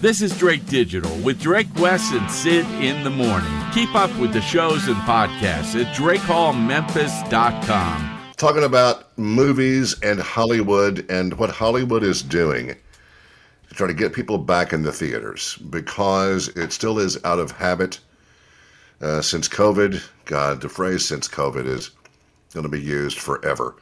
This 0.00 0.22
is 0.22 0.38
Drake 0.38 0.64
Digital 0.64 1.14
with 1.18 1.42
Drake 1.42 1.68
West 1.76 2.14
and 2.14 2.30
Syd 2.30 2.64
in 2.82 3.04
the 3.04 3.10
morning. 3.10 3.52
Keep 3.74 3.94
up 3.94 4.10
with 4.18 4.32
the 4.32 4.40
shows 4.40 4.88
and 4.88 4.96
podcasts 4.96 5.78
at 5.78 5.94
drakehallmemphis.com. 5.94 8.32
Talking 8.38 8.64
about 8.64 9.18
movies 9.18 10.00
and 10.00 10.18
Hollywood 10.18 11.04
and 11.10 11.34
what 11.34 11.50
Hollywood 11.50 12.02
is 12.02 12.22
doing 12.22 12.74
to 13.68 13.74
try 13.74 13.86
to 13.86 13.92
get 13.92 14.14
people 14.14 14.38
back 14.38 14.72
in 14.72 14.84
the 14.84 14.92
theaters 14.92 15.58
because 15.68 16.48
it 16.56 16.72
still 16.72 16.98
is 16.98 17.22
out 17.26 17.38
of 17.38 17.50
habit 17.50 18.00
uh, 19.02 19.20
since 19.20 19.50
COVID. 19.50 20.02
God, 20.24 20.62
the 20.62 20.70
phrase 20.70 21.06
since 21.06 21.28
COVID 21.28 21.66
is 21.66 21.90
going 22.54 22.64
to 22.64 22.70
be 22.70 22.80
used 22.80 23.18
forever 23.18 23.76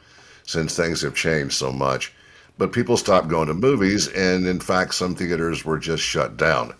since 0.45 0.75
things 0.75 1.01
have 1.01 1.15
changed 1.15 1.53
so 1.53 1.71
much. 1.71 2.11
But 2.59 2.73
people 2.73 2.97
stopped 2.97 3.29
going 3.29 3.47
to 3.47 3.53
movies, 3.53 4.09
and 4.09 4.45
in 4.45 4.59
fact, 4.59 4.93
some 4.93 5.15
theaters 5.15 5.63
were 5.63 5.79
just 5.79 6.03
shut 6.03 6.35
down. 6.35 6.73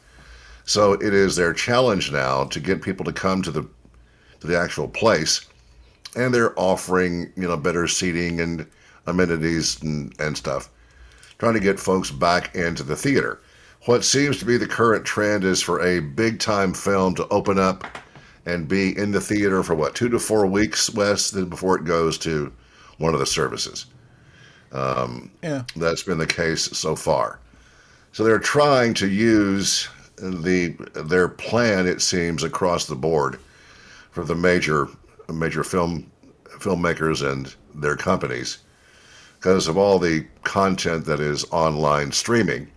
So 0.65 0.91
it 0.91 1.13
is 1.13 1.37
their 1.37 1.53
challenge 1.53 2.11
now 2.11 2.43
to 2.43 2.59
get 2.59 2.81
people 2.81 3.05
to 3.05 3.13
come 3.13 3.41
to 3.43 3.49
the 3.49 3.65
to 4.41 4.47
the 4.47 4.59
actual 4.59 4.89
place, 4.89 5.47
and 6.17 6.33
they're 6.33 6.59
offering 6.59 7.31
you 7.37 7.47
know 7.47 7.55
better 7.55 7.87
seating 7.87 8.41
and 8.41 8.67
amenities 9.07 9.81
and, 9.81 10.13
and 10.19 10.37
stuff, 10.37 10.69
trying 11.37 11.53
to 11.53 11.61
get 11.61 11.79
folks 11.79 12.11
back 12.11 12.53
into 12.55 12.83
the 12.83 12.97
theater. 12.97 13.39
What 13.85 14.03
seems 14.03 14.37
to 14.39 14.45
be 14.45 14.57
the 14.57 14.67
current 14.67 15.05
trend 15.05 15.45
is 15.45 15.61
for 15.61 15.81
a 15.81 16.01
big 16.01 16.39
time 16.39 16.73
film 16.73 17.15
to 17.15 17.27
open 17.29 17.57
up 17.57 17.85
and 18.45 18.67
be 18.67 18.97
in 18.97 19.11
the 19.11 19.21
theater 19.21 19.63
for 19.63 19.75
what 19.75 19.95
two 19.95 20.09
to 20.09 20.19
four 20.19 20.45
weeks, 20.45 20.89
Wes, 20.89 21.31
then 21.31 21.45
before 21.45 21.77
it 21.77 21.85
goes 21.85 22.17
to 22.17 22.51
one 22.97 23.13
of 23.13 23.21
the 23.21 23.25
services. 23.25 23.85
Um, 24.71 25.31
Yeah. 25.41 25.63
That's 25.75 26.03
been 26.03 26.17
the 26.17 26.27
case 26.27 26.63
so 26.77 26.95
far. 26.95 27.39
So 28.11 28.23
they're 28.23 28.39
trying 28.39 28.93
to 28.95 29.07
use 29.07 29.87
the 30.17 30.75
their 30.93 31.27
plan, 31.27 31.87
it 31.87 32.01
seems, 32.01 32.43
across 32.43 32.85
the 32.85 32.95
board 32.95 33.39
for 34.11 34.23
the 34.23 34.35
major 34.35 34.87
major 35.31 35.63
film 35.63 36.09
filmmakers 36.49 37.25
and 37.25 37.55
their 37.73 37.95
companies 37.95 38.57
because 39.39 39.67
of 39.67 39.77
all 39.77 39.99
the 39.99 40.25
content 40.43 41.05
that 41.05 41.19
is 41.19 41.45
online 41.51 42.11
streaming. 42.11 42.67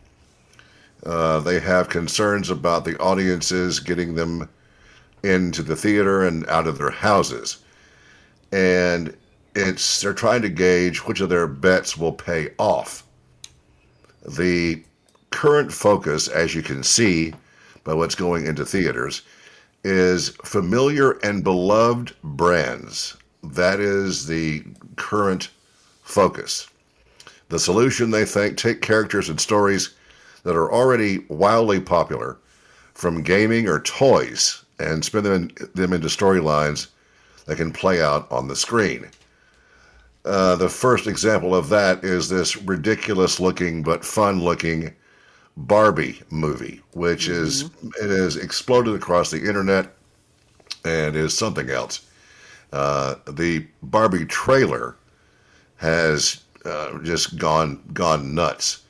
Uh, 1.05 1.41
they 1.41 1.59
have 1.59 1.89
concerns 1.89 2.51
about 2.51 2.85
the 2.85 2.97
audiences 2.99 3.81
getting 3.81 4.15
them 4.15 4.49
into 5.25 5.63
the 5.63 5.75
theater 5.75 6.25
and 6.25 6.47
out 6.49 6.69
of 6.69 6.79
their 6.79 6.91
houses. 6.91 7.59
And 8.53 9.17
it's 9.55 10.01
they're 10.01 10.15
trying 10.15 10.43
to 10.43 10.49
gauge 10.49 10.99
which 10.99 11.21
of 11.21 11.29
their 11.29 11.47
bets 11.47 11.97
will 11.97 12.13
pay 12.13 12.51
off. 12.59 13.05
The 14.27 14.83
current 15.31 15.73
focus, 15.73 16.29
as 16.29 16.55
you 16.55 16.63
can 16.63 16.83
see 16.83 17.35
by 17.85 17.95
what's 17.95 18.15
going 18.15 18.47
into 18.47 18.65
theaters, 18.65 19.23
is 19.85 20.31
familiar 20.45 21.13
and 21.25 21.43
beloved 21.43 22.15
brands. 22.23 23.17
That 23.43 23.81
is 23.81 24.27
the 24.27 24.63
current 24.97 25.51
focus. 26.03 26.69
The 27.49 27.59
solution, 27.59 28.11
they 28.11 28.25
think, 28.25 28.57
take 28.57 28.81
characters 28.81 29.29
and 29.29 29.41
stories 29.41 29.95
that 30.45 30.57
are 30.57 30.73
already 30.73 31.25
wildly 31.29 31.81
popular 31.81 32.39
from 32.95 33.23
gaming 33.23 33.69
or 33.69 33.81
toys 33.81 34.65
and 34.79 35.05
spin 35.05 35.25
them, 35.25 35.33
in, 35.35 35.69
them 35.75 35.93
into 35.93 36.09
storylines 36.09 36.89
that 37.47 37.57
can 37.57 37.73
play 37.73 38.01
out 38.01 38.31
on 38.31 38.49
the 38.49 38.57
screen. 38.57 39.09
Uh, 40.25 40.55
the 40.57 40.69
first 40.69 41.07
example 41.07 41.55
of 41.55 41.69
that 41.69 42.05
is 42.05 42.29
this 42.29 42.57
ridiculous 42.63 43.41
looking 43.41 43.83
but 43.83 44.05
fun 44.05 44.41
looking 44.41 44.95
Barbie 45.57 46.23
movie, 46.31 46.81
which 46.93 47.29
is 47.29 47.71
it 48.01 48.09
has 48.09 48.37
exploded 48.37 48.95
across 48.95 49.31
the 49.31 49.47
internet 49.47 49.95
and 50.85 51.17
is 51.17 51.37
something 51.37 51.71
else. 51.71 52.07
Uh, 52.73 53.17
the 53.29 53.67
Barbie 53.83 54.25
trailer 54.25 54.97
has 55.77 56.43
uh, 56.65 56.99
just 57.01 57.37
gone 57.37 57.83
gone 57.93 58.35
nuts. 58.35 58.83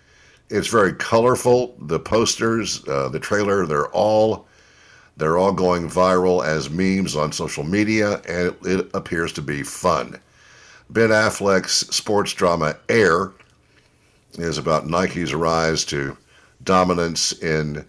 It's 0.51 0.69
very 0.69 0.93
colorful. 0.93 1.75
The 1.81 1.99
posters, 1.99 2.87
uh, 2.87 3.09
the 3.09 3.19
trailer, 3.19 3.67
they're 3.67 3.89
all 3.89 4.47
they're 5.17 5.39
all 5.39 5.53
going 5.53 5.89
viral 5.89 6.45
as 6.45 6.71
memes 6.71 7.17
on 7.17 7.33
social 7.33 7.65
media, 7.65 8.21
and 8.29 8.49
it, 8.49 8.67
it 8.67 8.91
appears 8.95 9.33
to 9.35 9.43
be 9.43 9.63
fun. 9.63 10.21
Ben 10.93 11.09
Affleck's 11.09 11.95
sports 11.95 12.35
drama 12.35 12.77
Air 12.91 13.33
is 14.35 14.59
about 14.59 14.87
Nike's 14.87 15.33
rise 15.33 15.87
to 15.87 16.19
dominance 16.65 17.33
in 17.33 17.87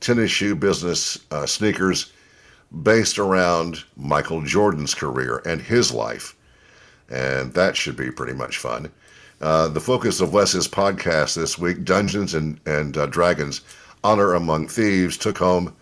tennis 0.00 0.30
shoe 0.30 0.54
business 0.54 1.18
uh, 1.30 1.44
sneakers 1.44 2.10
based 2.82 3.18
around 3.18 3.84
Michael 3.98 4.40
Jordan's 4.40 4.94
career 4.94 5.42
and 5.44 5.60
his 5.60 5.92
life. 5.92 6.34
And 7.10 7.52
that 7.52 7.76
should 7.76 7.94
be 7.94 8.10
pretty 8.10 8.32
much 8.32 8.56
fun. 8.56 8.90
Uh, 9.42 9.68
the 9.68 9.78
focus 9.78 10.22
of 10.22 10.32
Wes's 10.32 10.66
podcast 10.66 11.34
this 11.34 11.58
week, 11.58 11.84
Dungeons 11.84 12.32
and, 12.32 12.58
and 12.64 12.96
uh, 12.96 13.04
Dragons 13.04 13.60
Honor 14.02 14.32
Among 14.32 14.66
Thieves, 14.66 15.18
took 15.18 15.36
home 15.36 15.76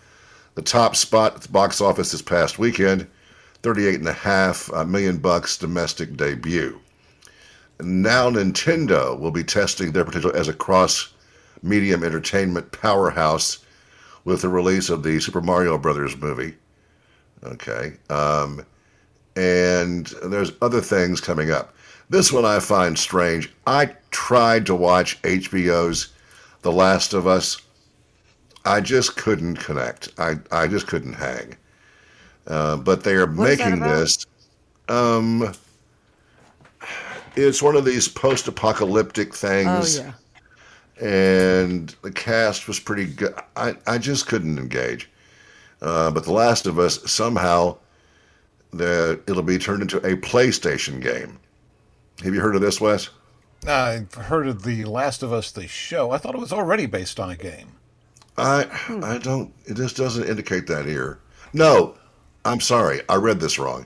the 0.55 0.61
top 0.61 0.97
spot 0.97 1.35
at 1.35 1.41
the 1.43 1.49
box 1.49 1.79
office 1.79 2.11
this 2.11 2.21
past 2.21 2.59
weekend 2.59 3.07
38 3.65 3.95
and 3.95 4.07
a 4.07 4.13
half 4.13 4.71
uh, 4.73 4.85
million 4.85 5.17
bucks 5.17 5.57
domestic 5.57 6.15
debut. 6.15 6.79
Now 7.79 8.29
Nintendo 8.29 9.19
will 9.19 9.31
be 9.31 9.43
testing 9.43 9.91
their 9.91 10.05
potential 10.05 10.31
as 10.35 10.47
a 10.47 10.53
cross 10.53 11.11
medium 11.63 12.03
entertainment 12.03 12.71
powerhouse 12.71 13.65
with 14.23 14.43
the 14.43 14.49
release 14.49 14.91
of 14.91 15.01
the 15.01 15.19
Super 15.19 15.41
Mario 15.41 15.79
Brothers 15.79 16.15
movie. 16.15 16.53
Okay. 17.43 17.93
Um, 18.11 18.63
and 19.35 20.13
there's 20.23 20.51
other 20.61 20.79
things 20.79 21.19
coming 21.19 21.49
up. 21.49 21.73
This 22.11 22.31
one 22.31 22.45
I 22.45 22.59
find 22.59 22.99
strange. 22.99 23.51
I 23.65 23.95
tried 24.11 24.67
to 24.67 24.75
watch 24.75 25.19
HBO's 25.23 26.13
The 26.61 26.71
Last 26.71 27.13
of 27.15 27.25
Us. 27.25 27.59
I 28.63 28.79
just 28.81 29.17
couldn't 29.17 29.55
connect. 29.55 30.09
I, 30.19 30.35
I 30.51 30.67
just 30.67 30.85
couldn't 30.85 31.13
hang. 31.13 31.57
Uh, 32.47 32.77
but 32.77 33.03
they 33.03 33.13
are 33.13 33.25
What 33.25 33.49
is 33.49 33.59
making 33.59 33.79
this. 33.79 34.25
Um, 34.87 35.53
it's 37.35 37.61
one 37.61 37.75
of 37.75 37.85
these 37.85 38.07
post-apocalyptic 38.07 39.29
Oh 39.29 39.35
things, 39.35 39.97
yeah. 39.99 40.13
and 41.01 41.89
the 42.01 42.11
cast 42.11 42.67
was 42.67 42.79
pretty 42.79 43.07
good. 43.07 43.33
I, 43.55 43.75
I 43.87 43.97
just 43.97 44.27
couldn't 44.27 44.57
engage. 44.59 45.09
Uh, 45.81 46.11
but 46.11 46.23
The 46.23 46.31
Last 46.31 46.67
of 46.67 46.79
Us 46.79 46.99
somehow 47.11 47.77
the 48.71 49.19
it'll 49.27 49.43
be 49.43 49.57
turned 49.57 49.81
into 49.81 49.97
a 49.97 50.15
PlayStation 50.17 51.01
game. 51.01 51.39
Have 52.23 52.33
you 52.33 52.41
heard 52.41 52.55
of 52.55 52.61
this, 52.61 52.79
Wes? 52.79 53.09
I've 53.67 54.13
heard 54.13 54.47
of 54.47 54.63
The 54.63 54.85
Last 54.85 55.23
of 55.23 55.33
Us, 55.33 55.51
the 55.51 55.67
show. 55.67 56.11
I 56.11 56.17
thought 56.17 56.35
it 56.35 56.41
was 56.41 56.53
already 56.53 56.85
based 56.85 57.19
on 57.19 57.29
a 57.29 57.35
game. 57.35 57.71
I 58.37 58.67
I 59.03 59.17
don't. 59.17 59.53
It 59.65 59.75
just 59.75 59.97
doesn't 59.97 60.27
indicate 60.27 60.67
that 60.67 60.85
here. 60.85 61.19
No, 61.53 61.95
I'm 62.45 62.61
sorry. 62.61 63.01
I 63.09 63.15
read 63.15 63.39
this 63.39 63.57
wrong. 63.59 63.85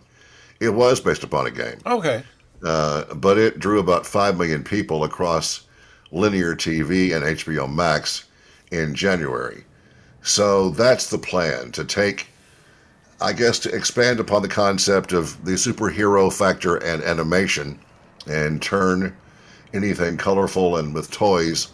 It 0.59 0.69
was 0.69 0.99
based 0.99 1.23
upon 1.23 1.47
a 1.47 1.51
game, 1.51 1.77
Okay. 1.85 2.23
uh, 2.63 3.05
but 3.15 3.37
it 3.37 3.59
drew 3.59 3.79
about 3.79 4.05
five 4.05 4.37
million 4.37 4.63
people 4.63 5.03
across 5.05 5.61
linear 6.11 6.55
TV 6.55 7.15
and 7.15 7.23
HBO 7.23 7.73
Max 7.73 8.25
in 8.71 8.93
January. 8.93 9.63
So 10.21 10.69
that's 10.71 11.09
the 11.09 11.17
plan 11.17 11.71
to 11.71 11.85
take, 11.85 12.27
I 13.21 13.31
guess, 13.31 13.59
to 13.59 13.73
expand 13.73 14.19
upon 14.19 14.41
the 14.41 14.49
concept 14.49 15.13
of 15.13 15.43
the 15.45 15.51
superhero 15.53 16.31
factor 16.31 16.75
and 16.75 17.01
animation, 17.03 17.79
and 18.27 18.61
turn 18.61 19.15
anything 19.73 20.17
colorful 20.17 20.75
and 20.77 20.93
with 20.93 21.09
toys 21.11 21.69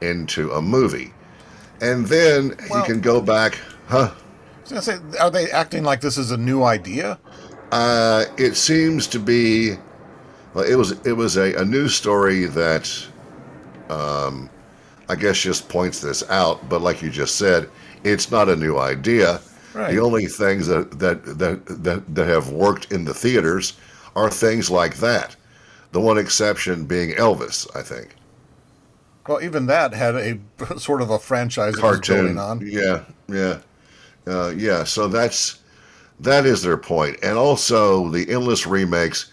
into 0.00 0.50
a 0.52 0.60
movie. 0.60 1.14
And 1.80 2.06
then 2.06 2.56
Well- 2.68 2.80
you 2.80 2.84
can 2.84 3.00
go 3.00 3.20
back, 3.20 3.58
huh? 3.88 4.10
I 4.70 4.74
was 4.74 4.86
gonna 4.86 5.12
say, 5.12 5.18
are 5.18 5.30
they 5.30 5.50
acting 5.50 5.84
like 5.84 6.00
this 6.00 6.16
is 6.16 6.30
a 6.30 6.36
new 6.36 6.62
idea? 6.62 7.18
Uh, 7.70 8.24
it 8.38 8.54
seems 8.54 9.06
to 9.08 9.18
be. 9.18 9.76
Well, 10.54 10.64
it 10.64 10.76
was 10.76 10.92
it 11.04 11.12
was 11.12 11.36
a, 11.36 11.54
a 11.54 11.64
news 11.64 11.94
story 11.94 12.44
that, 12.46 13.06
um, 13.90 14.48
I 15.08 15.16
guess 15.16 15.38
just 15.38 15.68
points 15.68 16.00
this 16.00 16.28
out. 16.30 16.66
But 16.68 16.80
like 16.80 17.02
you 17.02 17.10
just 17.10 17.36
said, 17.36 17.68
it's 18.04 18.30
not 18.30 18.48
a 18.48 18.56
new 18.56 18.78
idea. 18.78 19.40
Right. 19.74 19.90
The 19.92 20.00
only 20.00 20.26
things 20.26 20.66
that 20.68 20.98
that, 20.98 21.24
that 21.38 21.66
that 21.66 22.14
that 22.14 22.26
have 22.26 22.50
worked 22.50 22.90
in 22.90 23.04
the 23.04 23.14
theaters 23.14 23.74
are 24.16 24.30
things 24.30 24.70
like 24.70 24.96
that. 24.98 25.36
The 25.92 26.00
one 26.00 26.16
exception 26.16 26.86
being 26.86 27.10
Elvis, 27.10 27.68
I 27.76 27.82
think. 27.82 28.14
Well, 29.26 29.42
even 29.42 29.66
that 29.66 29.92
had 29.92 30.14
a 30.14 30.38
sort 30.78 31.02
of 31.02 31.10
a 31.10 31.18
franchise 31.18 31.76
cartoon. 31.76 32.36
going 32.36 32.38
on. 32.38 32.60
Yeah, 32.64 33.04
yeah, 33.28 33.60
uh, 34.26 34.50
yeah. 34.56 34.84
So 34.84 35.08
that's 35.08 35.60
that 36.20 36.46
is 36.46 36.62
their 36.62 36.76
point, 36.76 37.18
and 37.22 37.36
also 37.38 38.08
the 38.10 38.30
endless 38.30 38.66
remakes. 38.66 39.32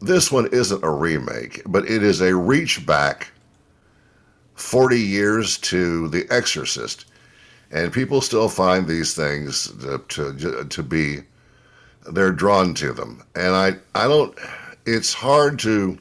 This 0.00 0.32
one 0.32 0.48
isn't 0.52 0.84
a 0.84 0.90
remake, 0.90 1.62
but 1.66 1.84
it 1.90 2.02
is 2.02 2.20
a 2.20 2.34
reach 2.34 2.86
back 2.86 3.32
forty 4.54 5.00
years 5.00 5.58
to 5.58 6.08
The 6.08 6.26
Exorcist. 6.30 7.06
and 7.70 7.92
people 7.92 8.20
still 8.20 8.48
find 8.48 8.86
these 8.86 9.14
things 9.14 9.68
to, 9.80 9.98
to 10.08 10.64
to 10.64 10.82
be 10.82 11.20
they're 12.12 12.32
drawn 12.32 12.74
to 12.74 12.92
them, 12.92 13.22
and 13.34 13.54
I 13.54 13.76
I 13.94 14.08
don't. 14.08 14.34
It's 14.86 15.12
hard 15.12 15.58
to 15.60 15.98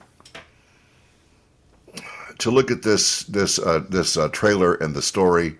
to 2.39 2.51
look 2.51 2.71
at 2.71 2.83
this 2.83 3.23
this 3.23 3.59
uh, 3.59 3.83
this 3.89 4.17
uh, 4.17 4.29
trailer 4.29 4.75
and 4.75 4.95
the 4.95 5.01
story. 5.01 5.57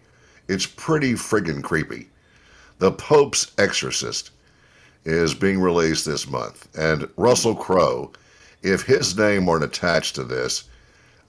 It's 0.47 0.65
pretty 0.65 1.13
friggin' 1.13 1.61
creepy. 1.63 2.09
The 2.79 2.93
Pope's 2.93 3.51
Exorcist 3.57 4.31
is 5.03 5.33
being 5.33 5.59
released 5.59 6.05
this 6.05 6.29
month, 6.29 6.67
and 6.77 7.09
Russell 7.17 7.53
Crowe, 7.53 8.11
if 8.63 8.83
his 8.83 9.17
name 9.17 9.45
weren't 9.45 9.65
attached 9.65 10.15
to 10.15 10.23
this, 10.23 10.63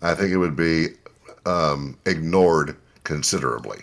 I 0.00 0.14
think 0.14 0.31
it 0.31 0.38
would 0.38 0.55
be 0.55 0.91
um, 1.44 1.99
ignored 2.06 2.76
considerably. 3.02 3.82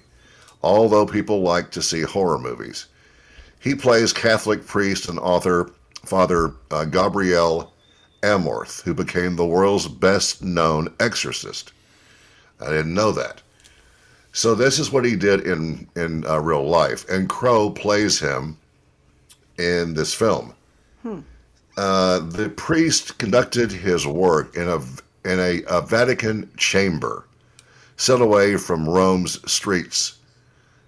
Although 0.63 1.05
people 1.05 1.41
like 1.41 1.71
to 1.71 1.81
see 1.81 2.01
horror 2.01 2.39
movies, 2.39 2.87
he 3.59 3.75
plays 3.75 4.13
Catholic 4.13 4.65
priest 4.65 5.09
and 5.09 5.19
author 5.19 5.69
Father 6.05 6.53
uh, 6.71 6.85
Gabriel 6.85 7.73
Amorth, 8.23 8.81
who 8.83 8.93
became 8.93 9.35
the 9.35 9.45
world's 9.45 9.89
best 9.89 10.41
known 10.41 10.93
exorcist. 11.01 11.73
I 12.61 12.67
didn't 12.69 12.93
know 12.93 13.11
that. 13.11 13.41
So 14.33 14.53
this 14.53 14.77
is 14.77 14.91
what 14.91 15.05
he 15.05 15.15
did 15.15 15.47
in 15.47 15.87
in 15.95 16.25
uh, 16.27 16.39
real 16.39 16.67
life, 16.67 17.07
and 17.09 17.27
Crowe 17.29 17.69
plays 17.69 18.19
him 18.19 18.57
in 19.57 19.93
this 19.93 20.13
film. 20.13 20.53
Hmm. 21.01 21.21
Uh, 21.75 22.19
the 22.19 22.49
priest 22.49 23.17
conducted 23.17 23.71
his 23.71 24.05
work 24.05 24.55
in 24.55 24.67
a 24.67 24.77
in 25.27 25.39
a, 25.39 25.63
a 25.67 25.81
Vatican 25.81 26.49
chamber, 26.57 27.25
set 27.97 28.21
away 28.21 28.57
from 28.57 28.87
Rome's 28.87 29.39
streets, 29.51 30.17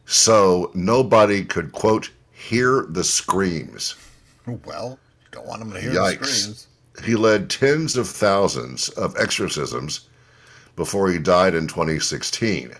so 0.06 0.72
nobody 0.74 1.44
could 1.44 1.72
quote 1.72 2.12
hear 2.32 2.86
the 2.90 3.04
screams. 3.04 3.96
Well, 4.66 4.98
you 5.22 5.28
don't 5.32 5.48
want 5.48 5.60
them 5.60 5.74
to 5.74 5.82
hear 5.82 5.92
Yikes. 5.92 6.20
the 6.20 6.26
screams. 6.26 6.68
He 7.04 7.16
led 7.16 7.50
tens 7.50 7.96
of 7.96 8.08
thousands 8.08 8.90
of 8.90 9.16
exorcisms 9.18 10.08
before 10.76 11.10
he 11.10 11.20
died 11.20 11.56
in 11.56 11.68
2016 11.68 12.74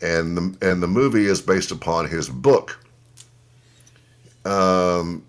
and 0.00 0.36
the 0.36 0.70
and 0.70 0.82
the 0.82 0.88
movie 0.88 1.26
is 1.26 1.40
based 1.40 1.70
upon 1.70 2.08
his 2.08 2.28
book. 2.28 2.78
Um, 4.44 5.24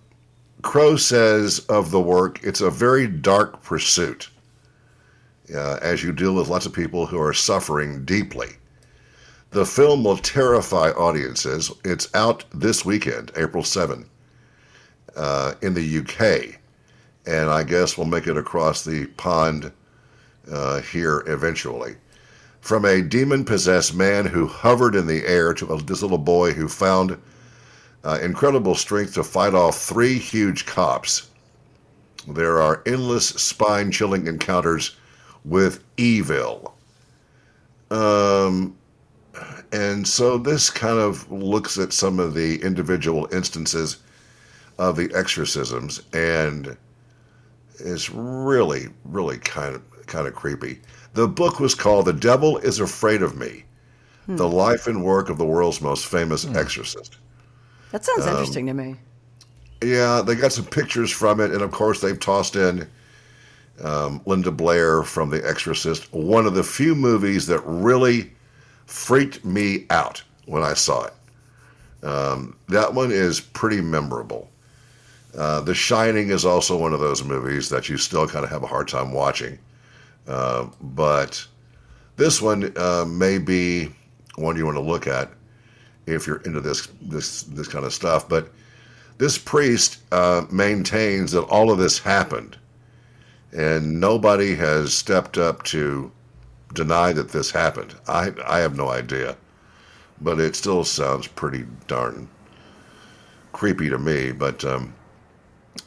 Crowe 0.61 0.97
says 0.97 1.59
of 1.69 1.91
the 1.91 1.99
work, 1.99 2.39
it's 2.43 2.61
a 2.61 2.69
very 2.69 3.07
dark 3.07 3.63
pursuit, 3.63 4.29
uh, 5.53 5.79
as 5.81 6.03
you 6.03 6.11
deal 6.11 6.35
with 6.35 6.49
lots 6.49 6.65
of 6.65 6.73
people 6.73 7.05
who 7.05 7.19
are 7.19 7.33
suffering 7.33 8.05
deeply. 8.05 8.49
The 9.51 9.65
film 9.65 10.03
will 10.03 10.17
terrify 10.17 10.91
audiences. 10.91 11.71
It's 11.83 12.13
out 12.13 12.43
this 12.53 12.85
weekend, 12.85 13.31
April 13.35 13.63
7, 13.63 14.05
uh, 15.15 15.53
in 15.61 15.73
the 15.73 15.99
UK, 15.99 16.59
and 17.25 17.49
I 17.49 17.63
guess 17.63 17.97
we'll 17.97 18.05
make 18.05 18.27
it 18.27 18.37
across 18.37 18.83
the 18.83 19.07
pond 19.07 19.71
uh, 20.51 20.81
here 20.81 21.23
eventually 21.25 21.95
from 22.69 22.85
a 22.85 23.01
demon 23.01 23.43
possessed 23.43 23.95
man 23.95 24.27
who 24.27 24.45
hovered 24.45 24.93
in 24.93 25.07
the 25.07 25.25
air 25.25 25.55
to 25.55 25.65
this 25.85 26.03
little 26.03 26.19
boy 26.19 26.53
who 26.53 26.67
found 26.67 27.19
uh, 28.03 28.19
incredible 28.21 28.75
strength 28.75 29.15
to 29.15 29.23
fight 29.23 29.55
off 29.55 29.75
three 29.75 30.19
huge 30.19 30.67
cops. 30.67 31.31
There 32.27 32.61
are 32.61 32.83
endless 32.85 33.29
spine 33.29 33.91
chilling 33.91 34.27
encounters 34.27 34.95
with 35.45 35.83
evil. 35.97 36.75
Um, 37.89 38.77
and 39.71 40.07
so 40.07 40.37
this 40.37 40.69
kind 40.69 40.99
of 40.99 41.31
looks 41.31 41.79
at 41.79 41.91
some 41.91 42.19
of 42.19 42.35
the 42.35 42.61
individual 42.61 43.27
instances 43.33 43.97
of 44.77 44.95
the 44.95 45.11
exorcisms 45.15 46.03
and 46.13 46.77
is 47.79 48.11
really, 48.11 48.89
really 49.05 49.39
kind 49.39 49.73
of 49.73 49.81
kind 50.05 50.27
of 50.27 50.35
creepy. 50.35 50.79
The 51.13 51.27
book 51.27 51.59
was 51.59 51.75
called 51.75 52.05
The 52.05 52.13
Devil 52.13 52.57
is 52.57 52.79
Afraid 52.79 53.21
of 53.21 53.37
Me 53.37 53.63
hmm. 54.25 54.35
The 54.35 54.47
Life 54.47 54.87
and 54.87 55.03
Work 55.03 55.29
of 55.29 55.37
the 55.37 55.45
World's 55.45 55.81
Most 55.81 56.05
Famous 56.05 56.43
hmm. 56.43 56.55
Exorcist. 56.55 57.17
That 57.91 58.05
sounds 58.05 58.25
um, 58.25 58.29
interesting 58.29 58.67
to 58.67 58.73
me. 58.73 58.95
Yeah, 59.83 60.21
they 60.21 60.35
got 60.35 60.51
some 60.51 60.65
pictures 60.65 61.11
from 61.11 61.39
it, 61.39 61.51
and 61.51 61.61
of 61.61 61.71
course, 61.71 62.01
they've 62.01 62.19
tossed 62.19 62.55
in 62.55 62.87
um, 63.81 64.21
Linda 64.25 64.51
Blair 64.51 65.03
from 65.03 65.29
The 65.29 65.47
Exorcist, 65.47 66.11
one 66.13 66.45
of 66.45 66.53
the 66.53 66.63
few 66.63 66.95
movies 66.95 67.47
that 67.47 67.61
really 67.65 68.31
freaked 68.85 69.45
me 69.45 69.85
out 69.89 70.21
when 70.45 70.63
I 70.63 70.73
saw 70.73 71.05
it. 71.05 71.13
Um, 72.03 72.55
that 72.67 72.93
one 72.93 73.11
is 73.11 73.39
pretty 73.39 73.81
memorable. 73.81 74.49
Uh, 75.37 75.61
the 75.61 75.75
Shining 75.75 76.29
is 76.29 76.45
also 76.45 76.77
one 76.77 76.93
of 76.93 76.99
those 76.99 77.23
movies 77.23 77.69
that 77.69 77.87
you 77.87 77.97
still 77.97 78.27
kind 78.27 78.43
of 78.43 78.51
have 78.51 78.63
a 78.63 78.67
hard 78.67 78.87
time 78.87 79.11
watching. 79.11 79.59
Uh, 80.29 80.67
but 80.79 81.45
this 82.15 82.39
one 82.41 82.71
uh, 82.77 83.03
may 83.07 83.39
be 83.39 83.91
one 84.35 84.55
you 84.55 84.65
want 84.65 84.77
to 84.77 84.81
look 84.81 85.07
at 85.07 85.31
if 86.05 86.27
you're 86.27 86.41
into 86.41 86.61
this 86.61 86.87
this 87.01 87.43
this 87.43 87.67
kind 87.67 87.83
of 87.83 87.93
stuff. 87.93 88.29
But 88.29 88.51
this 89.17 89.37
priest 89.37 89.97
uh, 90.11 90.45
maintains 90.51 91.31
that 91.31 91.43
all 91.43 91.71
of 91.71 91.79
this 91.79 91.97
happened, 91.97 92.57
and 93.51 93.99
nobody 93.99 94.55
has 94.55 94.93
stepped 94.93 95.37
up 95.39 95.63
to 95.63 96.11
deny 96.75 97.11
that 97.11 97.29
this 97.29 97.49
happened. 97.49 97.95
I 98.07 98.31
I 98.45 98.59
have 98.59 98.77
no 98.77 98.89
idea, 98.89 99.35
but 100.21 100.39
it 100.39 100.55
still 100.55 100.83
sounds 100.83 101.27
pretty 101.27 101.65
darn 101.87 102.29
creepy 103.51 103.89
to 103.89 103.97
me. 103.97 104.31
But 104.31 104.63
um, 104.63 104.93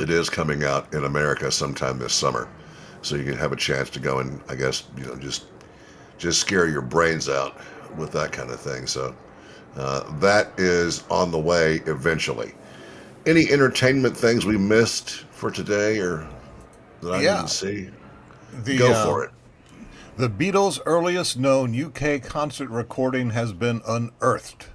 it 0.00 0.10
is 0.10 0.28
coming 0.28 0.64
out 0.64 0.92
in 0.92 1.04
America 1.04 1.52
sometime 1.52 2.00
this 2.00 2.12
summer 2.12 2.48
so 3.02 3.16
you 3.16 3.25
can 3.25 3.37
have 3.37 3.52
a 3.52 3.56
chance 3.56 3.90
to 3.90 4.00
go 4.00 4.19
and 4.20 4.40
I 4.49 4.54
guess 4.54 4.84
you 4.96 5.04
know 5.04 5.16
just 5.16 5.46
just 6.19 6.40
scare 6.40 6.69
your 6.69 6.82
brains 6.82 7.28
out 7.28 7.56
with 7.96 8.12
that 8.12 8.32
kind 8.32 8.50
of 8.50 8.60
thing. 8.60 8.87
So 8.87 9.14
uh, 9.76 10.19
that 10.19 10.52
is 10.58 11.04
on 11.10 11.31
the 11.31 11.38
way 11.38 11.81
eventually. 11.87 12.54
Any 13.26 13.50
entertainment 13.50 14.16
things 14.16 14.44
we 14.44 14.56
missed 14.56 15.25
for 15.31 15.50
today 15.50 15.99
or 15.99 16.28
that 17.02 17.12
I 17.12 17.22
yeah. 17.22 17.37
didn't 17.37 17.50
see? 17.50 17.88
The, 18.64 18.76
go 18.78 18.93
uh, 18.93 19.04
for 19.04 19.25
it. 19.25 19.31
The 20.16 20.28
Beatles' 20.28 20.78
earliest 20.84 21.38
known 21.38 21.81
UK 21.81 22.22
concert 22.22 22.69
recording 22.69 23.31
has 23.31 23.52
been 23.52 23.81
unearthed. 23.87 24.69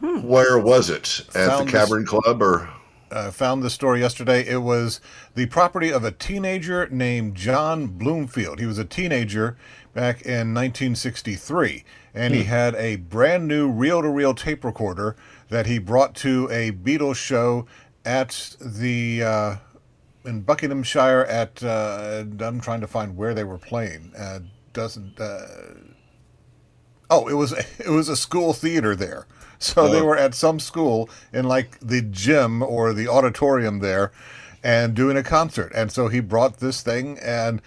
Hmm. 0.00 0.22
Where 0.22 0.58
was 0.58 0.90
it? 0.90 1.20
At 1.34 1.48
Found 1.48 1.68
the 1.68 1.72
Cavern 1.72 2.06
Club 2.06 2.42
or? 2.42 2.68
Uh, 3.10 3.30
found 3.30 3.62
this 3.62 3.74
story 3.74 4.00
yesterday. 4.00 4.46
It 4.46 4.62
was 4.62 5.00
the 5.34 5.46
property 5.46 5.92
of 5.92 6.04
a 6.04 6.10
teenager 6.10 6.88
named 6.88 7.34
John 7.34 7.86
Bloomfield. 7.86 8.58
He 8.60 8.66
was 8.66 8.78
a 8.78 8.84
teenager 8.84 9.56
back 9.94 10.22
in 10.22 10.54
1963, 10.54 11.84
and 12.14 12.34
he 12.34 12.42
hmm. 12.42 12.48
had 12.48 12.74
a 12.76 12.96
brand 12.96 13.48
new 13.48 13.70
reel 13.70 14.02
to 14.02 14.08
reel 14.08 14.34
tape 14.34 14.64
recorder 14.64 15.16
that 15.48 15.66
he 15.66 15.78
brought 15.78 16.14
to 16.16 16.48
a 16.50 16.72
Beatles 16.72 17.16
show 17.16 17.66
at 18.04 18.56
the. 18.60 19.22
Uh, 19.22 19.56
in 20.22 20.42
Buckinghamshire, 20.42 21.24
at 21.24 21.62
uh, 21.62 22.24
I'm 22.40 22.60
trying 22.60 22.82
to 22.82 22.86
find 22.86 23.16
where 23.16 23.32
they 23.32 23.42
were 23.42 23.56
playing. 23.56 24.12
Uh, 24.14 24.40
doesn't 24.74 25.18
uh, 25.18 25.46
oh, 27.10 27.28
it 27.28 27.34
was 27.34 27.52
it 27.78 27.90
was 27.90 28.08
a 28.08 28.16
school 28.16 28.52
theater 28.52 28.94
there. 28.94 29.26
So 29.62 29.88
they 29.88 30.00
were 30.00 30.16
at 30.16 30.34
some 30.34 30.58
school 30.58 31.10
in 31.34 31.44
like 31.44 31.78
the 31.80 32.00
gym 32.00 32.62
or 32.62 32.94
the 32.94 33.08
auditorium 33.08 33.80
there 33.80 34.10
and 34.64 34.94
doing 34.94 35.18
a 35.18 35.22
concert. 35.22 35.70
And 35.74 35.92
so 35.92 36.08
he 36.08 36.20
brought 36.20 36.60
this 36.60 36.80
thing 36.80 37.18
and 37.18 37.60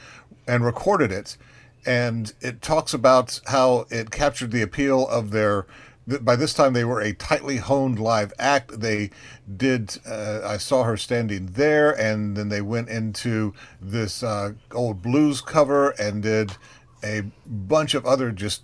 and 0.47 0.65
recorded 0.65 1.11
it. 1.11 1.37
And 1.85 2.33
it 2.41 2.63
talks 2.63 2.95
about 2.95 3.41
how 3.45 3.85
it 3.91 4.09
captured 4.09 4.49
the 4.49 4.63
appeal 4.63 5.07
of 5.07 5.29
their 5.29 5.67
by 6.07 6.35
this 6.35 6.53
time 6.53 6.73
they 6.73 6.83
were 6.83 6.99
a 6.99 7.13
tightly 7.13 7.57
honed 7.57 7.99
live 7.99 8.33
act 8.37 8.81
they 8.81 9.09
did 9.55 9.97
uh, 10.05 10.41
i 10.43 10.57
saw 10.57 10.83
her 10.83 10.97
standing 10.97 11.45
there 11.45 11.91
and 11.91 12.35
then 12.35 12.49
they 12.49 12.61
went 12.61 12.89
into 12.89 13.53
this 13.81 14.21
uh, 14.21 14.51
old 14.73 15.01
blues 15.01 15.39
cover 15.39 15.91
and 15.91 16.21
did 16.21 16.57
a 17.05 17.21
bunch 17.45 17.93
of 17.93 18.05
other 18.05 18.31
just 18.31 18.63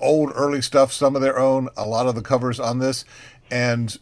old 0.00 0.32
early 0.34 0.62
stuff, 0.62 0.92
some 0.92 1.16
of 1.16 1.22
their 1.22 1.38
own, 1.38 1.68
a 1.76 1.86
lot 1.86 2.06
of 2.06 2.14
the 2.14 2.22
covers 2.22 2.60
on 2.60 2.78
this, 2.78 3.04
and 3.50 3.98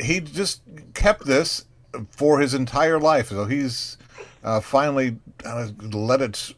he 0.00 0.20
just 0.20 0.62
kept 0.94 1.26
this 1.26 1.64
for 2.10 2.40
his 2.40 2.54
entire 2.54 2.98
life. 2.98 3.28
So 3.28 3.44
he's 3.46 3.98
uh, 4.44 4.60
finally 4.60 5.18
uh, 5.44 5.68
let 5.92 6.22
it 6.22 6.54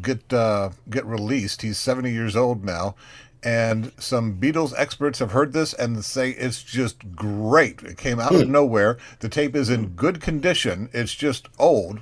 get 0.00 0.32
uh, 0.32 0.70
get 0.88 1.04
released. 1.04 1.62
He's 1.62 1.78
70 1.78 2.10
years 2.10 2.36
old 2.36 2.64
now, 2.64 2.94
and 3.42 3.92
some 3.98 4.38
Beatles 4.38 4.72
experts 4.76 5.18
have 5.18 5.32
heard 5.32 5.52
this 5.52 5.74
and 5.74 6.04
say 6.04 6.30
it's 6.30 6.62
just 6.62 7.14
great. 7.14 7.82
It 7.82 7.98
came 7.98 8.20
out 8.20 8.34
of 8.34 8.42
hmm. 8.42 8.52
nowhere. 8.52 8.98
The 9.20 9.28
tape 9.28 9.54
is 9.54 9.68
in 9.68 9.88
good 9.88 10.20
condition. 10.20 10.88
It's 10.92 11.14
just 11.14 11.48
old, 11.58 12.00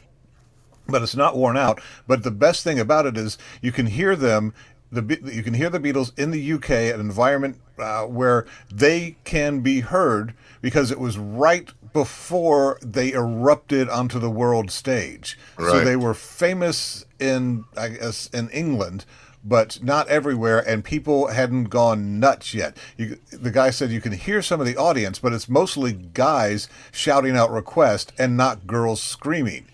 but 0.87 1.03
it's 1.03 1.17
not 1.17 1.37
worn 1.37 1.57
out. 1.57 1.81
But 2.07 2.23
the 2.23 2.31
best 2.31 2.63
thing 2.63 2.79
about 2.79 3.07
it 3.07 3.17
is 3.17 3.39
you 3.61 3.73
can 3.73 3.87
hear 3.87 4.15
them 4.15 4.55
the 4.93 5.03
you 5.33 5.43
can 5.43 5.55
hear 5.55 5.71
the 5.71 5.81
Beatles 5.81 6.17
in 6.19 6.31
the 6.31 6.53
UK, 6.53 6.71
an 6.71 7.01
environment 7.01 7.57
uh, 7.79 8.03
where 8.05 8.47
they 8.73 9.17
can 9.25 9.61
be 9.61 9.81
heard 9.81 10.35
because 10.61 10.91
it 10.91 10.99
was 10.99 11.17
right 11.17 11.71
before 11.93 12.79
they 12.83 13.13
erupted 13.13 13.89
onto 13.89 14.19
the 14.19 14.31
world 14.31 14.71
stage. 14.71 15.39
So 15.59 15.85
they 15.85 15.97
were 15.97 16.15
famous 16.15 17.05
in 17.19 17.65
I 17.77 17.89
guess 17.91 18.29
in 18.29 18.49
England. 18.51 19.05
But 19.43 19.83
not 19.83 20.07
everywhere, 20.09 20.59
and 20.69 20.85
people 20.85 21.29
hadn't 21.29 21.71
gone 21.71 22.21
nuts 22.21 22.53
yet. 22.53 22.77
You, 22.99 23.19
the 23.33 23.51
guy 23.51 23.71
said 23.71 23.91
you 23.91 24.03
can 24.03 24.13
hear 24.13 24.43
some 24.43 24.61
of 24.61 24.67
the 24.67 24.77
audience, 24.77 25.19
but 25.19 25.33
it's 25.33 25.49
mostly 25.49 25.95
guys 25.95 26.69
shouting 26.93 27.39
out 27.39 27.51
requests 27.51 28.13
and 28.19 28.37
not 28.37 28.67
girls 28.67 29.03
screaming. 29.03 29.65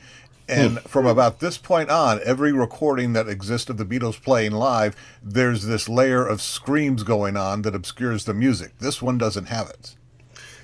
And 0.48 0.80
from 0.80 1.06
about 1.06 1.40
this 1.40 1.58
point 1.58 1.90
on, 1.90 2.20
every 2.24 2.52
recording 2.52 3.14
that 3.14 3.28
exists 3.28 3.68
of 3.68 3.78
the 3.78 3.84
Beatles 3.84 4.22
playing 4.22 4.52
live, 4.52 4.94
there's 5.22 5.66
this 5.66 5.88
layer 5.88 6.24
of 6.24 6.40
screams 6.40 7.02
going 7.02 7.36
on 7.36 7.62
that 7.62 7.74
obscures 7.74 8.24
the 8.24 8.34
music. 8.34 8.78
This 8.78 9.02
one 9.02 9.18
doesn't 9.18 9.46
have 9.46 9.68
it. 9.68 9.96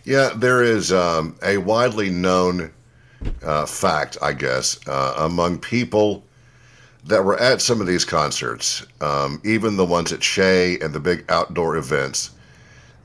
Yeah, 0.04 0.30
there 0.34 0.62
is 0.62 0.92
um, 0.92 1.36
a 1.42 1.58
widely 1.58 2.10
known 2.10 2.72
uh, 3.42 3.66
fact, 3.66 4.18
I 4.22 4.32
guess, 4.32 4.78
uh, 4.86 5.14
among 5.18 5.58
people 5.58 6.24
that 7.04 7.24
were 7.24 7.38
at 7.40 7.60
some 7.60 7.80
of 7.80 7.86
these 7.86 8.04
concerts, 8.04 8.86
um, 9.00 9.40
even 9.44 9.76
the 9.76 9.84
ones 9.84 10.12
at 10.12 10.22
Shea 10.22 10.78
and 10.78 10.92
the 10.92 11.00
big 11.00 11.24
outdoor 11.28 11.76
events. 11.76 12.30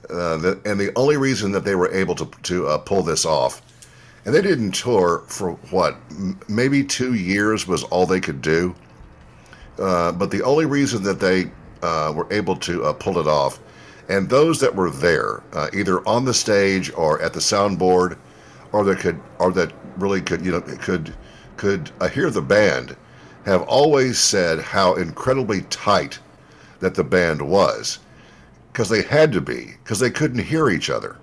Uh, 0.09 0.37
that, 0.37 0.65
and 0.65 0.79
the 0.79 0.91
only 0.95 1.17
reason 1.17 1.51
that 1.51 1.65
they 1.65 1.75
were 1.75 1.91
able 1.91 2.15
to, 2.15 2.29
to 2.43 2.67
uh, 2.67 2.77
pull 2.77 3.03
this 3.03 3.25
off, 3.25 3.61
and 4.27 4.35
they 4.35 4.41
didn't 4.41 4.73
tour 4.73 5.23
for 5.27 5.53
what, 5.71 5.95
maybe 6.49 6.83
two 6.83 7.13
years 7.13 7.65
was 7.65 7.83
all 7.85 8.05
they 8.05 8.19
could 8.19 8.41
do. 8.41 8.75
Uh, 9.79 10.11
but 10.11 10.29
the 10.29 10.43
only 10.43 10.65
reason 10.65 11.01
that 11.01 11.21
they 11.21 11.49
uh, 11.81 12.11
were 12.13 12.27
able 12.29 12.57
to 12.57 12.83
uh, 12.83 12.91
pull 12.91 13.19
it 13.19 13.27
off, 13.27 13.61
and 14.09 14.29
those 14.29 14.59
that 14.59 14.75
were 14.75 14.89
there, 14.89 15.43
uh, 15.53 15.69
either 15.73 16.05
on 16.05 16.25
the 16.25 16.33
stage 16.33 16.91
or 16.95 17.21
at 17.21 17.31
the 17.31 17.39
soundboard, 17.39 18.17
or 18.73 18.83
that 18.83 18.99
could, 18.99 19.17
or 19.39 19.49
that 19.53 19.71
really 19.95 20.19
could, 20.19 20.45
you 20.45 20.51
know, 20.51 20.59
could, 20.59 21.15
could 21.55 21.89
uh, 22.01 22.09
hear 22.09 22.29
the 22.29 22.41
band, 22.41 22.97
have 23.45 23.61
always 23.61 24.19
said 24.19 24.59
how 24.59 24.95
incredibly 24.95 25.61
tight 25.69 26.19
that 26.81 26.95
the 26.95 27.03
band 27.03 27.41
was, 27.41 27.99
because 28.73 28.89
they 28.89 29.03
had 29.03 29.31
to 29.31 29.39
be, 29.39 29.75
because 29.85 29.99
they 29.99 30.11
couldn't 30.11 30.43
hear 30.43 30.69
each 30.69 30.89
other, 30.89 31.15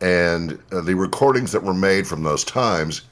and 0.00 0.58
uh, 0.72 0.80
the 0.80 0.94
recordings 0.94 1.52
that 1.52 1.62
were 1.62 1.74
made 1.74 2.06
from 2.06 2.22
those 2.22 2.44
times 2.44 3.02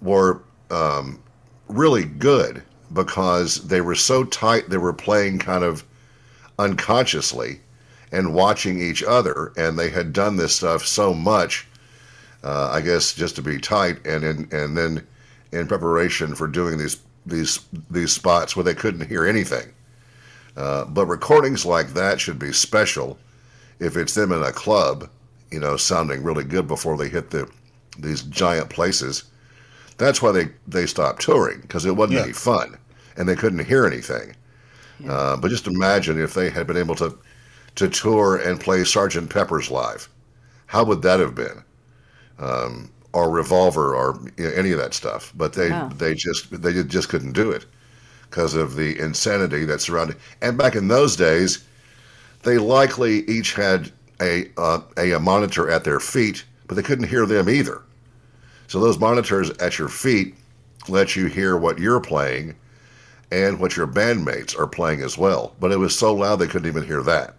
were 0.00 0.40
um, 0.70 1.22
really 1.68 2.04
good 2.04 2.62
because 2.92 3.66
they 3.66 3.80
were 3.80 3.94
so 3.94 4.24
tight 4.24 4.68
they 4.68 4.78
were 4.78 4.92
playing 4.92 5.38
kind 5.38 5.64
of 5.64 5.84
unconsciously 6.58 7.60
and 8.12 8.34
watching 8.34 8.80
each 8.80 9.02
other 9.02 9.52
and 9.56 9.78
they 9.78 9.90
had 9.90 10.12
done 10.12 10.36
this 10.36 10.54
stuff 10.54 10.86
so 10.86 11.12
much 11.12 11.66
uh, 12.44 12.70
i 12.72 12.80
guess 12.80 13.12
just 13.12 13.34
to 13.34 13.42
be 13.42 13.58
tight 13.58 14.04
and 14.06 14.22
in, 14.22 14.48
and 14.52 14.76
then 14.76 15.04
in 15.52 15.66
preparation 15.66 16.34
for 16.34 16.46
doing 16.46 16.78
these 16.78 16.98
these 17.26 17.60
these 17.90 18.12
spots 18.12 18.54
where 18.54 18.64
they 18.64 18.74
couldn't 18.74 19.08
hear 19.08 19.26
anything. 19.26 19.72
Uh, 20.56 20.84
but 20.84 21.06
recordings 21.06 21.66
like 21.66 21.88
that 21.88 22.20
should 22.20 22.38
be 22.38 22.52
special 22.52 23.18
if 23.78 23.96
it's 23.96 24.14
them 24.14 24.32
in 24.32 24.42
a 24.42 24.52
club 24.52 25.10
you 25.56 25.60
know 25.64 25.76
sounding 25.78 26.22
really 26.24 26.44
good 26.44 26.68
before 26.68 26.98
they 26.98 27.08
hit 27.10 27.30
the 27.30 27.50
these 27.98 28.22
giant 28.22 28.70
places 28.70 29.24
that's 29.98 30.22
why 30.22 30.32
they 30.32 30.48
they 30.66 30.86
stopped 30.86 31.22
touring 31.22 31.60
because 31.62 31.84
it 31.86 31.96
wasn't 31.96 32.18
Yeah. 32.18 32.24
any 32.24 32.32
fun 32.32 32.76
and 33.16 33.28
they 33.28 33.36
couldn't 33.36 33.64
hear 33.66 33.86
anything. 33.86 34.34
Uh, 35.08 35.36
but 35.36 35.50
just 35.50 35.66
imagine 35.68 36.20
if 36.20 36.34
they 36.34 36.50
had 36.50 36.66
been 36.66 36.76
able 36.76 36.94
to 36.96 37.18
to 37.76 37.88
tour 37.88 38.36
and 38.36 38.60
play 38.60 38.84
Sergeant 38.84 39.30
Pepper's 39.30 39.70
live, 39.70 40.08
how 40.66 40.84
would 40.84 41.02
that 41.02 41.20
have 41.20 41.34
been? 41.34 41.64
Um, 42.38 42.90
or 43.12 43.30
Revolver 43.30 43.94
or 43.96 44.20
you 44.38 44.44
know, 44.44 44.50
any 44.52 44.72
of 44.72 44.78
that 44.78 44.94
stuff. 44.94 45.32
But 45.36 45.54
they 45.54 45.70
Yeah. 45.70 45.90
they 45.96 46.14
just 46.14 46.62
they 46.62 46.82
just 46.84 47.08
couldn't 47.10 47.32
do 47.32 47.50
it 47.52 47.66
because 48.30 48.54
of 48.54 48.76
the 48.76 48.98
insanity 48.98 49.64
that 49.66 49.80
surrounded. 49.82 50.16
And 50.42 50.58
back 50.58 50.76
in 50.76 50.88
those 50.88 51.16
days, 51.16 51.64
they 52.44 52.58
likely 52.58 53.24
each 53.28 53.54
had 53.54 53.92
a 54.20 54.50
uh, 54.56 54.80
a, 54.96 55.12
a 55.12 55.20
monitor 55.20 55.70
at 55.70 55.84
their 55.84 56.00
feet, 56.00 56.44
but 56.66 56.74
they 56.76 56.82
couldn't 56.82 57.08
hear 57.08 57.26
them 57.26 57.48
either. 57.48 57.82
So 58.68 58.80
those 58.80 58.98
monitors 58.98 59.50
at 59.58 59.78
your 59.78 59.88
feet 59.88 60.34
let 60.88 61.16
you 61.16 61.26
hear 61.26 61.56
what 61.56 61.78
you're 61.78 62.00
playing 62.00 62.56
and 63.30 63.58
what 63.58 63.76
your 63.76 63.86
bandmates 63.86 64.58
are 64.58 64.66
playing 64.66 65.00
as 65.02 65.18
well. 65.18 65.54
But 65.60 65.72
it 65.72 65.78
was 65.78 65.96
so 65.98 66.14
loud 66.14 66.36
they 66.36 66.46
couldn't 66.46 66.68
even 66.68 66.84
hear 66.84 67.02
that. 67.02 67.36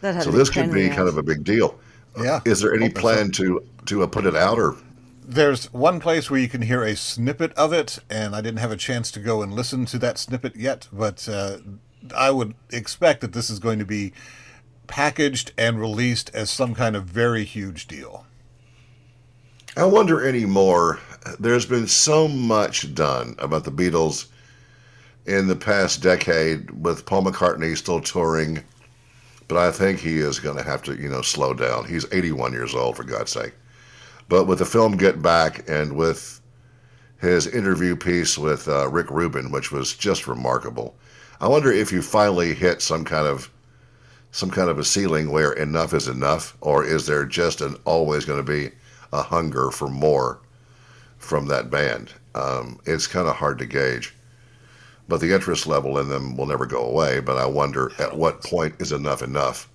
That 0.00 0.14
had 0.14 0.24
So 0.24 0.30
to 0.30 0.36
be 0.38 0.38
this 0.38 0.50
could 0.50 0.70
be 0.70 0.88
Henry 0.88 0.88
kind 0.88 1.08
of 1.08 1.16
a 1.18 1.22
big 1.22 1.44
deal. 1.44 1.78
Yeah. 2.20 2.40
Is 2.44 2.60
there 2.60 2.74
any 2.74 2.88
Hope 2.88 2.98
so. 2.98 3.00
plan 3.00 3.30
to 3.32 3.62
to 3.86 4.02
uh, 4.02 4.06
put 4.06 4.26
it 4.26 4.36
out 4.36 4.58
or? 4.58 4.76
There's 5.22 5.72
one 5.72 6.00
place 6.00 6.30
where 6.30 6.40
you 6.40 6.48
can 6.48 6.62
hear 6.62 6.82
a 6.82 6.96
snippet 6.96 7.52
of 7.52 7.72
it, 7.72 7.98
and 8.08 8.34
I 8.34 8.40
didn't 8.40 8.60
have 8.60 8.72
a 8.72 8.76
chance 8.76 9.10
to 9.12 9.20
go 9.20 9.42
and 9.42 9.52
listen 9.52 9.84
to 9.86 9.98
that 9.98 10.16
snippet 10.18 10.56
yet, 10.56 10.88
but 10.92 11.28
uh, 11.28 11.58
I 12.16 12.30
would 12.30 12.54
expect 12.70 13.20
that 13.20 13.32
this 13.34 13.50
is 13.50 13.58
going 13.58 13.78
to 13.78 13.84
be 13.84 14.12
packaged 14.88 15.52
and 15.56 15.80
released 15.80 16.30
as 16.34 16.50
some 16.50 16.74
kind 16.74 16.96
of 16.96 17.04
very 17.04 17.44
huge 17.44 17.86
deal. 17.86 18.26
I 19.76 19.84
wonder 19.84 20.26
anymore. 20.26 20.98
There's 21.38 21.66
been 21.66 21.86
so 21.86 22.26
much 22.26 22.94
done 22.94 23.36
about 23.38 23.62
the 23.62 23.70
Beatles 23.70 24.26
in 25.24 25.46
the 25.46 25.54
past 25.54 26.02
decade 26.02 26.70
with 26.82 27.06
Paul 27.06 27.22
McCartney 27.24 27.76
still 27.76 28.00
touring, 28.00 28.64
but 29.46 29.58
I 29.58 29.70
think 29.70 30.00
he 30.00 30.18
is 30.18 30.40
going 30.40 30.56
to 30.56 30.64
have 30.64 30.82
to, 30.84 30.96
you 30.96 31.08
know, 31.08 31.22
slow 31.22 31.54
down. 31.54 31.84
He's 31.84 32.10
81 32.10 32.52
years 32.52 32.74
old, 32.74 32.96
for 32.96 33.04
God's 33.04 33.30
sake. 33.30 33.52
But 34.28 34.46
with 34.46 34.58
the 34.58 34.64
film 34.64 34.96
Get 34.96 35.22
Back 35.22 35.68
and 35.68 35.92
with 35.92 36.40
his 37.20 37.46
interview 37.46 37.94
piece 37.94 38.36
with 38.36 38.68
uh, 38.68 38.88
Rick 38.88 39.10
Rubin, 39.10 39.50
which 39.50 39.70
was 39.70 39.94
just 39.94 40.26
remarkable, 40.26 40.96
I 41.40 41.46
wonder 41.46 41.70
if 41.70 41.92
you 41.92 42.02
finally 42.02 42.54
hit 42.54 42.82
some 42.82 43.04
kind 43.04 43.26
of 43.26 43.50
some 44.30 44.50
kind 44.50 44.68
of 44.68 44.78
a 44.78 44.84
ceiling 44.84 45.30
where 45.30 45.52
enough 45.52 45.94
is 45.94 46.08
enough, 46.08 46.56
or 46.60 46.84
is 46.84 47.06
there 47.06 47.24
just 47.24 47.60
an 47.60 47.76
always 47.84 48.24
going 48.24 48.44
to 48.44 48.52
be 48.52 48.70
a 49.12 49.22
hunger 49.22 49.70
for 49.70 49.88
more 49.88 50.38
from 51.18 51.46
that 51.46 51.70
band? 51.70 52.12
Um, 52.34 52.78
it's 52.84 53.06
kind 53.06 53.26
of 53.28 53.36
hard 53.36 53.58
to 53.58 53.66
gauge, 53.66 54.14
but 55.08 55.20
the 55.20 55.32
interest 55.32 55.66
level 55.66 55.98
in 55.98 56.08
them 56.08 56.36
will 56.36 56.46
never 56.46 56.66
go 56.66 56.84
away. 56.84 57.20
But 57.20 57.36
I 57.38 57.46
wonder 57.46 57.90
at 57.98 58.16
what 58.16 58.42
point 58.44 58.74
is 58.78 58.92
enough 58.92 59.22
enough? 59.22 59.68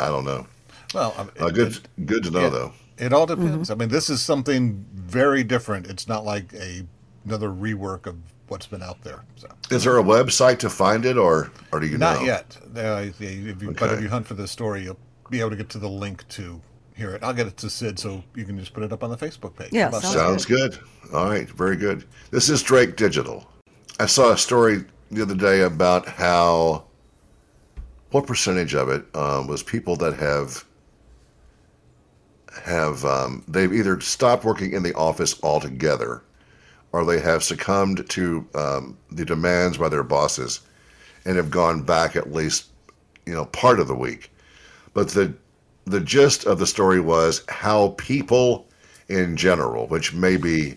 I 0.00 0.06
don't 0.08 0.24
know. 0.24 0.46
Well, 0.94 1.14
I 1.18 1.22
mean, 1.24 1.32
Uh, 1.38 1.50
good, 1.50 1.78
good 2.06 2.24
to 2.24 2.30
know 2.30 2.40
Yeah. 2.42 2.48
though. 2.48 2.72
It 2.96 3.12
all 3.12 3.26
depends. 3.26 3.70
I 3.70 3.74
mean, 3.76 3.90
this 3.90 4.10
is 4.10 4.20
something 4.22 4.84
very 4.92 5.44
different. 5.44 5.86
It's 5.86 6.08
not 6.08 6.24
like 6.24 6.52
a 6.54 6.84
another 7.24 7.48
rework 7.50 8.06
of 8.06 8.16
what's 8.50 8.66
been 8.66 8.82
out 8.82 9.02
there. 9.02 9.24
So 9.36 9.48
Is 9.70 9.84
there 9.84 9.98
a 9.98 10.02
website 10.02 10.58
to 10.60 10.70
find 10.70 11.04
it, 11.04 11.16
or 11.16 11.50
or 11.72 11.80
do 11.80 11.86
you 11.86 11.98
not 11.98 12.20
know? 12.20 12.26
yet. 12.26 12.56
Uh, 12.76 13.04
if 13.06 13.20
you, 13.20 13.54
But 13.78 13.92
if 13.94 14.00
you 14.00 14.08
hunt 14.08 14.26
for 14.26 14.34
this 14.34 14.50
story, 14.50 14.82
you'll 14.82 14.98
be 15.30 15.40
able 15.40 15.50
to 15.50 15.56
get 15.56 15.68
to 15.70 15.78
the 15.78 15.88
link 15.88 16.26
to 16.28 16.60
hear 16.94 17.10
it. 17.10 17.22
I'll 17.22 17.34
get 17.34 17.46
it 17.46 17.56
to 17.58 17.70
Syd, 17.70 17.98
so 17.98 18.22
you 18.34 18.44
can 18.44 18.58
just 18.58 18.72
put 18.72 18.82
it 18.82 18.92
up 18.92 19.04
on 19.04 19.10
the 19.10 19.16
Facebook 19.16 19.56
page. 19.56 19.70
Yeah, 19.72 19.90
How 19.90 20.00
sounds 20.00 20.14
that? 20.14 20.18
Sounds 20.18 20.44
good. 20.44 20.78
All 21.14 21.28
right, 21.28 21.48
very 21.50 21.76
good. 21.76 22.04
This 22.30 22.48
is 22.48 22.62
Drake 22.62 22.96
Digital. 22.96 23.48
I 24.00 24.06
saw 24.06 24.32
a 24.32 24.38
story 24.38 24.84
the 25.10 25.22
other 25.22 25.34
day 25.34 25.62
about 25.62 26.06
how 26.06 26.84
what 28.10 28.26
percentage 28.26 28.74
of 28.74 28.88
it 28.88 29.04
um, 29.14 29.46
was 29.46 29.62
people 29.62 29.96
that 29.96 30.14
have 30.14 30.64
have 32.64 33.04
um, 33.04 33.44
they've 33.48 33.72
either 33.72 34.00
stopped 34.00 34.44
working 34.44 34.72
in 34.72 34.82
the 34.82 34.94
office 34.94 35.40
altogether, 35.42 36.22
or 36.92 37.04
they 37.04 37.20
have 37.20 37.42
succumbed 37.42 38.08
to 38.10 38.46
um, 38.54 38.96
the 39.10 39.24
demands 39.24 39.78
by 39.78 39.88
their 39.88 40.02
bosses, 40.02 40.60
and 41.24 41.36
have 41.36 41.50
gone 41.50 41.82
back 41.82 42.16
at 42.16 42.32
least 42.32 42.66
you 43.26 43.34
know 43.34 43.44
part 43.46 43.80
of 43.80 43.88
the 43.88 43.94
week. 43.94 44.30
But 44.94 45.08
the 45.08 45.34
the 45.84 46.00
gist 46.00 46.44
of 46.44 46.58
the 46.58 46.66
story 46.66 47.00
was 47.00 47.42
how 47.48 47.94
people 47.98 48.66
in 49.08 49.36
general, 49.36 49.86
which 49.86 50.12
may 50.12 50.36
be 50.36 50.76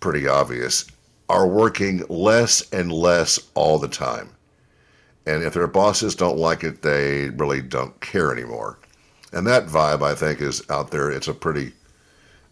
pretty 0.00 0.28
obvious, 0.28 0.84
are 1.28 1.46
working 1.46 2.04
less 2.08 2.62
and 2.70 2.92
less 2.92 3.38
all 3.54 3.78
the 3.78 3.88
time. 3.88 4.30
And 5.26 5.42
if 5.42 5.54
their 5.54 5.66
bosses 5.66 6.14
don't 6.14 6.38
like 6.38 6.62
it, 6.62 6.82
they 6.82 7.30
really 7.30 7.62
don't 7.62 7.98
care 8.00 8.32
anymore. 8.32 8.78
And 9.32 9.46
that 9.46 9.66
vibe, 9.66 10.02
I 10.02 10.14
think, 10.14 10.40
is 10.40 10.62
out 10.70 10.90
there. 10.90 11.10
It's 11.10 11.28
a 11.28 11.34
pretty, 11.34 11.72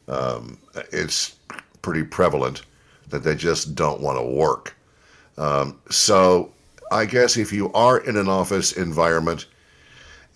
um, 0.09 0.59
it's 0.91 1.37
pretty 1.83 2.05
prevalent 2.05 2.63
that 3.09 3.23
they 3.25 3.35
just 3.35 3.75
don't 3.75 4.01
want 4.01 4.19
to 4.19 4.25
work. 4.25 4.75
Um, 5.39 5.79
so 5.91 6.53
I 6.91 7.05
guess 7.07 7.37
if 7.37 7.53
you 7.53 7.73
are 7.73 7.99
in 7.99 8.17
an 8.17 8.29
office 8.29 8.73
environment, 8.73 9.47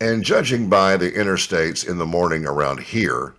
and 0.01 0.23
judging 0.25 0.69
by 0.69 0.97
the 0.97 1.11
interstates 1.13 1.89
in 1.89 1.99
the 1.99 2.07
morning 2.07 2.47
around 2.47 2.81
here 2.81 3.35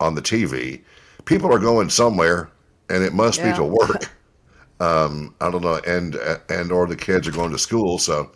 on 0.00 0.14
the 0.14 0.22
TV, 0.22 0.80
people 1.24 1.52
are 1.52 1.58
going 1.60 1.90
somewhere, 1.90 2.50
and 2.88 3.04
it 3.04 3.12
must 3.14 3.42
be 3.42 3.52
to 3.52 3.64
work. 3.64 4.10
um, 4.80 5.34
I 5.40 5.50
don't 5.50 5.62
know, 5.62 5.80
and 5.86 6.16
and 6.48 6.72
or 6.72 6.86
the 6.86 6.96
kids 6.96 7.28
are 7.28 7.32
going 7.32 7.52
to 7.52 7.58
school, 7.58 7.98
so 7.98 8.30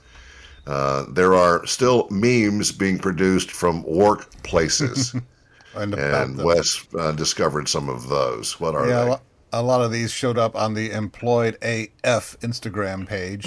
Uh, 0.66 1.04
there 1.10 1.34
are 1.34 1.64
still 1.66 2.08
memes 2.10 2.72
being 2.72 2.98
produced 2.98 3.50
from 3.52 3.84
workplaces, 3.84 5.20
And, 5.76 5.94
and 5.94 6.42
Wes 6.42 6.86
uh, 6.98 7.12
discovered 7.12 7.68
some 7.68 7.88
of 7.88 8.08
those. 8.08 8.58
What 8.60 8.74
are 8.74 8.88
yeah, 8.88 9.02
a 9.02 9.10
they? 9.10 9.16
a 9.52 9.62
lot 9.62 9.82
of 9.82 9.92
these 9.92 10.10
showed 10.10 10.38
up 10.38 10.56
on 10.56 10.74
the 10.74 10.90
Employed 10.90 11.56
AF 11.62 12.36
Instagram 12.40 13.06
page. 13.06 13.46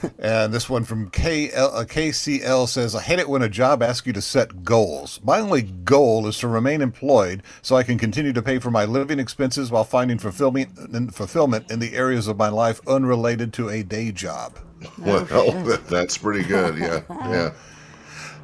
and 0.18 0.52
this 0.52 0.68
one 0.68 0.84
from 0.84 1.10
KL, 1.10 1.54
uh, 1.56 1.84
KCL 1.84 2.68
says, 2.68 2.94
I 2.94 3.02
hate 3.02 3.18
it 3.18 3.28
when 3.28 3.42
a 3.42 3.48
job 3.48 3.82
asks 3.82 4.06
you 4.06 4.12
to 4.12 4.22
set 4.22 4.64
goals. 4.64 5.20
My 5.24 5.40
only 5.40 5.62
goal 5.62 6.26
is 6.26 6.38
to 6.38 6.48
remain 6.48 6.80
employed 6.80 7.42
so 7.62 7.76
I 7.76 7.82
can 7.82 7.98
continue 7.98 8.32
to 8.32 8.42
pay 8.42 8.58
for 8.58 8.70
my 8.70 8.84
living 8.84 9.18
expenses 9.18 9.70
while 9.70 9.84
finding 9.84 10.18
fulfillment, 10.18 11.14
fulfillment 11.14 11.70
in 11.70 11.78
the 11.78 11.94
areas 11.94 12.28
of 12.28 12.36
my 12.36 12.48
life 12.48 12.80
unrelated 12.86 13.52
to 13.54 13.68
a 13.68 13.82
day 13.82 14.12
job. 14.12 14.58
Well, 14.98 15.24
that's 15.88 16.18
pretty 16.18 16.44
good. 16.44 16.76
Yeah, 16.78 17.02
yeah. 17.10 17.52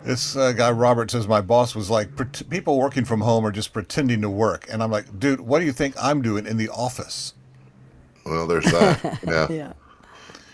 This 0.05 0.35
uh, 0.37 0.53
guy 0.53 0.71
Robert 0.73 1.11
says 1.13 1.29
my 1.29 1.41
boss 1.41 1.75
was 1.75 1.89
like, 1.89 2.17
"Pret- 2.17 2.43
people 2.51 2.79
working 2.79 3.05
from 3.05 3.21
home 3.21 3.47
are 3.47 3.53
just 3.53 3.73
pretending 3.73 4.21
to 4.23 4.31
work, 4.31 4.67
and 4.71 4.83
I'm 4.83 4.91
like, 4.91 5.19
dude, 5.21 5.41
what 5.41 5.61
do 5.61 5.65
you 5.65 5.73
think 5.73 5.95
I'm 6.01 6.23
doing 6.23 6.45
in 6.47 6.57
the 6.57 6.69
office? 6.71 7.35
Well, 8.27 8.47
there's 8.47 8.65
that. 8.67 9.19
Yeah, 9.27 9.47
Yeah. 9.51 9.73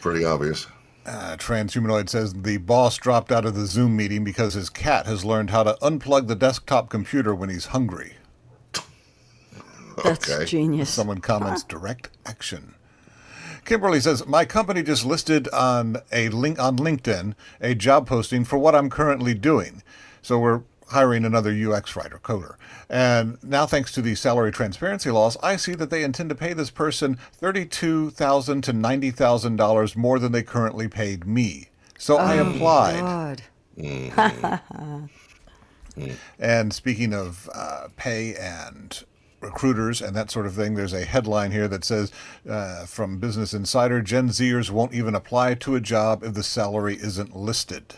pretty 0.00 0.24
obvious. 0.24 0.66
Uh, 1.06 1.36
Transhumanoid 1.38 2.10
says 2.10 2.34
the 2.34 2.58
boss 2.58 2.98
dropped 2.98 3.32
out 3.32 3.46
of 3.46 3.54
the 3.54 3.64
Zoom 3.64 3.96
meeting 3.96 4.24
because 4.24 4.52
his 4.52 4.68
cat 4.68 5.06
has 5.06 5.24
learned 5.24 5.48
how 5.48 5.62
to 5.62 5.78
unplug 5.80 6.26
the 6.28 6.34
desktop 6.34 6.90
computer 6.90 7.34
when 7.34 7.48
he's 7.48 7.66
hungry. 7.66 8.16
That's 10.04 10.30
Okay. 10.30 10.44
genius. 10.44 10.90
Someone 10.90 11.18
comments 11.22 11.62
direct 11.68 12.10
action. 12.26 12.74
Kimberly 13.68 14.00
says 14.00 14.26
my 14.26 14.46
company 14.46 14.82
just 14.82 15.04
listed 15.04 15.46
on 15.48 15.98
a 16.10 16.30
link 16.30 16.58
on 16.58 16.78
LinkedIn 16.78 17.34
a 17.60 17.74
job 17.74 18.06
posting 18.06 18.46
for 18.46 18.56
what 18.56 18.74
I'm 18.74 18.88
currently 18.88 19.34
doing. 19.34 19.82
So 20.22 20.38
we're 20.38 20.62
hiring 20.86 21.26
another 21.26 21.52
UX 21.52 21.94
writer 21.94 22.18
coder. 22.18 22.54
And 22.88 23.36
now 23.44 23.66
thanks 23.66 23.92
to 23.92 24.00
the 24.00 24.14
salary 24.14 24.52
transparency 24.52 25.10
laws, 25.10 25.36
I 25.42 25.56
see 25.56 25.74
that 25.74 25.90
they 25.90 26.02
intend 26.02 26.30
to 26.30 26.34
pay 26.34 26.54
this 26.54 26.70
person 26.70 27.18
32,000 27.34 28.62
to 28.62 28.72
$90,000 28.72 29.96
more 29.96 30.18
than 30.18 30.32
they 30.32 30.42
currently 30.42 30.88
paid 30.88 31.26
me. 31.26 31.68
So 31.98 32.16
I 32.16 32.36
applied. 32.36 33.42
God. 33.76 35.10
And 36.38 36.72
speaking 36.72 37.12
of 37.12 37.50
uh, 37.52 37.88
pay 37.96 38.34
and 38.34 39.02
recruiters 39.40 40.00
and 40.00 40.14
that 40.16 40.30
sort 40.30 40.46
of 40.46 40.54
thing, 40.54 40.74
there's 40.74 40.92
a 40.92 41.04
headline 41.04 41.52
here 41.52 41.68
that 41.68 41.84
says 41.84 42.12
uh, 42.48 42.86
from 42.86 43.18
Business 43.18 43.54
Insider 43.54 44.02
Gen 44.02 44.28
Zers 44.28 44.70
won't 44.70 44.94
even 44.94 45.14
apply 45.14 45.54
to 45.54 45.74
a 45.74 45.80
job 45.80 46.22
if 46.22 46.34
the 46.34 46.42
salary 46.42 46.96
isn't 46.96 47.36
listed, 47.36 47.94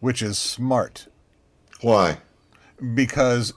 which 0.00 0.22
is 0.22 0.38
smart 0.38 1.08
Why? 1.80 2.18
because 2.94 3.52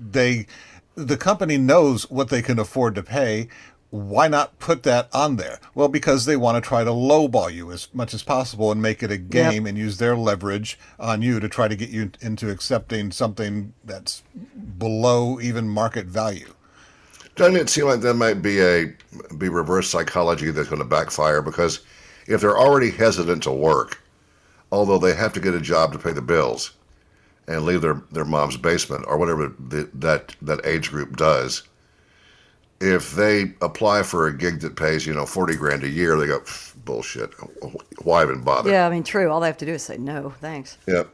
they 0.00 0.46
the 0.94 1.16
company 1.16 1.56
knows 1.56 2.10
what 2.10 2.28
they 2.28 2.42
can 2.42 2.58
afford 2.58 2.94
to 2.96 3.02
pay. 3.02 3.48
Why 3.90 4.28
not 4.28 4.58
put 4.58 4.82
that 4.82 5.08
on 5.14 5.36
there? 5.36 5.60
Well, 5.74 5.88
because 5.88 6.26
they 6.26 6.36
want 6.36 6.62
to 6.62 6.68
try 6.68 6.84
to 6.84 6.90
lowball 6.90 7.54
you 7.54 7.72
as 7.72 7.88
much 7.94 8.12
as 8.12 8.22
possible 8.22 8.70
and 8.70 8.82
make 8.82 9.02
it 9.02 9.10
a 9.10 9.16
game 9.16 9.66
and 9.66 9.78
use 9.78 9.96
their 9.96 10.14
leverage 10.14 10.78
on 10.98 11.22
you 11.22 11.40
to 11.40 11.48
try 11.48 11.68
to 11.68 11.76
get 11.76 11.88
you 11.88 12.10
into 12.20 12.50
accepting 12.50 13.12
something 13.12 13.72
that's 13.82 14.22
below 14.76 15.40
even 15.40 15.68
market 15.70 16.06
value. 16.06 16.52
Doesn't 17.38 17.56
it 17.56 17.70
seem 17.70 17.86
like 17.86 18.00
that 18.00 18.14
might 18.14 18.42
be 18.42 18.60
a 18.60 18.92
be 19.36 19.48
reverse 19.48 19.88
psychology 19.88 20.50
that's 20.50 20.68
going 20.68 20.82
to 20.82 20.88
backfire? 20.88 21.40
Because 21.40 21.80
if 22.26 22.40
they're 22.40 22.58
already 22.58 22.90
hesitant 22.90 23.44
to 23.44 23.52
work, 23.52 24.02
although 24.72 24.98
they 24.98 25.14
have 25.14 25.32
to 25.34 25.40
get 25.40 25.54
a 25.54 25.60
job 25.60 25.92
to 25.92 25.98
pay 25.98 26.12
the 26.12 26.20
bills 26.20 26.72
and 27.46 27.64
leave 27.64 27.80
their, 27.80 28.02
their 28.12 28.24
mom's 28.24 28.56
basement 28.56 29.04
or 29.08 29.16
whatever 29.16 29.54
the, 29.68 29.88
that 29.94 30.34
that 30.42 30.66
age 30.66 30.90
group 30.90 31.16
does, 31.16 31.62
if 32.80 33.12
they 33.12 33.54
apply 33.62 34.02
for 34.02 34.26
a 34.26 34.36
gig 34.36 34.60
that 34.60 34.76
pays 34.76 35.06
you 35.06 35.14
know 35.14 35.24
forty 35.24 35.56
grand 35.56 35.84
a 35.84 35.88
year, 35.88 36.18
they 36.18 36.26
go 36.26 36.42
bullshit. 36.84 37.32
Why 38.02 38.24
even 38.24 38.42
bother? 38.42 38.70
Yeah, 38.70 38.86
I 38.86 38.90
mean, 38.90 39.04
true. 39.04 39.30
All 39.30 39.40
they 39.40 39.46
have 39.46 39.58
to 39.58 39.66
do 39.66 39.74
is 39.74 39.82
say 39.84 39.96
no, 39.96 40.34
thanks. 40.40 40.76
Yep. 40.88 41.08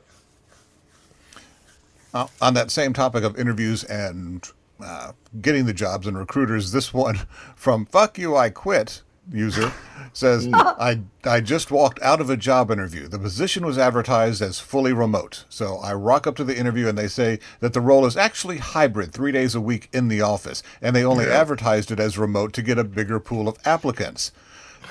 Uh, 2.15 2.29
on 2.41 2.55
that 2.55 2.71
same 2.71 2.93
topic 2.93 3.25
of 3.25 3.39
interviews 3.39 3.85
and 3.85 4.49
uh, 4.81 5.13
getting 5.41 5.67
the 5.67 5.73
jobs 5.75 6.07
and 6.07 6.17
recruiters, 6.19 6.73
this 6.73 6.93
one 6.95 7.21
from 7.55 7.87
"Fuck 7.87 8.19
you, 8.19 8.37
I 8.37 8.51
quit" 8.51 9.03
user 9.33 9.73
says, 10.13 10.49
"I 10.53 11.01
I 11.25 11.41
just 11.41 11.71
walked 11.71 12.01
out 12.03 12.21
of 12.21 12.29
a 12.31 12.37
job 12.37 12.71
interview. 12.71 13.09
The 13.09 13.19
position 13.19 13.65
was 13.65 13.79
advertised 13.79 14.43
as 14.43 14.59
fully 14.61 14.93
remote. 14.93 15.45
So 15.49 15.79
I 15.79 15.95
rock 15.95 16.27
up 16.27 16.37
to 16.37 16.45
the 16.45 16.57
interview 16.59 16.89
and 16.89 16.99
they 16.99 17.09
say 17.09 17.39
that 17.61 17.73
the 17.73 17.81
role 17.81 18.05
is 18.05 18.17
actually 18.17 18.59
hybrid, 18.59 19.13
three 19.13 19.33
days 19.33 19.55
a 19.55 19.61
week 19.61 19.89
in 19.93 20.09
the 20.09 20.21
office, 20.21 20.63
and 20.83 20.95
they 20.95 21.05
only 21.05 21.25
Yeah. 21.27 21.41
advertised 21.41 21.91
it 21.91 21.99
as 22.01 22.19
remote 22.19 22.53
to 22.55 22.63
get 22.63 22.79
a 22.79 22.85
bigger 22.85 23.19
pool 23.19 23.49
of 23.49 23.57
applicants." 23.65 24.31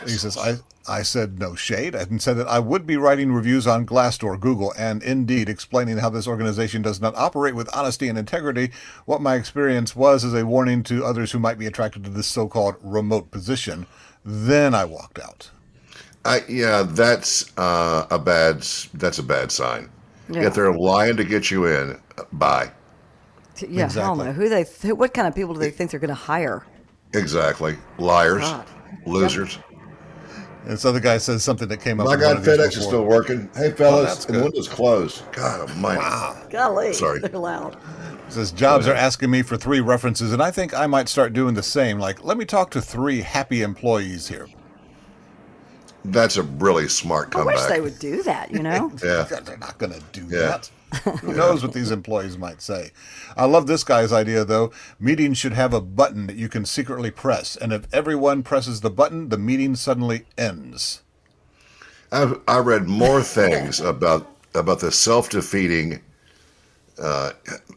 He 0.03 0.09
says, 0.11 0.37
I, 0.37 0.55
I 0.87 1.01
said 1.03 1.39
no 1.39 1.55
shade 1.55 1.95
and 1.95 2.21
said 2.21 2.37
that 2.37 2.47
I 2.47 2.59
would 2.59 2.85
be 2.85 2.97
writing 2.97 3.31
reviews 3.31 3.65
on 3.67 3.85
Glassdoor, 3.85 4.39
Google, 4.39 4.73
and 4.77 5.01
Indeed 5.01 5.47
explaining 5.47 5.97
how 5.99 6.09
this 6.09 6.27
organization 6.27 6.81
does 6.81 6.99
not 6.99 7.15
operate 7.15 7.55
with 7.55 7.73
honesty 7.75 8.09
and 8.09 8.17
integrity. 8.17 8.71
What 9.05 9.21
my 9.21 9.35
experience 9.35 9.95
was 9.95 10.23
is 10.23 10.33
a 10.33 10.45
warning 10.45 10.83
to 10.83 11.05
others 11.05 11.31
who 11.31 11.39
might 11.39 11.57
be 11.57 11.67
attracted 11.67 12.03
to 12.03 12.09
this 12.09 12.27
so 12.27 12.47
called 12.47 12.75
remote 12.81 13.31
position. 13.31 13.85
Then 14.25 14.73
I 14.75 14.85
walked 14.85 15.19
out. 15.19 15.49
I, 16.25 16.41
yeah, 16.47 16.83
that's 16.83 17.57
uh, 17.57 18.07
a 18.09 18.17
bad 18.19 18.61
that's 18.93 19.19
a 19.19 19.23
bad 19.23 19.51
sign. 19.51 19.89
Yeah. 20.29 20.47
If 20.47 20.53
they're 20.53 20.73
lying 20.73 21.17
to 21.17 21.25
get 21.25 21.51
you 21.51 21.65
in, 21.65 21.99
bye. 22.31 22.71
T- 23.55 23.67
Yeah, 23.67 23.83
I 23.83 23.85
Exactly. 23.85 24.17
don't 24.25 24.25
know 24.27 24.31
who 24.33 24.47
they. 24.49 24.63
Th- 24.63 24.93
what 24.93 25.13
kind 25.13 25.27
of 25.27 25.35
people 25.35 25.53
do 25.53 25.59
they 25.59 25.69
think 25.69 25.91
they're 25.91 25.99
going 25.99 26.07
to 26.09 26.13
hire? 26.15 26.65
Exactly. 27.13 27.75
Liars, 27.97 28.41
God. 28.41 28.65
losers. 29.05 29.59
And 30.65 30.79
so 30.79 30.91
the 30.93 31.01
guy 31.01 31.17
says 31.17 31.43
something 31.43 31.67
that 31.67 31.81
came 31.81 31.99
up. 31.99 32.05
My 32.07 32.13
in 32.13 32.21
one 32.21 32.35
God, 32.35 32.37
of 32.37 32.45
these 32.45 32.57
FedEx 32.57 32.77
is 32.77 32.85
still 32.85 33.03
working. 33.03 33.49
Hey, 33.55 33.71
fellas, 33.71 34.01
oh, 34.01 34.03
that's 34.05 34.25
the 34.25 34.33
good. 34.33 34.43
window's 34.43 34.69
closed. 34.69 35.23
God 35.33 35.69
almighty. 35.69 36.49
Golly, 36.49 36.93
Sorry. 36.93 37.19
they're 37.19 37.37
loud. 37.37 37.77
Says 38.29 38.51
jobs 38.51 38.87
are 38.87 38.93
asking 38.93 39.29
me 39.29 39.41
for 39.41 39.57
three 39.57 39.81
references, 39.81 40.31
and 40.31 40.41
I 40.41 40.51
think 40.51 40.73
I 40.73 40.87
might 40.87 41.09
start 41.09 41.33
doing 41.33 41.53
the 41.53 41.63
same. 41.63 41.99
Like, 41.99 42.23
let 42.23 42.37
me 42.37 42.45
talk 42.45 42.71
to 42.71 42.81
three 42.81 43.21
happy 43.21 43.61
employees 43.61 44.27
here. 44.29 44.47
That's 46.05 46.37
a 46.37 46.43
really 46.43 46.87
smart 46.87 47.31
comeback. 47.31 47.55
I 47.57 47.61
wish 47.61 47.69
they 47.69 47.81
would 47.81 47.99
do 47.99 48.23
that. 48.23 48.51
You 48.51 48.63
know. 48.63 48.91
Yeah. 49.03 49.23
They're 49.23 49.57
not 49.57 49.77
going 49.77 49.93
to 49.93 50.01
do 50.13 50.25
Yeah. 50.29 50.39
that. 50.47 50.71
Who 51.21 51.33
knows 51.33 51.63
what 51.63 51.73
these 51.73 51.91
employees 51.91 52.37
might 52.37 52.61
say? 52.61 52.91
I 53.35 53.45
love 53.45 53.67
this 53.67 53.83
guy's 53.83 54.13
idea, 54.13 54.45
though. 54.45 54.71
Meetings 54.99 55.37
should 55.37 55.53
have 55.53 55.73
a 55.73 55.81
button 55.81 56.27
that 56.27 56.35
you 56.35 56.49
can 56.49 56.65
secretly 56.65 57.11
press, 57.11 57.55
and 57.55 57.73
if 57.73 57.87
everyone 57.93 58.43
presses 58.43 58.81
the 58.81 58.89
button, 58.89 59.29
the 59.29 59.37
meeting 59.37 59.75
suddenly 59.75 60.25
ends. 60.37 61.01
I've, 62.11 62.39
I 62.47 62.59
read 62.59 62.87
more 62.87 63.23
things 63.23 63.79
about 63.79 64.29
about 64.53 64.79
the 64.79 64.91
self 64.91 65.29
defeating. 65.29 66.01
Uh, 67.01 67.31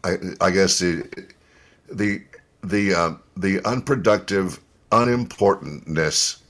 I, 0.04 0.16
I 0.40 0.50
guess 0.50 0.78
the 0.78 1.08
the 1.90 2.22
the 2.62 2.94
uh, 2.94 3.14
the 3.36 3.64
unproductive 3.64 4.60
unimportantness 4.92 6.42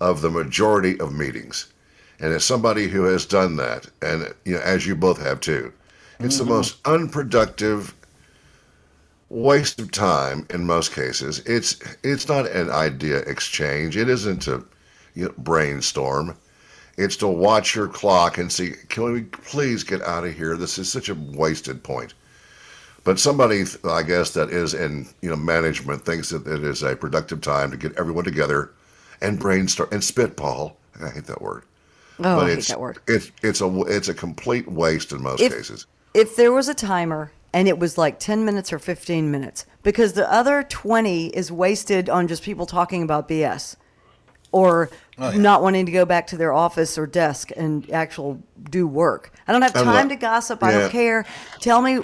of 0.00 0.22
the 0.22 0.30
majority 0.30 0.98
of 0.98 1.12
meetings, 1.12 1.72
and 2.18 2.32
as 2.32 2.44
somebody 2.44 2.88
who 2.88 3.04
has 3.04 3.26
done 3.26 3.56
that, 3.56 3.86
and 4.02 4.34
you 4.44 4.54
know, 4.54 4.60
as 4.60 4.86
you 4.86 4.96
both 4.96 5.20
have 5.20 5.40
too, 5.40 5.72
it's 6.20 6.38
the 6.38 6.44
mm-hmm. 6.44 6.52
most 6.52 6.86
unproductive 6.86 7.94
waste 9.30 9.80
of 9.80 9.90
time 9.90 10.46
in 10.50 10.66
most 10.66 10.92
cases. 10.92 11.38
It's 11.40 11.78
it's 12.02 12.28
not 12.28 12.46
an 12.50 12.70
idea 12.70 13.18
exchange. 13.18 13.96
It 13.96 14.08
isn't 14.08 14.40
to 14.42 14.66
you 15.14 15.26
know, 15.26 15.34
brainstorm. 15.38 16.36
It's 16.96 17.16
to 17.16 17.28
watch 17.28 17.74
your 17.74 17.88
clock 17.88 18.36
and 18.36 18.52
see, 18.52 18.72
can 18.88 19.12
we 19.12 19.22
please 19.22 19.84
get 19.84 20.02
out 20.02 20.24
of 20.24 20.34
here? 20.34 20.56
This 20.56 20.78
is 20.78 20.92
such 20.92 21.08
a 21.08 21.14
wasted 21.14 21.82
point. 21.82 22.12
But 23.04 23.18
somebody, 23.18 23.64
I 23.84 24.02
guess, 24.02 24.32
that 24.32 24.50
is 24.50 24.74
in 24.74 25.08
you 25.22 25.30
know 25.30 25.36
management 25.36 26.04
thinks 26.04 26.30
that 26.30 26.46
it 26.46 26.62
is 26.64 26.82
a 26.82 26.96
productive 26.96 27.40
time 27.40 27.70
to 27.70 27.76
get 27.76 27.96
everyone 27.96 28.24
together 28.24 28.72
and 29.22 29.38
brainstorm 29.38 29.88
and 29.92 30.04
spitball. 30.04 30.76
I 31.02 31.08
hate 31.08 31.24
that 31.24 31.40
word. 31.40 31.62
Oh, 32.18 32.22
but 32.22 32.38
I 32.38 32.48
hate 32.50 32.58
it's 32.58 32.68
that 32.68 32.80
word. 32.80 32.98
it's 33.06 33.30
it's 33.42 33.62
a 33.62 33.82
it's 33.84 34.08
a 34.08 34.14
complete 34.14 34.68
waste 34.70 35.12
in 35.12 35.22
most 35.22 35.40
If- 35.40 35.52
cases. 35.52 35.86
If 36.14 36.36
there 36.36 36.52
was 36.52 36.68
a 36.68 36.74
timer 36.74 37.32
and 37.52 37.68
it 37.68 37.78
was 37.78 37.96
like 37.98 38.18
10 38.18 38.44
minutes 38.44 38.72
or 38.72 38.78
15 38.78 39.30
minutes, 39.30 39.66
because 39.82 40.12
the 40.12 40.30
other 40.32 40.62
20 40.62 41.28
is 41.28 41.50
wasted 41.52 42.08
on 42.08 42.28
just 42.28 42.42
people 42.42 42.66
talking 42.66 43.02
about 43.02 43.28
BS 43.28 43.76
or 44.52 44.90
Oh, 45.22 45.30
yeah. 45.30 45.36
not 45.38 45.62
wanting 45.62 45.84
to 45.84 45.92
go 45.92 46.04
back 46.06 46.26
to 46.28 46.36
their 46.38 46.52
office 46.52 46.96
or 46.96 47.06
desk 47.06 47.50
and 47.56 47.88
actual 47.90 48.42
do 48.70 48.86
work. 48.86 49.32
I 49.46 49.52
don't 49.52 49.60
have 49.62 49.74
time 49.74 50.08
to 50.08 50.16
gossip. 50.16 50.62
I 50.64 50.72
don't 50.72 50.90
care. 50.90 51.26
Tell 51.60 51.82
me, 51.82 51.98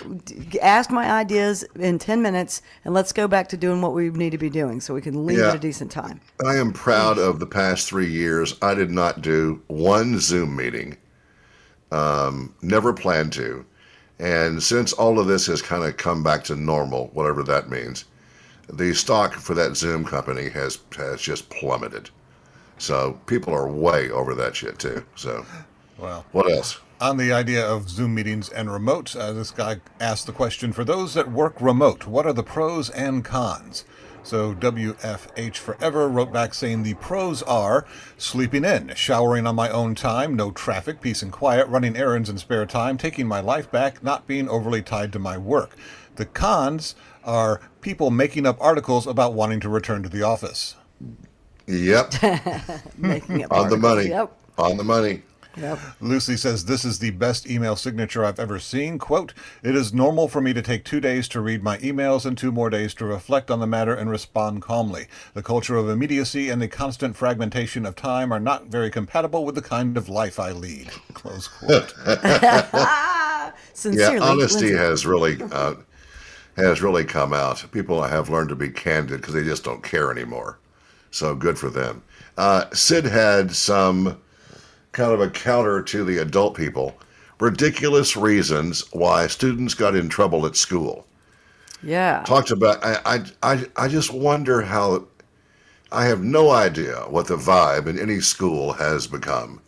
ask 0.61 0.91
my 0.91 1.11
ideas 1.11 1.65
in 1.77 1.99
10 1.99 2.21
minutes, 2.21 2.61
and 2.85 2.93
let's 2.93 3.13
go 3.15 3.27
back 3.27 3.49
to 3.49 3.57
doing 3.57 3.81
what 3.81 3.95
we 3.95 4.11
need 4.11 4.31
to 4.31 4.39
be 4.39 4.51
doing 4.51 4.81
so 4.83 4.93
we 4.93 5.01
can 5.01 5.25
leave 5.27 5.39
Yeah. 5.39 5.49
at 5.49 5.55
a 5.55 5.59
decent 5.59 5.91
time. 5.91 6.21
I 6.47 6.57
am 6.57 6.73
proud 6.75 7.19
of 7.19 7.41
the 7.41 7.47
past 7.47 7.89
three 7.89 8.11
years. 8.11 8.55
I 8.61 8.75
did 8.75 8.91
not 8.91 9.23
do 9.23 9.63
one 9.69 10.21
Zoom 10.21 10.55
meeting. 10.55 10.99
Um, 11.91 12.55
never 12.63 12.93
planned 12.93 13.33
to. 13.35 13.65
And 14.19 14.63
since 14.63 14.93
all 14.93 15.19
of 15.19 15.27
this 15.27 15.47
has 15.47 15.61
kind 15.61 15.85
of 15.85 15.97
come 15.97 16.23
back 16.23 16.45
to 16.45 16.57
normal, 16.57 17.09
whatever 17.13 17.43
that 17.45 17.69
means, 17.69 18.05
the 18.69 18.95
stock 18.95 19.35
for 19.35 19.55
that 19.55 19.77
Zoom 19.77 20.05
company 20.05 20.49
has 20.49 20.79
has 20.97 21.21
just 21.21 21.49
plummeted. 21.51 22.11
So 22.79 23.19
people 23.27 23.55
are 23.55 23.69
way 23.69 24.11
over 24.11 24.35
that 24.35 24.57
shit 24.57 24.79
too. 24.79 25.05
So 25.15 25.45
Well, 25.99 26.25
what 26.33 26.51
else? 26.51 26.81
on 27.01 27.19
the 27.19 27.33
idea 27.33 27.65
of 27.67 27.91
Zoom 27.91 28.15
meetings 28.15 28.49
and 28.49 28.73
remote, 28.73 29.15
uh, 29.15 29.33
this 29.33 29.51
guy 29.51 29.81
asked 30.01 30.27
the 30.27 30.33
question 30.33 30.73
for 30.73 30.85
those 30.85 31.15
that 31.15 31.31
work 31.31 31.61
remote, 31.61 32.07
what 32.07 32.27
are 32.27 32.33
the 32.33 32.43
pros 32.43 32.89
and 32.91 33.25
cons? 33.25 33.85
So 34.27 34.57
WFH 34.57 35.57
Forever 35.57 36.09
wrote 36.09 36.33
back 36.33 36.53
saying 36.53 36.83
the 36.83 36.95
pros 36.95 37.45
are 37.45 37.87
sleeping 38.19 38.65
in, 38.65 38.93
showering 38.97 39.47
on 39.47 39.55
my 39.55 39.71
own 39.71 39.95
time, 39.95 40.35
no 40.35 40.51
traffic, 40.51 41.01
peace 41.01 41.23
and 41.23 41.31
quiet, 41.31 41.69
running 41.69 41.97
errands 41.97 42.29
in 42.29 42.37
spare 42.37 42.67
time, 42.67 42.99
taking 42.99 43.29
my 43.29 43.39
life 43.39 43.71
back, 43.71 44.03
not 44.03 44.27
being 44.27 44.49
overly 44.49 44.83
tied 44.83 45.13
to 45.13 45.21
my 45.21 45.39
work. 45.39 45.77
The 46.17 46.27
cons 46.27 46.97
are 47.23 47.61
people 47.81 48.11
making 48.11 48.47
up 48.47 48.57
articles 48.61 49.07
about 49.07 49.33
wanting 49.33 49.61
to 49.61 49.69
return 49.69 50.03
to 50.03 50.09
the 50.09 50.25
office. 50.25 50.75
Yep, 51.69 52.15
Making 52.99 53.45
up 53.45 53.53
on 53.53 53.71
the 53.71 53.77
money. 53.77 54.09
Yep. 54.09 54.37
On 54.59 54.77
the 54.77 54.85
money. 54.85 55.23
Yep. 55.57 55.79
Lucy 56.01 56.37
says, 56.37 56.67
This 56.67 56.85
is 56.85 56.99
the 56.99 57.11
best 57.13 57.49
email 57.49 57.77
signature 57.77 58.25
I've 58.25 58.39
ever 58.39 58.59
seen. 58.59 58.99
Quote, 58.99 59.33
It 59.63 59.75
is 59.75 59.95
normal 59.95 60.29
for 60.29 60.41
me 60.41 60.53
to 60.53 60.63
take 60.63 60.85
two 60.85 61.01
days 61.01 61.29
to 61.29 61.41
read 61.41 61.63
my 61.63 61.79
emails 61.79 62.27
and 62.27 62.37
two 62.37 62.53
more 62.53 62.69
days 62.71 62.93
to 62.95 63.07
reflect 63.07 63.51
on 63.51 63.61
the 63.61 63.67
matter 63.67 63.95
and 63.95 64.11
respond 64.11 64.63
calmly. 64.63 65.07
The 65.35 65.43
culture 65.43 65.77
of 65.77 65.89
immediacy 65.89 66.51
and 66.51 66.61
the 66.61 66.69
constant 66.69 67.17
fragmentation 67.17 67.87
of 67.87 67.97
time 67.97 68.33
are 68.33 68.41
not 68.41 68.67
very 68.67 68.91
compatible 68.91 69.45
with 69.45 69.55
the 69.55 69.63
kind 69.63 69.97
of 69.97 70.09
life 70.09 70.39
I 70.39 70.53
lead. 70.53 70.91
Close 71.15 71.49
quote. 71.49 71.95
Sincerely. 73.73 74.17
Yeah, 74.17 74.23
honesty 74.23 74.67
Lindsay. 74.67 74.77
has 74.77 75.07
really 75.07 75.39
uh, 75.53 75.75
has 76.57 76.83
really 76.83 77.05
come 77.05 77.33
out. 77.33 77.65
People 77.73 78.03
have 78.03 78.31
learned 78.31 78.49
to 78.51 78.57
be 78.57 78.69
candid 78.69 79.21
because 79.21 79.35
they 79.35 79.45
just 79.45 79.65
don't 79.65 79.83
care 79.83 80.11
anymore. 80.11 80.59
So 81.11 81.35
good 81.35 81.59
for 81.59 81.71
them. 81.71 82.03
Uh, 82.37 82.65
Syd 82.73 83.05
had 83.05 83.55
some 83.55 84.21
kind 84.97 85.13
of 85.13 85.21
a 85.21 85.29
counter 85.29 85.83
to 85.83 86.05
the 86.05 86.19
adult 86.19 86.57
people. 86.57 86.97
Ridiculous 87.39 88.17
reasons 88.17 88.83
why 88.93 89.27
students 89.27 89.75
got 89.75 89.95
in 89.95 90.09
trouble 90.09 90.47
at 90.47 90.57
school. 90.57 91.07
Yeah. 91.83 92.23
Talked 92.27 92.51
about. 92.51 92.83
I 92.83 92.99
I 93.05 93.25
I, 93.43 93.65
I 93.77 93.89
just 93.89 94.13
wonder 94.13 94.63
how. 94.63 95.07
I 95.93 96.07
have 96.07 96.23
no 96.25 96.51
idea 96.51 96.97
what 97.09 97.29
the 97.29 97.37
vibe 97.37 97.87
in 97.87 97.99
any 97.99 98.21
school 98.21 98.73
has 98.73 99.07
become 99.07 99.61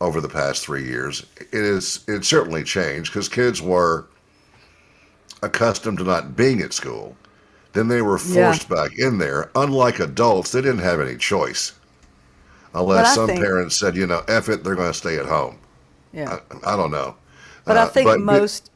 over 0.00 0.20
the 0.20 0.28
past 0.28 0.64
three 0.64 0.84
years. 0.84 1.26
It 1.36 1.48
is 1.52 2.04
it 2.06 2.24
certainly 2.24 2.62
changed 2.62 3.12
because 3.12 3.28
kids 3.28 3.60
were 3.60 4.06
accustomed 5.42 5.98
to 5.98 6.04
not 6.04 6.36
being 6.36 6.62
at 6.62 6.72
school. 6.72 7.16
Then 7.72 7.88
they 7.88 8.02
were 8.02 8.20
Yeah. 8.24 8.52
forced 8.52 8.68
back 8.68 8.96
in 8.96 9.18
there. 9.18 9.50
Unlike 9.56 9.98
adults, 9.98 10.52
they 10.52 10.62
didn't 10.62 10.78
have 10.78 11.00
any 11.00 11.16
choice. 11.16 11.72
Unless 12.74 13.14
some 13.14 13.26
think- 13.28 13.40
parents 13.40 13.76
said, 13.78 13.96
you 13.96 14.06
know, 14.06 14.22
F 14.28 14.48
it, 14.48 14.64
they're 14.64 14.74
going 14.74 14.90
to 14.92 14.98
stay 14.98 15.16
at 15.18 15.26
home. 15.26 15.58
Yeah. 16.12 16.38
I, 16.64 16.74
I 16.74 16.76
don't 16.76 16.90
know. 16.90 17.16
But 17.64 17.76
I 17.76 17.82
Uh, 17.82 17.88
think 17.88 18.06
but- 18.06 18.20
most. 18.20 18.70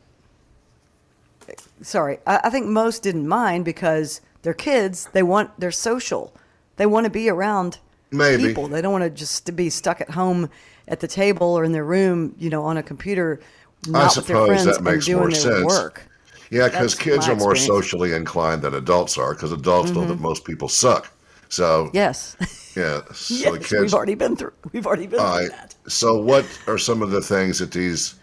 Sorry, 1.83 2.19
I, 2.27 2.41
I 2.45 2.51
think 2.51 2.67
most 2.67 3.03
didn't 3.03 3.29
mind 3.29 3.65
because 3.65 4.21
they're 4.43 4.55
kids. 4.55 5.09
They 5.13 5.23
want 5.23 5.51
they're 5.59 5.71
social. 5.71 6.33
They 6.77 6.87
want 6.87 7.05
to 7.05 7.11
be 7.11 7.29
around 7.29 7.79
Maybe. 8.11 8.43
people. 8.49 8.69
They 8.69 8.83
don't 8.83 8.93
want 8.93 9.05
to 9.05 9.11
just 9.11 9.47
to 9.47 9.53
be 9.53 9.71
stuck 9.71 10.01
at 10.01 10.11
home 10.11 10.51
at 10.89 11.01
the 11.01 11.09
table 11.09 11.47
or 11.59 11.65
in 11.65 11.73
their 11.73 11.85
room, 11.85 12.35
you 12.39 12.51
know, 12.51 12.65
on 12.65 12.77
a 12.77 12.83
computer, 12.83 13.41
their 13.83 14.09
suppose 14.11 14.47
friends 14.49 14.65
that 14.65 14.83
makes 14.83 15.09
more 15.09 15.31
sense. 15.31 15.65
work. 15.65 16.03
Yeah, 16.51 16.69
because 16.69 16.95
kids 16.95 17.29
are 17.29 17.37
more 17.37 17.53
experience. 17.53 17.61
Mm-hmm. 17.61 17.73
socially 17.75 18.13
inclined 18.13 18.63
than 18.63 18.75
adults 18.75 19.19
are 19.19 19.35
because 19.35 19.53
adults 19.53 19.91
know 19.91 20.07
that 20.07 20.19
most 20.21 20.45
people 20.45 20.69
suck. 20.69 21.13
So, 21.51 21.91
Yes, 21.93 22.37
yeah. 22.79 23.01
So 23.12 23.35
yes, 23.35 23.53
the 23.53 23.59
kids, 23.59 23.81
we've 23.81 23.95
already 23.95 24.14
been 24.14 24.37
through. 24.37 24.53
We've 24.73 24.87
already 24.87 25.07
been 25.07 25.21
All 25.21 25.37
through 25.37 25.49
right. 25.49 25.51
that. 25.51 25.75
So, 25.91 26.21
what 26.21 26.47
are 26.67 26.79
some 26.79 27.03
of 27.03 27.11
the 27.11 27.21
things 27.21 27.59
that 27.59 27.73
these 27.73 28.14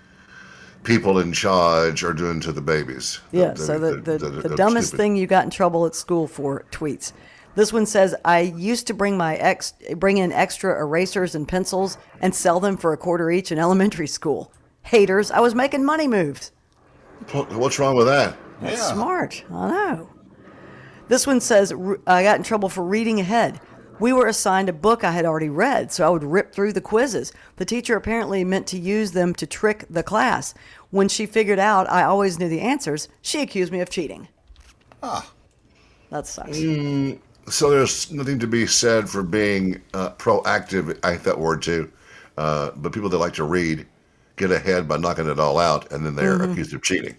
people 0.83 1.19
in 1.19 1.33
charge 1.33 2.03
are 2.03 2.13
doing 2.13 2.39
to 2.41 2.51
the 2.51 2.61
babies? 2.61 3.19
Yeah. 3.31 3.55
so 3.55 3.77
the, 3.79 3.97
the, 3.97 4.17
the, 4.17 4.55
dumbest 4.55 4.89
stupid? 4.89 5.01
thing 5.01 5.15
you 5.15 5.27
got 5.27 5.43
in 5.43 5.49
trouble 5.49 5.85
at 5.85 5.95
school 5.95 6.27
for 6.27 6.65
tweets. 6.71 7.11
This 7.55 7.73
one 7.73 7.85
says, 7.85 8.15
"I 8.23 8.41
used 8.41 8.87
to 8.87 8.93
bring 8.93 9.17
my 9.17 9.35
ex 9.35 9.73
bring 9.97 10.17
in 10.17 10.31
extra 10.31 10.79
erasers 10.79 11.35
and 11.35 11.47
pencils 11.47 11.97
and 12.21 12.33
sell 12.33 12.59
them 12.59 12.77
for 12.77 12.93
a 12.93 12.97
quarter 12.97 13.29
each 13.31 13.51
in 13.51 13.59
elementary 13.59 14.07
school. 14.07 14.51
Haters! 14.83 15.31
I 15.31 15.39
was 15.39 15.55
making 15.55 15.83
money 15.83 16.07
moves. 16.07 16.51
What's 17.31 17.79
wrong 17.79 17.95
with 17.95 18.07
that? 18.07 18.37
Yeah. 18.61 18.75
Smart. 18.75 19.43
I 19.51 19.69
know." 19.69 20.09
This 21.07 21.27
one 21.27 21.39
says, 21.39 21.73
"I 22.07 22.23
got 22.23 22.37
in 22.37 22.43
trouble 22.43 22.69
for 22.69 22.83
reading 22.83 23.19
ahead." 23.19 23.59
We 23.99 24.11
were 24.13 24.27
assigned 24.27 24.67
a 24.69 24.73
book 24.73 25.03
I 25.03 25.11
had 25.11 25.25
already 25.25 25.49
read, 25.49 25.91
so 25.91 26.05
I 26.05 26.09
would 26.09 26.23
rip 26.23 26.53
through 26.53 26.73
the 26.73 26.81
quizzes. 26.81 27.31
The 27.55 27.65
teacher 27.65 27.95
apparently 27.95 28.43
meant 28.43 28.67
to 28.67 28.77
use 28.79 29.11
them 29.13 29.33
to 29.35 29.47
trick 29.47 29.85
the 29.89 30.03
class. 30.03 30.53
When 30.91 31.07
she 31.07 31.25
figured 31.25 31.59
out 31.59 31.89
I 31.89 32.03
always 32.03 32.37
knew 32.39 32.49
the 32.49 32.61
answers, 32.61 33.07
she 33.21 33.41
accused 33.41 33.71
me 33.71 33.79
of 33.79 33.89
cheating. 33.89 34.27
Ah. 35.01 35.31
That 36.09 36.27
sucks. 36.27 36.57
So 37.47 37.69
there's 37.69 38.11
nothing 38.11 38.39
to 38.39 38.47
be 38.47 38.65
said 38.67 39.07
for 39.09 39.21
being 39.23 39.81
uh, 39.93 40.11
proactive. 40.11 40.97
I 41.03 41.13
hate 41.13 41.23
that 41.23 41.39
word 41.39 41.61
too. 41.61 41.91
Uh, 42.37 42.71
but 42.75 42.91
people 42.91 43.09
that 43.09 43.17
like 43.17 43.33
to 43.35 43.43
read 43.43 43.85
get 44.35 44.51
ahead 44.51 44.87
by 44.87 44.97
knocking 44.97 45.29
it 45.29 45.39
all 45.39 45.57
out, 45.57 45.91
and 45.91 46.05
then 46.05 46.15
they're 46.15 46.37
Mm-hmm. 46.39 46.51
accused 46.51 46.73
of 46.73 46.81
cheating. 46.83 47.15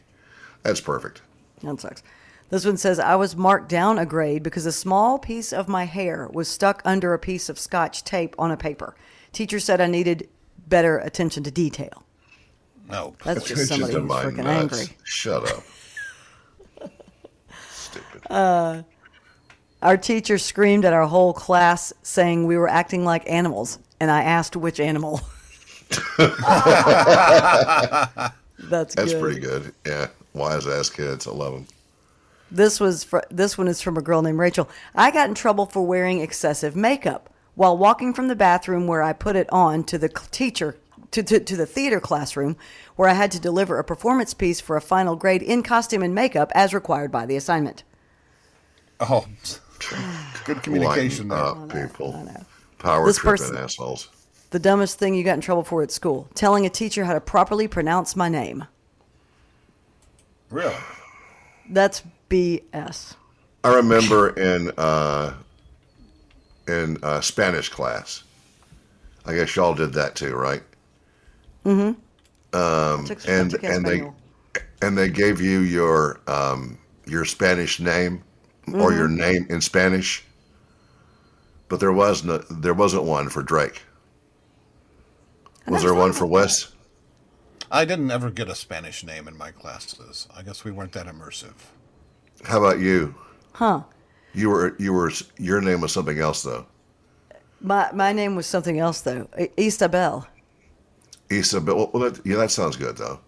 That's 0.63 0.81
perfect. 0.81 1.23
That 1.63 1.81
sucks. 1.81 2.03
This 2.49 2.65
one 2.65 2.77
says 2.77 2.99
I 3.01 3.17
was 3.17 3.35
marked 3.37 3.69
down 3.69 3.99
a 3.99 4.07
grade 4.07 4.43
because 4.43 4.67
a 4.67 4.73
small 4.73 5.19
piece 5.19 5.53
of 5.53 5.69
my 5.69 5.85
hair 5.85 6.29
was 6.33 6.49
stuck 6.49 6.81
under 6.85 7.13
a 7.13 7.19
piece 7.19 7.49
of 7.49 7.59
scotch 7.59 8.05
tape 8.05 8.35
on 8.39 8.51
a 8.53 8.57
paper. 8.57 8.95
Teacher 9.33 9.59
said 9.59 9.81
I 9.81 9.87
needed 9.89 10.29
better 10.69 10.99
attention 10.99 11.43
to 11.45 11.51
detail. 11.51 12.05
No. 12.89 13.17
That's 13.25 13.45
just 13.47 13.69
somebody 13.69 13.95
who's 13.95 14.03
freaking 14.03 14.45
nuts. 14.45 14.81
angry. 14.81 14.97
Shut 15.05 15.51
up. 15.51 15.65
Stupid. 17.71 18.23
Uh, 18.31 18.83
Our 19.83 19.97
teacher 19.97 20.39
screamed 20.39 20.85
at 20.85 20.93
our 20.93 21.07
whole 21.07 21.33
class 21.33 21.93
saying 22.03 22.47
we 22.47 22.57
were 22.57 22.69
acting 22.69 23.05
like 23.05 23.29
animals, 23.29 23.79
and 23.99 24.11
I 24.11 24.23
asked 24.23 24.55
which 24.57 24.79
animal. 24.79 25.21
That's 26.19 26.37
That's 28.95 29.13
good. 29.13 29.21
pretty 29.21 29.41
good. 29.41 29.75
Yeah. 29.85 30.07
Wise 30.35 30.67
ass 30.67 30.91
kids. 30.91 31.27
I 31.27 31.31
love 31.33 31.55
them. 31.55 31.67
This 32.51 32.79
was 32.79 33.05
fr- 33.05 33.19
this 33.31 33.59
one 33.59 33.69
is 33.69 33.81
from 33.83 33.97
a 33.97 34.03
girl 34.03 34.23
named 34.23 34.39
Rachel. 34.39 34.69
I 34.95 35.11
got 35.11 35.29
in 35.29 35.35
trouble 35.35 35.67
for 35.67 35.85
wearing 35.85 36.21
excessive 36.21 36.77
makeup 36.77 37.31
while 37.55 37.77
walking 37.77 38.13
from 38.15 38.29
the 38.29 38.37
bathroom 38.37 38.87
where 38.87 39.03
I 39.03 39.13
put 39.13 39.37
it 39.37 39.51
on 39.53 39.83
to 39.85 39.99
the 39.99 40.09
teacher 40.31 40.77
to, 41.11 41.23
to, 41.23 41.41
to 41.41 41.57
the 41.57 41.67
theater 41.67 42.01
classroom 42.01 42.57
where 42.97 43.09
I 43.09 43.15
had 43.15 43.31
to 43.33 43.41
deliver 43.41 43.79
a 43.79 43.85
performance 43.85 44.35
piece 44.35 44.61
for 44.61 44.77
a 44.77 44.81
final 44.81 45.17
grade 45.17 45.43
in 45.43 45.63
costume 45.63 46.03
and 46.03 46.15
makeup 46.15 46.53
as 46.55 46.73
required 46.75 47.11
by 47.11 47.27
the 47.27 47.37
assignment. 47.37 47.83
Oh, 49.01 49.27
good 50.45 50.63
communication 50.63 51.29
there. 51.29 51.39
up, 51.39 51.69
people. 51.73 52.29
Power 52.79 53.07
This 53.07 53.19
tripping 53.19 53.45
person- 53.47 53.57
assholes. 53.57 54.09
The 54.51 54.61
dumbest 54.61 54.99
thing 54.99 55.15
you 55.17 55.25
got 55.25 55.35
in 55.35 55.41
trouble 55.41 55.65
for 55.65 55.83
at 55.83 55.91
school: 55.91 56.29
telling 56.35 56.65
a 56.65 56.71
teacher 56.71 57.05
how 57.05 57.15
to 57.15 57.21
properly 57.21 57.67
pronounce 57.67 58.15
my 58.15 58.29
name. 58.29 58.65
Really? 60.51 60.75
That's 61.69 62.03
BS. 62.29 63.15
I 63.65 63.75
remember 63.75 64.31
in 64.31 64.71
uh, 64.79 65.35
in 66.69 66.99
uh, 67.03 67.21
Spanish 67.21 67.69
class. 67.69 68.23
I 69.25 69.35
guess 69.35 69.57
y'all 69.57 69.75
did 69.75 69.93
that 69.95 70.15
too, 70.15 70.35
right? 70.35 70.63
Took- 71.65 73.29
And 73.29 73.51
took 73.51 73.65
and 73.65 73.85
they 73.85 74.11
and 74.83 74.97
they 74.97 75.09
gave 75.09 75.41
you 75.41 75.61
your 75.61 76.21
um, 76.29 76.79
your 77.07 77.25
Spanish 77.25 77.81
name 77.81 78.23
or 78.75 78.93
your 78.93 79.09
Mm-hmm. 79.09 79.17
name 79.17 79.47
in 79.51 79.61
Spanish, 79.61 80.25
but 81.69 81.81
there 81.81 81.93
was 81.93 82.25
no, 82.25 82.39
there 82.51 82.75
wasn't 82.75 83.05
one 83.05 83.29
for 83.29 83.43
Drake. 83.43 83.83
Was 85.67 85.83
there 85.83 85.95
one 85.95 86.13
for 86.13 86.27
Wes? 86.27 86.73
I 87.71 87.85
didn't 87.85 88.11
ever 88.13 88.31
get 88.31 88.49
a 88.49 88.55
Spanish 88.55 89.03
name 89.05 89.27
in 89.27 89.37
my 89.37 89.51
classes. 89.51 90.29
I 90.37 90.43
guess 90.43 90.63
we 90.65 90.71
weren't 90.71 90.93
that 90.93 91.07
immersive. 91.07 91.55
How 92.47 92.59
about 92.65 92.79
you? 92.79 93.15
Huh? 93.53 93.83
You 94.35 94.51
were 94.51 94.77
you 94.79 94.93
were 94.93 95.11
your 95.39 95.61
name 95.61 95.81
was 95.81 95.93
something 95.93 96.19
else 96.19 96.43
though. 96.43 96.67
My 97.61 97.91
my 97.93 98.13
name 98.13 98.37
was 98.37 98.47
something 98.47 98.79
else 98.79 99.01
though. 99.01 99.29
Isabel. 99.57 100.29
Isabel. 101.31 101.91
Well, 101.93 102.11
that, 102.11 102.25
yeah, 102.25 102.37
that 102.37 102.51
sounds 102.51 102.77
good 102.77 102.97
though. 102.97 103.19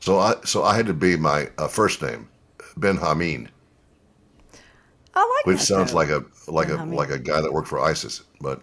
So 0.00 0.18
I 0.18 0.34
so 0.44 0.64
I 0.64 0.74
had 0.76 0.86
to 0.86 0.94
be 0.94 1.16
my 1.16 1.48
uh, 1.58 1.68
first 1.68 2.02
name, 2.02 2.28
Ben 2.76 2.96
Hameen, 2.96 3.48
I 5.14 5.20
like 5.20 5.46
which 5.46 5.58
that, 5.58 5.66
sounds 5.66 5.90
though. 5.90 5.96
like 5.98 6.08
a 6.08 6.24
like 6.48 6.68
a 6.68 6.76
Hameen. 6.78 6.94
like 6.94 7.10
a 7.10 7.18
guy 7.18 7.40
that 7.40 7.52
worked 7.52 7.68
for 7.68 7.78
ISIS. 7.80 8.22
But 8.40 8.62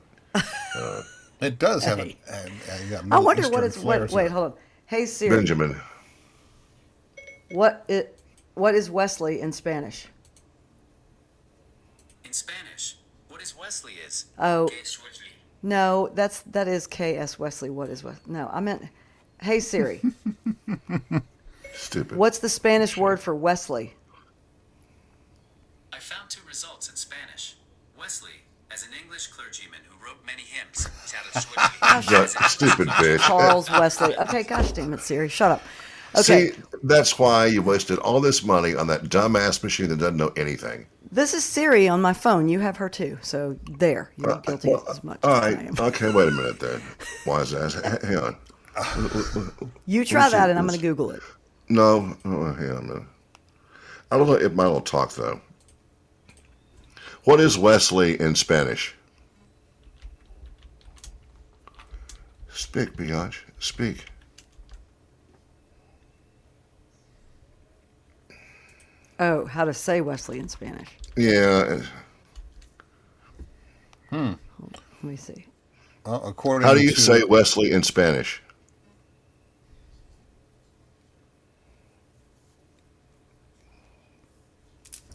It 1.41 1.59
does 1.59 1.83
have 1.83 1.99
Hey. 1.99 2.17
a, 2.27 2.33
a, 2.33 2.37
a, 2.37 2.85
yeah, 2.89 2.99
I 2.99 3.01
Middle 3.03 3.23
wonder 3.23 3.49
what 3.49 3.63
it's. 3.63 3.77
flair 3.77 4.01
Wait, 4.01 4.11
wait, 4.11 4.31
hold 4.31 4.45
on. 4.45 4.53
Hey 4.87 5.05
Siri, 5.05 5.35
Benjamin, 5.35 5.79
what 7.51 7.83
it 7.87 8.14
what 8.55 8.73
is 8.75 8.89
Wesley 8.89 9.39
in 9.41 9.51
Spanish? 9.51 10.07
In 12.23 12.33
Spanish, 12.33 12.97
what 13.29 13.41
is 13.41 13.55
Wesley 13.57 13.93
is? 14.05 14.25
Oh. 14.39 14.63
Wesley? 14.63 15.25
No, 15.65 16.11
that's 16.13 16.41
that 16.41 16.67
is 16.67 16.85
K.S. 16.85 17.39
Wesley. 17.39 17.71
What 17.71 17.89
is 17.89 18.03
Wesley? 18.03 18.21
No, 18.27 18.49
I 18.53 18.59
meant. 18.59 18.83
Hey 19.41 19.59
Siri, 19.59 19.99
stupid. 21.73 22.17
what's 22.17 22.37
the 22.39 22.49
Spanish 22.49 22.95
word 22.95 23.19
for 23.19 23.35
Wesley? 23.35 23.93
I 25.91 25.97
found 25.99 26.29
two 26.29 26.41
results 26.47 26.87
in 26.87 26.95
Spanish. 26.95 27.57
Wesley, 27.99 28.29
as 28.71 28.83
an 28.83 28.89
English 29.01 29.27
clergyman 29.27 29.79
who 29.89 30.05
wrote 30.05 30.17
many 30.25 30.43
hymns, 30.43 30.87
shouted 31.07 31.31
swiftly. 31.33 31.79
That 31.81 32.49
stupid 32.49 32.87
bitch. 32.89 33.19
Charles 33.19 33.69
Wesley. 33.69 34.15
Okay, 34.17 34.43
gosh 34.43 34.71
damn 34.71 34.93
it, 34.93 34.99
Siri, 34.99 35.27
shut 35.27 35.51
up. 35.51 35.61
Okay, 36.19 36.51
See, 36.51 36.61
that's 36.83 37.17
why 37.19 37.45
you 37.47 37.61
wasted 37.61 37.99
all 37.99 38.21
this 38.21 38.43
money 38.43 38.73
on 38.75 38.87
that 38.87 39.03
dumbass 39.03 39.63
machine 39.63 39.89
that 39.89 39.97
doesn't 39.97 40.17
know 40.17 40.31
anything. 40.37 40.87
this 41.11 41.33
is 41.33 41.43
Siri 41.43 41.87
on 41.87 42.01
my 42.01 42.13
phone. 42.13 42.47
You 42.49 42.59
have 42.59 42.77
her 42.77 42.89
too, 42.89 43.17
so 43.21 43.57
there, 43.77 44.11
you're 44.17 44.29
not 44.29 44.47
uh, 44.47 44.51
guilty 44.51 44.69
Well, 44.69 44.85
as 44.89 45.03
much 45.03 45.19
All 45.23 45.31
right. 45.39 45.57
as. 45.69 45.79
Okay, 45.79 46.11
wait 46.13 46.27
a 46.27 46.31
minute 46.31 46.59
then. 46.59 46.81
Why 47.25 47.41
ass. 47.41 47.51
that? 47.75 48.01
Hang 48.03 48.17
on. 48.17 48.37
You 49.85 50.03
try 50.05 50.29
that, 50.29 50.49
and 50.49 50.59
I'm 50.59 50.67
going 50.67 50.77
to 50.79 50.81
Google 50.85 51.11
it. 51.11 51.21
No, 51.69 52.15
oh, 52.25 52.53
hang 52.53 52.69
on 52.71 52.77
a 52.77 52.81
minute. 52.81 53.03
I 54.11 54.17
don't 54.17 54.27
know. 54.27 54.33
It 54.33 54.53
might 54.55 54.65
all 54.65 54.81
talk 54.81 55.13
though. 55.15 55.41
What 57.23 57.39
is 57.39 57.57
Wesley 57.57 58.19
in 58.19 58.35
Spanish? 58.35 58.93
Speak, 62.49 62.95
Biatch. 62.95 63.37
Speak. 63.59 64.05
Oh, 69.19 69.45
how 69.45 69.65
to 69.65 69.73
say 69.73 70.01
Wesley 70.01 70.39
in 70.39 70.49
Spanish? 70.49 70.89
Yeah. 71.15 71.81
Hmm. 74.09 74.33
Let 74.61 75.03
me 75.03 75.15
see. 75.15 75.45
Well, 76.05 76.25
according 76.25 76.67
How 76.67 76.73
do 76.73 76.81
you 76.81 76.91
to, 76.91 76.99
say 76.99 77.23
Wesley 77.23 77.71
in 77.71 77.81
Spanish? 77.83 78.41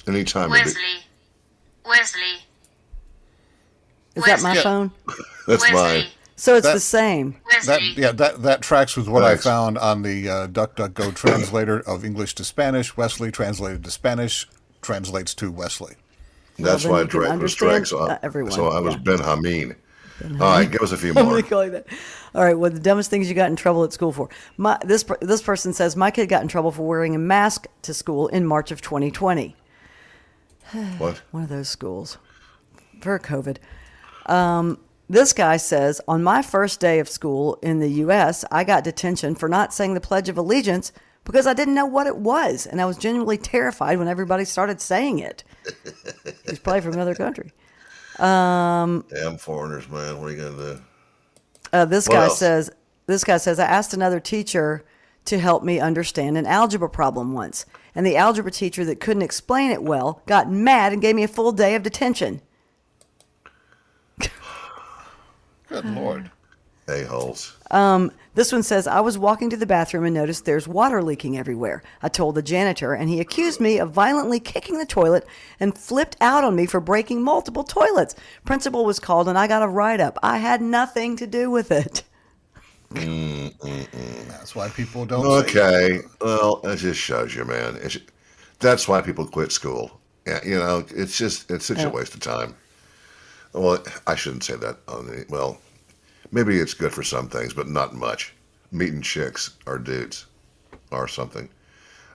Anytime. 0.09 0.51
Wesley. 0.51 0.83
Wesley. 1.85 2.23
Is 4.17 4.25
that 4.25 4.43
my 4.43 4.57
phone? 4.57 4.91
That's 5.47 5.63
Wesley. 5.63 5.75
mine. 5.75 6.07
So 6.41 6.57
it's 6.57 6.67
That- 6.67 6.73
the 6.73 6.81
same. 6.81 7.37
that? 7.67 7.83
Yeah, 7.99 8.13
that 8.13 8.43
that 8.45 8.63
tracks 8.63 8.97
with 8.97 9.09
what 9.09 9.23
Thanks. 9.25 9.45
I 9.45 9.51
found 9.51 9.77
on 9.77 10.01
the 10.01 10.27
uh, 10.27 10.47
DuckDuckGo 10.47 11.15
translator 11.15 11.81
of 11.81 12.03
English 12.03 12.35
to 12.37 12.45
Spanish. 12.45 12.97
Wesley 12.97 13.31
translated 13.31 13.85
to 13.85 13.91
Spanish 13.91 14.49
translates 14.81 15.35
to 15.35 15.53
Wesley. 15.53 15.97
That's 16.59 16.85
then 16.85 16.93
why 16.93 17.01
you 17.03 17.09
can 17.09 17.21
Drake 17.21 17.41
was 17.43 17.55
Drake. 17.55 17.85
So, 17.85 17.99
I, 18.07 18.13
uh, 18.13 18.19
everyone, 18.23 18.53
so 18.53 18.69
I 18.69 18.81
was 18.81 18.95
yeah. 18.95 19.01
Ben 19.03 19.19
Hameen. 19.19 19.77
All 20.25 20.39
right, 20.39 20.71
give 20.71 20.81
us 20.81 20.93
a 20.93 20.97
few 20.97 21.13
more. 21.15 21.25
gonna 21.25 21.43
call 21.43 21.65
you 21.67 21.73
that. 21.73 21.87
All 22.35 22.43
right. 22.43 22.59
Well, 22.59 22.71
the 22.71 22.81
dumbest 22.81 23.11
things 23.11 23.29
you 23.29 23.35
got 23.35 23.51
in 23.51 23.57
trouble 23.57 23.85
at 23.85 23.93
school 23.93 24.11
for. 24.11 24.31
My 24.57 24.79
this 24.83 25.05
this 25.21 25.43
person 25.43 25.75
says 25.75 25.95
my 25.95 26.11
kid 26.11 26.31
got 26.31 26.41
in 26.41 26.49
trouble 26.49 26.71
for 26.73 26.87
wearing 26.87 27.15
a 27.15 27.19
mask 27.19 27.67
to 27.83 27.93
school 27.93 28.29
in 28.29 28.47
March 28.47 28.71
of 28.71 28.81
2020. 28.81 29.55
What? 30.97 31.21
One 31.33 31.43
of 31.43 31.49
those 31.51 31.69
schools 31.69 32.17
for 33.03 33.19
COVID. 33.19 33.59
Um, 34.25 34.79
this 35.11 35.33
guy 35.33 35.57
says 35.57 36.01
on 36.07 36.23
my 36.23 36.41
first 36.41 36.79
day 36.79 37.01
of 37.01 37.09
school 37.09 37.59
in 37.63 37.81
the 37.81 37.91
U.S., 38.05 38.45
I 38.53 38.63
got 38.63 38.85
detention 38.85 39.35
for 39.35 39.49
not 39.49 39.75
saying 39.75 39.95
the 39.95 40.01
Pledge 40.01 40.29
of 40.29 40.39
Allegiance 40.39 40.93
because 41.25 41.49
I 41.49 41.53
didn't 41.53 41.75
know 41.75 41.85
what 41.85 42.07
it 42.07 42.17
was, 42.17 42.65
and 42.65 42.81
I 42.81 42.85
was 42.87 42.97
genuinely 42.97 43.37
terrified 43.37 43.99
when 43.99 44.07
everybody 44.07 44.45
started 44.45 44.81
saying 44.81 45.19
it. 45.19 45.43
He's 46.47 46.61
probably 46.61 46.81
from 46.83 46.95
another 46.95 47.17
country. 47.17 47.53
Damn 49.09 49.37
foreigners, 49.37 49.89
man. 49.89 50.21
What 50.21 50.29
are 50.29 50.31
you 50.31 50.43
gonna 50.43 50.75
do? 50.77 50.83
Uh, 51.73 51.85
this 51.87 52.09
What 52.09 52.15
guy 52.15 52.25
else? 52.27 52.39
says, 52.39 52.71
this 53.07 53.25
guy 53.25 53.37
says, 53.39 53.59
I 53.59 53.67
asked 53.67 53.93
another 53.93 54.21
teacher 54.21 54.85
to 55.25 55.39
help 55.41 55.63
me 55.65 55.81
understand 55.81 56.39
an 56.39 56.47
algebra 56.47 56.89
problem 56.89 57.33
once, 57.33 57.67
and 57.97 58.07
the 58.07 58.17
algebra 58.17 58.53
teacher 58.53 58.85
that 58.85 59.01
couldn't 59.01 59.23
explain 59.23 59.73
it 59.73 59.83
well 59.83 60.23
got 60.27 60.51
mad 60.51 60.93
and 60.93 61.03
gave 61.03 61.17
me 61.17 61.25
a 61.25 61.29
full 61.29 61.51
day 61.53 61.75
of 61.75 61.83
detention. 61.83 62.41
Good 65.71 65.87
lord. 65.87 66.31
A 66.89 67.05
holes. 67.05 67.57
Um, 67.71 68.11
this 68.35 68.51
one 68.51 68.65
says, 68.65 68.89
I 68.89 68.99
was 69.01 69.17
walking 69.17 69.49
to 69.51 69.57
the 69.57 69.67
bathroom 69.67 70.05
and 70.05 70.13
noticed 70.15 70.45
there's 70.45 70.67
water 70.67 71.03
leaking 71.05 71.39
everywhere. 71.39 71.83
I 72.03 72.09
told 72.09 72.35
the 72.35 72.43
janitor, 72.43 72.93
and 72.95 73.09
he 73.09 73.21
accused 73.21 73.61
me 73.61 73.79
of 73.79 73.93
violently 73.93 74.41
kicking 74.41 74.77
the 74.77 74.85
toilet 74.87 75.25
and 75.61 75.79
flipped 75.79 76.17
out 76.21 76.43
on 76.43 76.57
me 76.57 76.67
for 76.67 76.81
breaking 76.81 77.23
multiple 77.23 77.63
toilets. 77.63 78.17
Principal 78.45 78.85
was 78.85 78.99
called, 78.99 79.29
and 79.29 79.39
I 79.39 79.47
got 79.47 79.63
a 79.63 79.69
write 79.69 80.01
up. 80.01 80.19
I 80.23 80.39
had 80.39 80.61
nothing 80.61 81.15
to 81.17 81.27
do 81.29 81.49
with 81.49 81.71
it. 81.71 82.03
That's 84.29 84.55
why 84.57 84.69
people 84.71 85.07
don't. 85.07 85.23
say- 85.49 85.61
Okay. 85.61 86.01
Well, 86.21 86.61
it 86.65 86.77
just 86.77 86.99
shows 87.01 87.35
you, 87.35 87.45
man. 87.45 87.77
It's, 87.81 87.99
that's 88.59 88.89
why 88.89 89.01
people 89.01 89.27
quit 89.27 89.53
school. 89.53 90.01
Yeah, 90.27 90.41
you 90.45 90.57
know, 90.59 90.85
it's 90.91 91.17
just 91.17 91.51
it's 91.51 91.65
such 91.67 91.79
a 91.83 91.89
waste 91.91 92.15
of 92.15 92.21
time. 92.21 92.55
Well, 93.53 93.83
I 94.07 94.15
shouldn't 94.15 94.45
say 94.45 94.57
that. 94.57 94.79
On 94.89 95.07
the, 95.07 95.27
well, 95.29 95.59
maybe 96.31 96.59
it's 96.59 96.75
good 96.75 96.93
for 96.93 97.03
some 97.03 97.29
things, 97.29 97.53
but 97.53 97.69
not 97.69 97.95
much. 97.95 98.33
Meeting 98.73 99.03
chicks 99.03 99.57
or 99.67 99.79
dudes 99.79 100.27
or 100.91 101.09
something. 101.09 101.49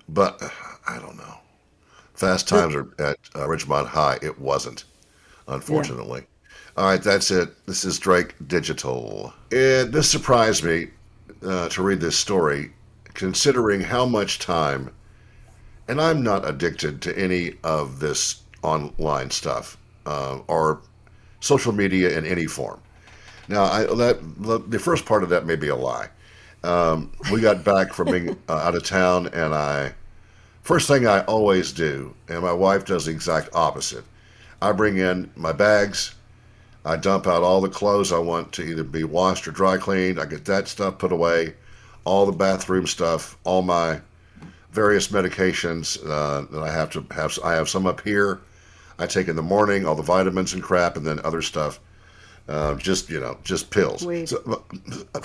But 0.08 0.41
I 0.88 1.00
don't 1.00 1.17
know. 1.17 1.38
Fast 2.13 2.48
times 2.48 2.76
are 2.76 2.88
at 3.00 3.17
uh, 3.36 3.45
Ridgemont 3.45 3.88
High. 3.88 4.17
It 4.21 4.39
wasn't, 4.39 4.86
unfortunately. 5.48 6.26
All 6.78 6.86
right, 6.86 7.02
that's 7.02 7.32
it. 7.32 7.65
This 7.65 7.84
is 7.84 8.00
Drake 8.00 8.36
Digital. 8.48 9.34
It, 9.52 9.91
this 9.91 10.10
surprised 10.10 10.63
me 10.63 10.89
uh, 11.45 11.69
to 11.69 11.84
read 11.84 12.00
this 12.00 12.17
story, 12.17 12.71
considering 13.13 13.82
how 13.82 14.06
much 14.06 14.39
time, 14.39 14.93
and 15.88 16.00
I'm 16.02 16.24
not 16.24 16.48
addicted 16.48 17.02
to 17.04 17.17
any 17.17 17.56
of 17.63 18.00
this 18.00 18.43
online 18.62 19.30
stuff 19.30 19.78
uh, 20.06 20.39
or 20.48 20.82
social 21.46 21.72
media 21.72 22.18
in 22.18 22.26
any 22.26 22.48
form. 22.48 22.80
Now, 23.48 23.66
I, 23.66 23.84
that 23.84 24.20
the, 24.70 24.80
first 24.80 25.06
part 25.06 25.22
of 25.22 25.30
that 25.30 25.46
may 25.46 25.56
be 25.56 25.68
a 25.68 25.76
lie. 25.76 26.10
Um, 26.64 27.12
we 27.32 27.40
got 27.40 27.64
back 27.64 27.94
from 27.94 28.10
being 28.10 28.30
uh, 28.50 28.54
out 28.54 28.74
of 28.74 28.84
town, 28.84 29.28
and 29.28 29.54
I 29.54 29.94
first 30.64 30.88
thing 30.88 31.06
I 31.06 31.24
always 31.26 31.72
do, 31.72 32.16
and 32.28 32.42
my 32.42 32.52
wife 32.52 32.86
does 32.86 33.06
the 33.06 33.12
exact 33.12 33.50
opposite. 33.54 34.04
I 34.62 34.72
bring 34.72 34.98
in 34.98 35.30
my 35.36 35.52
bags. 35.52 36.16
I 36.84 36.96
dump 36.96 37.28
out 37.28 37.44
all 37.44 37.62
the 37.62 37.70
clothes 37.70 38.12
I 38.12 38.18
want 38.18 38.52
to 38.54 38.64
either 38.64 38.84
be 38.84 39.04
washed 39.04 39.48
or 39.48 39.52
dry 39.52 39.78
cleaned. 39.78 40.20
I 40.20 40.26
get 40.26 40.46
that 40.46 40.68
stuff 40.68 40.98
put 40.98 41.12
away, 41.12 41.54
all 42.04 42.26
the 42.26 42.32
bathroom 42.32 42.88
stuff, 42.88 43.38
all 43.44 43.62
my 43.62 44.02
various 44.72 45.10
medications 45.10 45.98
uh, 46.04 46.46
that 46.52 46.64
I 46.64 46.72
have 46.72 46.90
to 46.92 47.06
have. 47.12 47.38
I 47.44 47.54
have 47.54 47.70
some 47.70 47.86
up 47.86 48.02
here. 48.02 48.42
I 48.98 49.06
take 49.06 49.28
in 49.28 49.36
the 49.36 49.42
morning, 49.42 49.86
all 49.86 49.96
the 49.96 50.04
vitamins 50.04 50.54
and 50.54 50.64
crap, 50.64 50.96
and 50.98 51.06
then 51.06 51.20
other 51.24 51.42
stuff. 51.42 51.80
Uh, 52.48 52.76
just 52.76 53.10
you 53.10 53.20
know, 53.20 53.38
just 53.44 53.72
pills. 53.72 54.06
Weed. 54.06 54.30
So, 54.30 54.64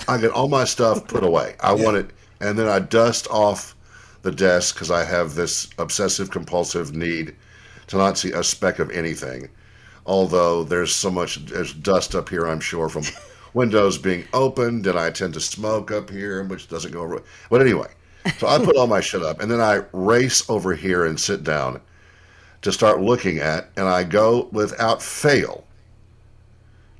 I 0.07 0.17
get 0.17 0.31
all 0.31 0.47
my 0.47 0.63
stuff 0.63 1.07
put 1.07 1.23
away. 1.23 1.55
I 1.59 1.73
want 1.73 1.97
it, 1.97 2.09
and 2.39 2.57
then 2.57 2.67
I 2.67 2.79
dust 2.79 3.27
off 3.29 3.75
the 4.23 4.31
desk 4.31 4.75
because 4.75 4.91
I 4.91 5.03
have 5.03 5.35
this 5.35 5.69
obsessive 5.77 6.31
compulsive 6.31 6.95
need 6.95 7.35
to 7.87 7.97
not 7.97 8.17
see 8.17 8.31
a 8.31 8.43
speck 8.43 8.79
of 8.79 8.89
anything. 8.91 9.49
Although 10.05 10.63
there's 10.63 10.93
so 10.93 11.11
much 11.11 11.45
there's 11.45 11.73
dust 11.73 12.15
up 12.15 12.29
here, 12.29 12.47
I'm 12.47 12.59
sure 12.59 12.89
from 12.89 13.03
windows 13.53 13.97
being 13.97 14.25
opened, 14.33 14.87
and 14.87 14.97
I 14.97 15.11
tend 15.11 15.35
to 15.35 15.41
smoke 15.41 15.91
up 15.91 16.09
here, 16.09 16.43
which 16.43 16.67
doesn't 16.69 16.91
go. 16.91 17.01
over. 17.01 17.21
But 17.51 17.61
anyway, 17.61 17.91
so 18.39 18.47
I 18.47 18.57
put 18.57 18.77
all 18.77 18.87
my 18.87 18.99
shit 18.99 19.21
up, 19.21 19.41
and 19.41 19.51
then 19.51 19.61
I 19.61 19.83
race 19.93 20.49
over 20.49 20.73
here 20.73 21.05
and 21.05 21.19
sit 21.19 21.43
down 21.43 21.81
to 22.61 22.71
start 22.71 23.01
looking 23.01 23.39
at, 23.39 23.69
and 23.75 23.87
I 23.87 24.03
go 24.03 24.49
without 24.51 25.01
fail 25.01 25.63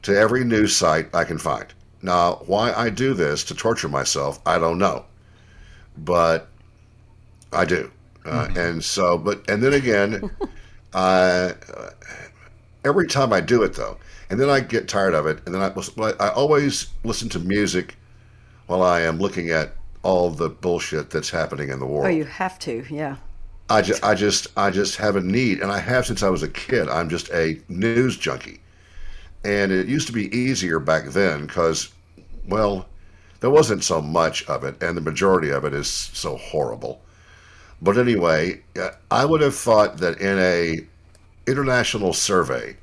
to 0.04 0.18
every 0.18 0.44
news 0.44 0.76
site 0.76 1.14
I 1.14 1.24
can 1.24 1.38
find. 1.38 1.68
Now, 2.02 2.42
why 2.48 2.74
I 2.74 2.90
do 2.90 3.14
this 3.14 3.44
to 3.46 3.56
torture 3.56 3.88
myself, 3.88 4.40
I 4.46 4.58
don't 4.58 4.80
know, 4.80 5.06
but 5.98 6.48
I 7.54 7.66
do, 7.66 7.92
uh, 8.26 8.50
and 8.56 8.84
so, 8.84 9.18
but 9.18 9.48
and 9.50 9.62
then 9.62 9.74
again, 9.74 10.32
uh, 10.94 11.52
every 12.84 13.08
time 13.08 13.32
I 13.32 13.42
do 13.42 13.62
it 13.62 13.74
though, 13.74 13.98
and 14.32 14.40
then 14.40 14.50
I 14.50 14.62
get 14.62 14.88
tired 14.88 15.14
of 15.14 15.28
it, 15.28 15.42
and 15.46 15.54
then 15.54 15.62
I 15.62 16.12
I 16.20 16.30
always 16.30 16.88
listen 17.04 17.30
to 17.30 17.40
music 17.40 17.98
while 18.66 18.82
I 18.82 19.02
am 19.02 19.20
looking 19.20 19.50
at 19.50 19.76
all 20.02 20.32
the 20.32 20.50
bullshit 20.50 21.12
that's 21.12 21.30
happening 21.30 21.70
in 21.70 21.80
the 21.80 21.86
world. 21.86 22.08
Oh, 22.08 22.10
you 22.10 22.24
have 22.24 22.58
to, 22.60 22.84
yeah. 22.90 23.18
I 23.72 23.82
just, 23.82 24.04
I 24.04 24.16
just, 24.16 24.48
I 24.58 24.70
just 24.70 24.98
have 24.98 25.16
a 25.16 25.22
need, 25.22 25.62
and 25.62 25.72
I 25.72 25.80
have 25.80 26.06
since 26.06 26.24
I 26.24 26.30
was 26.30 26.44
a 26.44 26.50
kid. 26.50 26.90
I'm 26.90 27.08
just 27.08 27.30
a 27.32 27.58
news 27.70 28.18
junkie, 28.18 28.60
and 29.46 29.72
it 29.72 29.88
used 29.88 30.08
to 30.08 30.14
be 30.14 30.36
easier 30.36 30.78
back 30.78 31.06
then 31.06 31.46
because, 31.46 31.94
well, 32.46 32.86
there 33.40 33.50
wasn't 33.50 33.86
so 33.86 34.02
much 34.02 34.46
of 34.48 34.66
it, 34.66 34.84
and 34.84 34.98
the 34.98 35.02
majority 35.02 35.52
of 35.52 35.64
it 35.64 35.74
is 35.74 35.88
so 35.88 36.36
horrible. 36.36 37.02
But 37.82 37.98
anyway, 37.98 38.62
uh, 38.78 38.90
I 39.10 39.24
would 39.24 39.40
have 39.40 39.56
thought 39.56 40.00
that 40.00 40.20
in 40.20 40.38
a 40.38 40.86
international 41.48 42.12
survey 42.12 42.76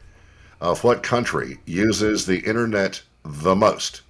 of 0.58 0.84
what 0.84 1.02
country 1.02 1.58
uses 1.66 2.24
the 2.24 2.40
internet 2.40 3.02
the 3.24 3.54
most, 3.54 4.00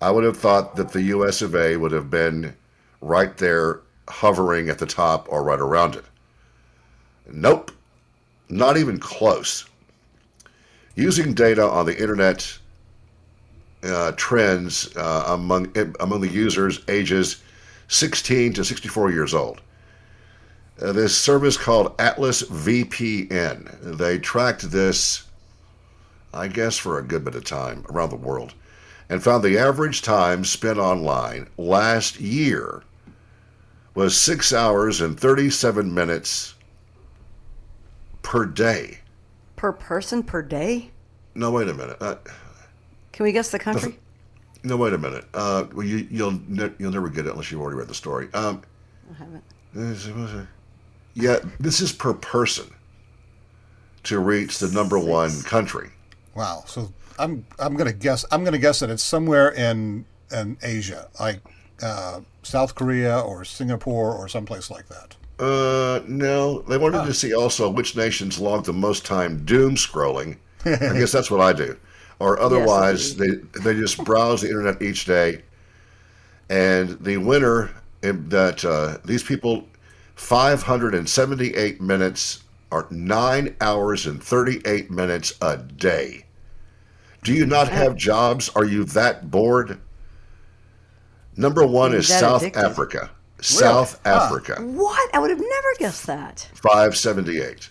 I 0.00 0.12
would 0.12 0.22
have 0.22 0.36
thought 0.36 0.76
that 0.76 0.92
the 0.92 1.02
U.S. 1.16 1.42
of 1.42 1.56
A. 1.56 1.76
would 1.76 1.92
have 1.92 2.08
been 2.08 2.54
right 3.00 3.36
there 3.36 3.80
hovering 4.12 4.68
at 4.68 4.78
the 4.78 4.86
top 4.86 5.26
or 5.30 5.42
right 5.42 5.58
around 5.58 5.96
it. 5.96 6.04
Nope, 7.32 7.70
not 8.48 8.76
even 8.76 8.98
close. 8.98 9.64
Using 10.94 11.32
data 11.32 11.64
on 11.64 11.86
the 11.86 11.98
internet 11.98 12.58
uh, 13.82 14.12
trends 14.16 14.94
uh, 14.96 15.24
among 15.28 15.74
among 15.98 16.20
the 16.20 16.28
users 16.28 16.80
ages 16.88 17.42
16 17.88 18.52
to 18.54 18.64
64 18.64 19.10
years 19.10 19.34
old. 19.34 19.60
Uh, 20.80 20.92
this 20.92 21.16
service 21.16 21.56
called 21.56 21.94
Atlas 21.98 22.42
VPN. 22.42 23.96
They 23.98 24.18
tracked 24.18 24.70
this, 24.70 25.24
I 26.32 26.48
guess, 26.48 26.78
for 26.78 26.98
a 26.98 27.02
good 27.02 27.24
bit 27.24 27.34
of 27.34 27.44
time 27.44 27.84
around 27.90 28.10
the 28.10 28.16
world, 28.16 28.54
and 29.08 29.22
found 29.22 29.42
the 29.42 29.58
average 29.58 30.02
time 30.02 30.44
spent 30.44 30.78
online 30.78 31.48
last 31.56 32.20
year 32.20 32.82
was 33.94 34.18
six 34.18 34.52
hours 34.52 35.00
and 35.00 35.18
37 35.18 35.92
minutes 35.92 36.54
per 38.22 38.46
day. 38.46 38.98
Per 39.56 39.72
person 39.72 40.22
per 40.22 40.42
day? 40.42 40.90
No, 41.34 41.50
wait 41.50 41.68
a 41.68 41.74
minute. 41.74 41.96
Uh, 42.00 42.16
Can 43.12 43.24
we 43.24 43.32
guess 43.32 43.50
the 43.50 43.58
country? 43.58 43.98
no, 44.64 44.76
wait 44.76 44.92
a 44.92 44.98
minute. 44.98 45.24
Uh, 45.34 45.64
well, 45.72 45.86
you, 45.86 46.06
you'll 46.10 46.40
ne- 46.48 46.72
you'll 46.78 46.92
never 46.92 47.08
get 47.08 47.26
it 47.26 47.30
unless 47.30 47.50
you've 47.50 47.60
already 47.60 47.78
read 47.78 47.88
the 47.88 47.94
story. 47.94 48.28
Um, 48.34 48.62
I 49.10 49.14
haven't. 49.18 50.48
yeah, 51.14 51.38
this 51.60 51.80
is 51.80 51.92
per 51.92 52.14
person 52.14 52.66
to 54.04 54.18
reach 54.18 54.58
the 54.58 54.68
number 54.68 54.98
one 54.98 55.42
country. 55.42 55.90
Wow. 56.34 56.64
So 56.66 56.92
I'm 57.18 57.44
I'm 57.58 57.74
gonna 57.76 57.92
guess 57.92 58.24
I'm 58.30 58.44
gonna 58.44 58.58
guess 58.58 58.80
that 58.80 58.90
it's 58.90 59.04
somewhere 59.04 59.50
in 59.50 60.04
in 60.30 60.56
Asia, 60.62 61.08
like 61.20 61.40
uh, 61.82 62.20
South 62.42 62.74
Korea 62.74 63.18
or 63.20 63.44
Singapore 63.44 64.14
or 64.14 64.28
someplace 64.28 64.70
like 64.70 64.88
that. 64.88 65.16
Uh, 65.38 66.00
no, 66.06 66.60
they 66.62 66.78
wanted 66.78 67.04
to 67.04 67.14
see 67.14 67.34
also 67.34 67.68
which 67.68 67.96
nations 67.96 68.38
log 68.38 68.64
the 68.64 68.72
most 68.72 69.04
time 69.04 69.44
doom 69.44 69.74
scrolling. 69.74 70.36
I 70.64 70.76
guess 70.76 71.10
that's 71.12 71.30
what 71.30 71.40
I 71.40 71.52
do. 71.52 71.76
Or 72.20 72.38
otherwise, 72.46 73.16
they 73.16 73.30
they 73.60 73.74
just 73.74 74.04
browse 74.04 74.42
the 74.42 74.48
internet 74.48 74.80
each 74.80 75.04
day, 75.04 75.42
and 76.48 76.90
the 77.00 77.16
winner 77.16 77.70
in 78.02 78.28
that 78.28 78.64
uh, 78.64 78.98
these 79.04 79.22
people, 79.22 79.66
five 80.14 80.62
hundred 80.62 80.94
and 80.94 81.08
seventy-eight 81.08 81.80
minutes 81.80 82.44
or 82.70 82.86
nine 82.90 83.56
hours 83.60 84.06
and 84.06 84.22
thirty-eight 84.22 84.90
minutes 84.90 85.32
a 85.42 85.56
day. 85.56 86.26
Do 87.24 87.32
you 87.32 87.46
not 87.46 87.68
have 87.68 87.96
jobs? 87.96 88.48
Are 88.50 88.64
you 88.64 88.84
that 88.84 89.30
bored? 89.30 89.80
Number 91.36 91.66
one 91.66 91.94
is 91.94 92.08
South 92.08 92.42
addicted. 92.42 92.60
Africa. 92.64 93.10
South 93.40 94.00
Huh. 94.04 94.10
Africa, 94.26 94.62
What? 94.62 95.14
I 95.14 95.18
would 95.18 95.30
have 95.30 95.40
never 95.40 95.68
guessed 95.78 96.06
that. 96.06 96.48
578. 96.62 97.70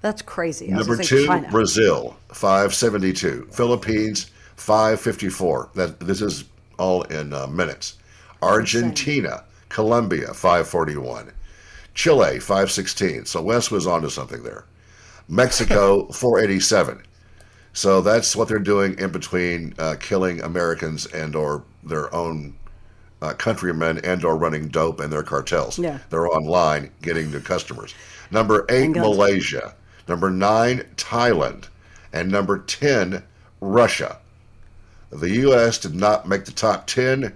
That's 0.00 0.22
crazy. 0.22 0.68
Number 0.68 0.96
two, 0.96 1.26
China. 1.26 1.48
Brazil, 1.50 2.16
572. 2.32 3.48
Philippines, 3.52 4.30
554. 4.56 5.70
That 5.74 5.98
This 6.00 6.20
is 6.22 6.44
all 6.78 7.02
in 7.02 7.32
uh, 7.32 7.46
minutes. 7.48 7.96
Argentina, 8.42 9.44
Colombia, 9.68 10.28
541. 10.34 11.32
Chile, 11.94 12.38
516. 12.38 13.24
So 13.26 13.42
Wes 13.42 13.70
was 13.70 13.86
onto 13.86 14.08
something 14.08 14.42
there. 14.42 14.64
Mexico, 15.28 16.06
487. 16.12 17.02
So 17.72 18.00
that's 18.02 18.36
what 18.36 18.48
they're 18.48 18.58
doing 18.58 18.98
in 18.98 19.10
between 19.10 19.74
uh, 19.78 19.96
killing 19.98 20.40
Americans 20.42 21.06
and 21.06 21.34
or 21.34 21.64
their 21.82 22.12
own 22.14 22.54
uh, 23.22 23.32
countrymen 23.34 23.98
and 24.04 24.24
are 24.24 24.36
running 24.36 24.68
dope 24.68 25.00
in 25.00 25.08
their 25.08 25.22
cartels. 25.22 25.78
Yeah. 25.78 25.98
They're 26.10 26.26
online 26.26 26.90
getting 27.02 27.30
to 27.32 27.40
customers. 27.40 27.94
Number 28.32 28.66
eight, 28.68 28.90
Malaysia. 28.90 29.74
Number 30.08 30.28
nine, 30.28 30.80
Thailand. 30.96 31.68
And 32.12 32.30
number 32.30 32.58
10, 32.58 33.22
Russia. 33.60 34.18
The 35.10 35.30
U.S. 35.30 35.78
did 35.78 35.94
not 35.94 36.28
make 36.28 36.44
the 36.44 36.52
top 36.52 36.86
10. 36.88 37.32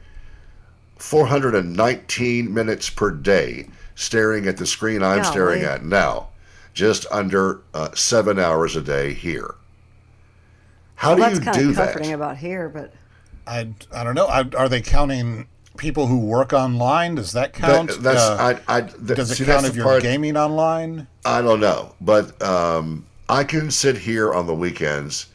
419 0.98 2.52
minutes 2.52 2.90
per 2.90 3.10
day 3.10 3.68
staring 3.94 4.46
at 4.48 4.56
the 4.56 4.66
screen 4.66 5.02
I'm 5.02 5.18
Golly. 5.22 5.30
staring 5.30 5.62
at 5.62 5.84
now. 5.84 6.28
Just 6.74 7.06
under 7.10 7.60
uh, 7.72 7.94
seven 7.94 8.38
hours 8.38 8.76
a 8.76 8.82
day 8.82 9.14
here. 9.14 9.54
How 10.96 11.10
well, 11.10 11.16
do 11.16 11.22
that's 11.22 11.38
you 11.38 11.44
kind 11.44 11.58
do 11.58 11.68
of 11.70 11.76
that? 11.76 11.84
comforting 11.92 12.12
about 12.12 12.38
here, 12.38 12.68
but 12.68 12.92
I, 13.46 13.68
I 13.92 14.02
don't 14.02 14.14
know. 14.14 14.26
I, 14.26 14.44
are 14.56 14.68
they 14.68 14.82
counting 14.82 15.46
people 15.76 16.06
who 16.06 16.18
work 16.18 16.52
online? 16.52 17.14
Does 17.16 17.32
that 17.32 17.52
count? 17.52 17.90
That- 17.90 18.02
that's 18.02 18.20
Uh, 18.22 18.58
I, 18.68 18.76
I, 18.76 18.80
that, 18.82 19.14
does 19.16 19.30
it 19.30 19.36
see, 19.36 19.44
count 19.44 19.62
that's 19.62 19.70
if 19.70 19.76
you're 19.76 19.84
part- 19.84 20.02
gaming 20.02 20.36
online? 20.36 21.06
I 21.24 21.42
don't 21.42 21.60
know, 21.60 21.94
but 22.00 22.40
um, 22.42 23.06
I 23.28 23.44
can 23.44 23.70
sit 23.70 23.96
here 23.98 24.32
on 24.32 24.46
the 24.46 24.54
weekends 24.54 25.26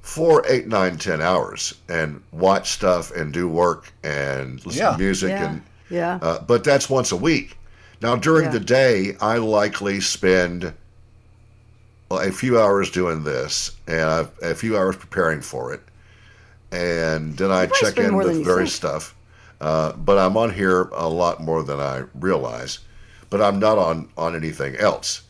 for 0.00 0.44
eight, 0.48 0.66
nine, 0.66 0.98
ten 0.98 1.20
hours 1.22 1.74
and 1.88 2.22
watch 2.32 2.70
stuff 2.72 3.10
and 3.12 3.32
do 3.32 3.48
work 3.48 3.92
and 4.02 4.64
listen 4.66 4.80
Yeah. 4.82 4.92
to 4.92 4.98
music 4.98 5.30
yeah, 5.30 5.48
and 5.50 5.62
yeah. 5.90 6.18
uh, 6.20 6.40
but 6.42 6.64
that's 6.64 6.90
once 6.90 7.12
a 7.12 7.16
week. 7.16 7.56
Now 8.00 8.16
during 8.16 8.46
Yeah. 8.46 8.50
the 8.50 8.60
day, 8.60 9.16
I 9.20 9.36
likely 9.36 10.00
spend 10.00 10.72
a 12.10 12.32
few 12.32 12.60
hours 12.60 12.90
doing 12.90 13.22
this 13.24 13.70
and 13.86 14.00
a, 14.00 14.30
a 14.42 14.54
few 14.54 14.76
hours 14.76 14.96
preparing 14.96 15.40
for 15.40 15.72
it, 15.72 15.80
and 16.72 17.36
then 17.38 17.50
I 17.52 17.66
check 17.66 17.96
in 17.96 18.10
more 18.10 18.24
than 18.24 18.30
with 18.32 18.38
you 18.40 18.44
various 18.44 18.70
think. 18.78 18.90
stuff. 18.92 19.14
Uh, 19.62 19.92
but 19.92 20.18
I'm 20.18 20.36
on 20.36 20.52
here 20.52 20.82
a 20.92 21.08
lot 21.08 21.40
more 21.40 21.62
than 21.62 21.78
I 21.80 22.02
realize. 22.14 22.80
But 23.30 23.40
I'm 23.40 23.58
not 23.58 23.78
on 23.78 24.10
on 24.18 24.36
anything 24.36 24.76
else 24.76 25.22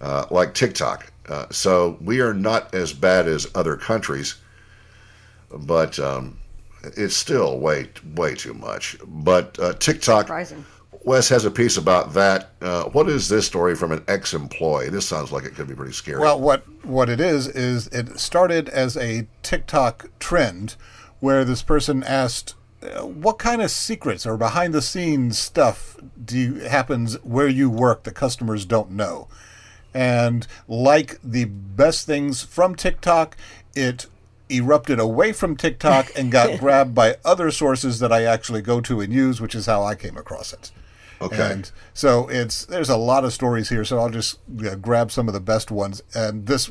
uh, 0.00 0.24
like 0.30 0.54
TikTok. 0.54 1.12
Uh, 1.28 1.46
so 1.50 1.98
we 2.00 2.20
are 2.20 2.34
not 2.34 2.74
as 2.74 2.92
bad 2.92 3.28
as 3.28 3.46
other 3.54 3.76
countries, 3.76 4.36
but 5.52 5.98
um, 5.98 6.38
it's 6.96 7.14
still 7.14 7.58
way 7.58 7.90
way 8.16 8.34
too 8.34 8.54
much. 8.54 8.96
But 9.06 9.58
uh, 9.60 9.74
TikTok, 9.74 10.22
Surprising. 10.22 10.64
Wes 11.04 11.28
has 11.28 11.44
a 11.44 11.50
piece 11.50 11.76
about 11.76 12.14
that. 12.14 12.50
Uh, 12.60 12.84
what 12.84 13.08
is 13.08 13.28
this 13.28 13.46
story 13.46 13.74
from 13.76 13.92
an 13.92 14.02
ex-employee? 14.08 14.88
This 14.88 15.06
sounds 15.06 15.30
like 15.30 15.44
it 15.44 15.54
could 15.54 15.68
be 15.68 15.74
pretty 15.74 15.92
scary. 15.92 16.20
Well, 16.20 16.40
what 16.40 16.64
what 16.84 17.08
it 17.08 17.20
is 17.20 17.46
is 17.48 17.86
it 17.88 18.18
started 18.18 18.68
as 18.70 18.96
a 18.96 19.26
TikTok 19.42 20.10
trend, 20.18 20.76
where 21.20 21.44
this 21.44 21.62
person 21.62 22.02
asked, 22.02 22.54
"What 23.02 23.38
kind 23.38 23.62
of 23.62 23.70
secrets 23.70 24.26
or 24.26 24.36
behind 24.36 24.74
the 24.74 24.82
scenes 24.82 25.38
stuff 25.38 25.96
do 26.22 26.38
you, 26.38 26.54
happens 26.60 27.14
where 27.22 27.48
you 27.48 27.70
work 27.70 28.04
that 28.04 28.14
customers 28.14 28.64
don't 28.64 28.90
know?" 28.90 29.28
And 29.94 30.46
like 30.66 31.18
the 31.22 31.44
best 31.46 32.06
things 32.06 32.42
from 32.42 32.74
TikTok, 32.74 33.36
it 33.74 34.06
erupted 34.50 34.98
away 34.98 35.32
from 35.32 35.56
TikTok 35.56 36.10
and 36.16 36.30
got 36.30 36.58
grabbed 36.60 36.94
by 36.94 37.16
other 37.24 37.50
sources 37.50 37.98
that 37.98 38.12
I 38.12 38.24
actually 38.24 38.62
go 38.62 38.80
to 38.82 39.00
and 39.00 39.12
use, 39.12 39.40
which 39.40 39.54
is 39.54 39.66
how 39.66 39.82
I 39.82 39.94
came 39.94 40.16
across 40.16 40.52
it. 40.52 40.70
Okay. 41.20 41.52
And 41.52 41.70
so 41.94 42.28
it's 42.28 42.64
there's 42.64 42.88
a 42.88 42.96
lot 42.96 43.24
of 43.24 43.32
stories 43.32 43.68
here, 43.68 43.84
so 43.84 43.98
I'll 43.98 44.10
just 44.10 44.38
uh, 44.64 44.76
grab 44.76 45.10
some 45.10 45.26
of 45.26 45.34
the 45.34 45.40
best 45.40 45.70
ones. 45.70 46.02
And 46.14 46.46
this 46.46 46.70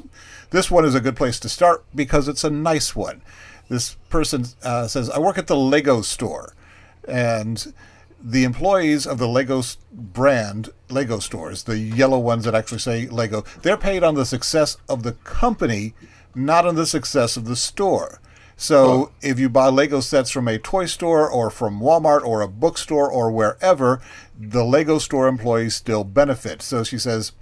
this 0.51 0.71
one 0.71 0.85
is 0.85 0.95
a 0.95 1.01
good 1.01 1.15
place 1.15 1.39
to 1.41 1.49
start 1.49 1.83
because 1.93 2.27
it's 2.27 2.43
a 2.43 2.49
nice 2.49 2.95
one. 2.95 3.21
This 3.69 3.95
person 4.09 4.45
uh, 4.63 4.87
says, 4.87 5.09
"I 5.09 5.19
work 5.19 5.37
at 5.37 5.47
the 5.47 5.55
Lego 5.55 6.01
store," 6.01 6.53
and 7.07 7.73
the 8.23 8.43
employees 8.43 9.05
of 9.05 9.17
the 9.19 9.27
Lego 9.27 9.61
brand, 9.91 10.69
Lego 10.89 11.19
stores, 11.19 11.63
the 11.63 11.77
yellow 11.77 12.19
ones 12.19 12.45
that 12.45 12.55
actually 12.55 12.79
say 12.79 13.07
Lego, 13.07 13.43
they're 13.61 13.77
paid 13.77 14.03
on 14.03 14.15
the 14.15 14.25
success 14.25 14.77
of 14.89 15.03
the 15.03 15.13
company, 15.13 15.93
not 16.33 16.65
on 16.65 16.75
the 16.75 16.85
success 16.85 17.37
of 17.37 17.45
the 17.45 17.55
store. 17.55 18.19
So 18.59 19.11
if 19.21 19.37
you 19.37 19.49
buy 19.49 19.67
Lego 19.67 19.99
sets 19.99 20.31
from 20.31 20.47
a 20.47 20.57
toy 20.57 20.87
store 20.87 21.29
or 21.29 21.51
from 21.51 21.79
Walmart 21.79 22.25
or 22.25 22.41
a 22.41 22.47
bookstore 22.47 23.09
or 23.09 23.29
wherever, 23.29 24.01
the 24.37 24.63
Lego 24.63 24.97
store 24.97 25.27
employees 25.27 25.75
still 25.75 26.03
benefit. 26.03 26.63
So 26.63 26.83
she 26.83 26.97
says, 26.97 27.33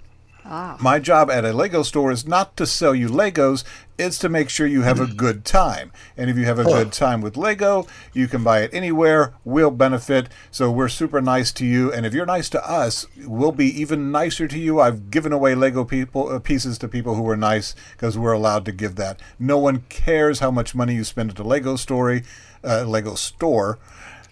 My 0.80 0.98
job 0.98 1.30
at 1.30 1.44
a 1.44 1.52
Lego 1.52 1.82
store 1.82 2.12
is 2.12 2.26
not 2.26 2.56
to 2.56 2.66
sell 2.66 2.94
you 2.94 3.08
Legos, 3.08 3.64
it's 3.98 4.18
to 4.18 4.28
make 4.28 4.48
sure 4.50 4.66
you 4.66 4.82
have 4.82 5.00
a 5.00 5.06
good 5.06 5.44
time. 5.44 5.90
And 6.16 6.28
if 6.30 6.36
you 6.36 6.44
have 6.44 6.58
a 6.58 6.64
good 6.64 6.92
time 6.92 7.20
with 7.20 7.36
Lego, 7.36 7.86
you 8.12 8.28
can 8.28 8.44
buy 8.44 8.60
it 8.60 8.70
anywhere, 8.72 9.34
we'll 9.44 9.70
benefit. 9.70 10.28
So 10.50 10.70
we're 10.70 10.88
super 10.88 11.20
nice 11.20 11.50
to 11.52 11.66
you. 11.66 11.92
And 11.92 12.04
if 12.06 12.12
you're 12.14 12.26
nice 12.26 12.48
to 12.50 12.70
us, 12.70 13.06
we'll 13.24 13.52
be 13.52 13.66
even 13.80 14.12
nicer 14.12 14.46
to 14.48 14.58
you. 14.58 14.80
I've 14.80 15.10
given 15.10 15.32
away 15.32 15.54
Lego 15.54 15.84
people 15.84 16.28
uh, 16.28 16.38
pieces 16.38 16.78
to 16.78 16.88
people 16.88 17.14
who 17.14 17.22
were 17.22 17.36
nice 17.36 17.74
because 17.92 18.18
we're 18.18 18.32
allowed 18.32 18.64
to 18.66 18.72
give 18.72 18.96
that. 18.96 19.20
No 19.38 19.58
one 19.58 19.84
cares 19.88 20.40
how 20.40 20.50
much 20.50 20.74
money 20.74 20.94
you 20.94 21.04
spend 21.04 21.30
at 21.30 21.38
a 21.38 21.44
Lego 21.44 21.76
story, 21.76 22.22
uh, 22.62 22.84
Lego 22.84 23.14
store. 23.14 23.78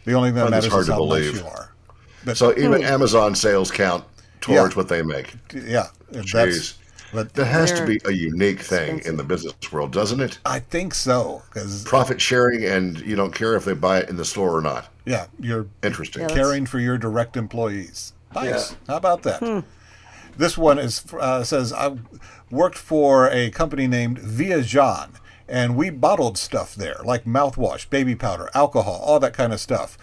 The 0.04 0.12
only 0.12 0.28
thing 0.30 0.36
that 0.36 0.50
matters 0.50 0.72
is 0.74 0.86
to 0.86 0.92
how 0.92 1.04
nice 1.06 1.34
you 1.34 1.46
are. 1.46 1.72
But 2.24 2.36
So 2.36 2.52
even 2.56 2.84
Amazon 2.84 3.34
sales 3.34 3.70
count 3.70 4.04
towards 4.42 4.74
Yeah. 4.74 4.76
what 4.78 4.88
they 4.88 5.02
make. 5.02 5.34
yeah, 5.54 5.86
that's 6.03 6.03
Jeez. 6.22 6.74
but 7.12 7.34
there 7.34 7.44
has 7.44 7.72
to 7.72 7.86
be 7.86 8.00
a 8.04 8.10
unique 8.12 8.60
thing 8.60 9.00
in 9.04 9.16
the 9.16 9.24
business 9.24 9.54
world, 9.72 9.92
doesn't 9.92 10.20
it? 10.20 10.38
I 10.44 10.58
think 10.60 10.94
so 10.94 11.42
because 11.48 11.84
Profit 11.84 12.20
sharing, 12.20 12.64
and 12.64 12.98
you 13.00 13.16
don't 13.16 13.34
care 13.34 13.54
if 13.56 13.64
they 13.64 13.74
buy 13.74 13.98
it 13.98 14.08
in 14.08 14.16
the 14.16 14.24
store 14.24 14.56
or 14.56 14.60
not. 14.60 14.88
yeah, 15.04 15.26
you're 15.38 15.66
Interesting. 15.82 16.22
Yeah, 16.22 16.28
caring 16.28 16.66
for 16.66 16.78
your 16.78 16.98
direct 16.98 17.36
employees. 17.36 18.12
Nice. 18.34 18.72
Yeah. 18.72 18.76
How 18.88 18.96
about 18.96 19.22
that? 19.22 19.64
This 20.36 20.58
one 20.58 20.80
is 20.80 21.04
uh, 21.12 21.44
says 21.44 21.72
I 21.72 21.96
worked 22.50 22.78
for 22.78 23.28
a 23.30 23.50
company 23.50 23.86
named 23.86 24.18
Vi-Jon, 24.18 25.12
and 25.48 25.76
we 25.76 25.90
bottled 25.90 26.36
stuff 26.38 26.74
there, 26.74 26.96
like 27.04 27.24
mouthwash, 27.24 27.88
baby 27.88 28.16
powder, 28.16 28.50
alcohol, 28.54 29.00
all 29.04 29.20
that 29.20 29.32
kind 29.32 29.52
of 29.52 29.60
stuff. 29.60 29.96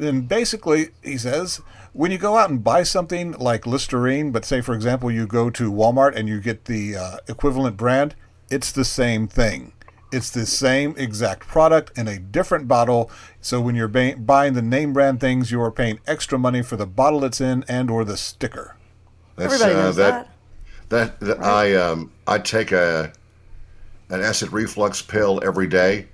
And 0.00 0.28
basically, 0.28 0.90
he 1.02 1.18
says, 1.18 1.60
when 1.94 2.10
you 2.10 2.18
go 2.18 2.36
out 2.36 2.50
and 2.50 2.62
buy 2.62 2.82
something 2.82 3.32
like 3.32 3.66
Listerine, 3.66 4.32
but 4.32 4.44
say, 4.44 4.60
for 4.60 4.74
example, 4.74 5.10
you 5.10 5.26
go 5.26 5.48
to 5.48 5.72
Walmart 5.72 6.14
and 6.16 6.28
you 6.28 6.40
get 6.40 6.66
the 6.66 6.96
uh, 6.96 7.16
equivalent 7.28 7.76
brand, 7.76 8.16
it's 8.50 8.72
the 8.72 8.84
same 8.84 9.28
thing. 9.28 9.72
It's 10.12 10.28
the 10.28 10.44
same 10.44 10.94
exact 10.96 11.46
product 11.46 11.96
in 11.96 12.08
a 12.08 12.18
different 12.18 12.66
bottle. 12.68 13.10
So 13.40 13.60
when 13.60 13.76
you're 13.76 13.88
ba- 13.88 14.16
buying 14.18 14.54
the 14.54 14.62
name 14.62 14.92
brand 14.92 15.20
things, 15.20 15.52
you 15.52 15.60
are 15.62 15.70
paying 15.70 16.00
extra 16.06 16.38
money 16.38 16.62
for 16.62 16.76
the 16.76 16.86
bottle 16.86 17.24
it's 17.24 17.40
in 17.40 17.64
and 17.68 17.88
or 17.90 18.04
the 18.04 18.16
sticker. 18.16 18.76
That's, 19.36 19.54
Everybody 19.54 19.74
uh, 19.78 19.82
knows 19.84 19.96
that. 19.96 20.28
that. 20.88 21.18
That, 21.20 21.20
that 21.20 21.42
I 21.42 21.74
um 21.76 22.12
I 22.26 22.38
take 22.38 22.70
a 22.70 23.12
an 24.10 24.20
acid 24.20 24.52
reflux 24.52 25.00
pill 25.00 25.40
every 25.42 25.66
day, 25.66 26.06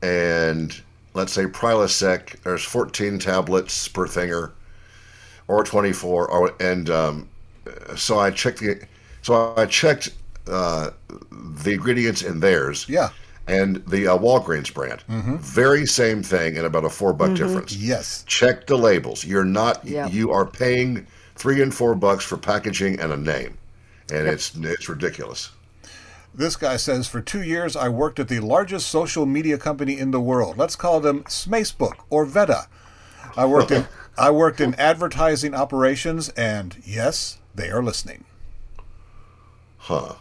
and 0.00 0.80
let's 1.12 1.32
say 1.32 1.44
Prilosec. 1.44 2.40
There's 2.42 2.62
14 2.62 3.18
tablets 3.18 3.88
per 3.88 4.06
thinger, 4.06 4.52
or 5.50 5.64
24, 5.64 6.30
or 6.30 6.54
and 6.60 6.88
um, 6.88 7.28
so 7.96 8.18
I 8.18 8.30
checked 8.30 8.60
the 8.60 8.80
so 9.22 9.52
I 9.56 9.66
checked 9.66 10.10
uh, 10.46 10.90
the 11.30 11.72
ingredients 11.72 12.22
in 12.22 12.40
theirs. 12.40 12.86
Yeah. 12.88 13.10
And 13.48 13.84
the 13.86 14.06
uh, 14.06 14.16
Walgreens 14.16 14.72
brand, 14.72 15.02
very 15.08 15.84
same 15.84 16.22
thing, 16.22 16.56
and 16.56 16.64
about 16.64 16.84
a 16.84 16.88
four 16.88 17.12
buck 17.12 17.34
difference. 17.34 17.74
Yes. 17.74 18.22
Check 18.28 18.68
the 18.68 18.76
labels. 18.76 19.24
You're 19.24 19.44
not. 19.44 19.84
Yep. 19.84 20.12
You 20.12 20.30
are 20.30 20.46
paying 20.46 21.04
three 21.34 21.60
and 21.60 21.74
four 21.74 21.96
bucks 21.96 22.24
for 22.24 22.36
packaging 22.36 23.00
and 23.00 23.10
a 23.12 23.16
name, 23.16 23.58
and 24.12 24.28
it's 24.28 24.54
it's 24.54 24.88
ridiculous. 24.88 25.50
This 26.32 26.54
guy 26.54 26.76
says, 26.76 27.08
for 27.08 27.20
two 27.20 27.42
years, 27.42 27.74
I 27.74 27.88
worked 27.88 28.20
at 28.20 28.28
the 28.28 28.38
largest 28.38 28.88
social 28.88 29.26
media 29.26 29.58
company 29.58 29.98
in 29.98 30.12
the 30.12 30.20
world. 30.20 30.56
Let's 30.56 30.76
call 30.76 31.00
them 31.00 31.24
Smacebook 31.24 31.94
or 32.08 32.24
Veta. 32.24 32.68
I 33.36 33.46
worked 33.46 33.72
in 33.72 33.88
I 34.20 34.30
worked 34.30 34.60
in 34.60 34.74
advertising 34.74 35.54
operations, 35.54 36.28
and 36.30 36.76
yes, 36.84 37.38
they 37.54 37.70
are 37.70 37.82
listening. 37.82 38.24
Huh? 39.78 40.16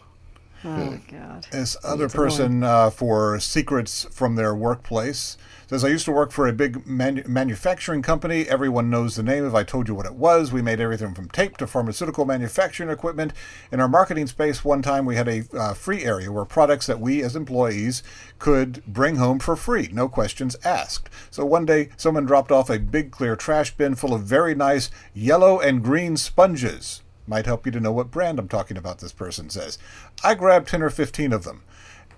Oh 0.64 1.00
God. 1.12 1.46
This 1.52 1.76
other 1.84 2.08
person 2.08 2.64
uh, 2.64 2.92
for 2.92 3.42
secrets 3.42 4.06
from 4.10 4.36
their 4.36 4.56
workplace 4.56 5.38
says, 5.70 5.86
I 5.86 5.90
used 5.90 6.06
to 6.06 6.12
work 6.12 6.32
for 6.32 6.48
a 6.48 6.54
big 6.54 6.88
manu- 6.88 7.28
manufacturing 7.28 8.02
company. 8.02 8.50
Everyone 8.50 8.90
knows 8.90 9.16
the 9.16 9.22
name 9.22 9.46
if 9.46 9.54
I 9.54 9.62
told 9.62 9.88
you 9.88 9.94
what 9.94 10.08
it 10.08 10.16
was. 10.16 10.52
We 10.52 10.64
made 10.64 10.80
everything 10.80 11.14
from 11.14 11.30
tape 11.30 11.58
to 11.58 11.68
pharmaceutical 11.68 12.26
manufacturing 12.26 12.90
equipment. 12.90 13.34
In 13.72 13.80
our 13.80 13.88
marketing 13.88 14.26
space, 14.26 14.66
one 14.66 14.82
time 14.82 15.06
we 15.06 15.16
had 15.16 15.28
a 15.28 15.44
uh, 15.54 15.76
free 15.76 16.04
area 16.04 16.32
where 16.32 16.44
products 16.44 16.88
that 16.88 17.00
we 17.00 17.22
as 17.22 17.36
employees 17.36 18.02
could 18.40 18.84
bring 18.88 19.18
home 19.18 19.38
for 19.38 19.56
free, 19.56 19.90
no 19.94 20.10
questions 20.10 20.56
asked. 20.64 21.08
So 21.30 21.46
one 21.46 21.68
day, 21.68 21.90
someone 21.98 22.26
dropped 22.26 22.52
off 22.52 22.72
a 22.72 22.80
big 22.80 23.12
clear 23.12 23.36
trash 23.36 23.76
bin 23.78 23.94
full 23.94 24.16
of 24.16 24.24
very 24.24 24.56
nice 24.56 24.90
yellow 25.14 25.60
and 25.60 25.84
green 25.84 26.18
sponges. 26.18 27.04
Might 27.28 27.46
help 27.46 27.68
you 27.68 27.72
to 27.74 27.80
know 27.80 27.92
what 27.92 28.10
brand 28.10 28.40
I'm 28.40 28.48
talking 28.48 28.76
about, 28.76 28.98
this 28.98 29.12
person 29.12 29.52
says. 29.52 29.78
I 30.24 30.34
grabbed 30.34 30.68
10 30.68 30.82
or 30.82 30.90
15 30.90 31.32
of 31.32 31.44
them. 31.44 31.62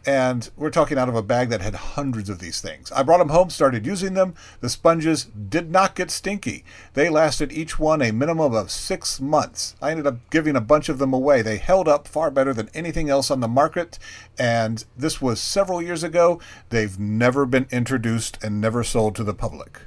And 0.05 0.49
we're 0.55 0.71
talking 0.71 0.97
out 0.97 1.09
of 1.09 1.15
a 1.15 1.21
bag 1.21 1.49
that 1.49 1.61
had 1.61 1.75
hundreds 1.75 2.29
of 2.29 2.39
these 2.39 2.59
things. 2.59 2.91
I 2.91 3.03
brought 3.03 3.19
them 3.19 3.29
home, 3.29 3.51
started 3.51 3.85
using 3.85 4.15
them. 4.15 4.33
The 4.59 4.69
sponges 4.69 5.25
did 5.25 5.69
not 5.69 5.95
get 5.95 6.09
stinky. 6.09 6.65
They 6.93 7.07
lasted 7.07 7.51
each 7.51 7.77
one 7.77 8.01
a 8.01 8.11
minimum 8.11 8.53
of 8.53 8.71
six 8.71 9.21
months. 9.21 9.75
I 9.81 9.91
ended 9.91 10.07
up 10.07 10.17
giving 10.31 10.55
a 10.55 10.61
bunch 10.61 10.89
of 10.89 10.97
them 10.97 11.13
away. 11.13 11.43
They 11.43 11.57
held 11.57 11.87
up 11.87 12.07
far 12.07 12.31
better 12.31 12.53
than 12.53 12.69
anything 12.73 13.09
else 13.09 13.29
on 13.29 13.41
the 13.41 13.47
market. 13.47 13.99
And 14.39 14.83
this 14.97 15.21
was 15.21 15.39
several 15.39 15.81
years 15.81 16.03
ago. 16.03 16.39
They've 16.69 16.97
never 16.99 17.45
been 17.45 17.67
introduced 17.69 18.43
and 18.43 18.59
never 18.59 18.83
sold 18.83 19.15
to 19.15 19.23
the 19.23 19.35
public. 19.35 19.81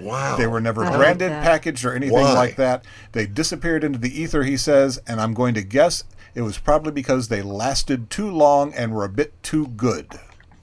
Wow. 0.00 0.36
They 0.36 0.48
were 0.48 0.60
never 0.60 0.84
I 0.84 0.96
branded, 0.96 1.30
that. 1.30 1.44
packaged, 1.44 1.84
or 1.84 1.94
anything 1.94 2.14
Why? 2.14 2.32
like 2.32 2.56
that. 2.56 2.84
They 3.12 3.26
disappeared 3.26 3.84
into 3.84 4.00
the 4.00 4.20
ether, 4.20 4.42
he 4.42 4.56
says, 4.56 4.98
and 5.06 5.20
I'm 5.20 5.34
going 5.34 5.54
to 5.54 5.62
guess 5.62 6.02
it 6.34 6.42
was 6.42 6.58
probably 6.58 6.92
because 6.92 7.28
they 7.28 7.42
lasted 7.42 8.10
too 8.10 8.30
long 8.30 8.72
and 8.74 8.92
were 8.92 9.04
a 9.04 9.08
bit 9.08 9.40
too 9.42 9.68
good. 9.68 10.08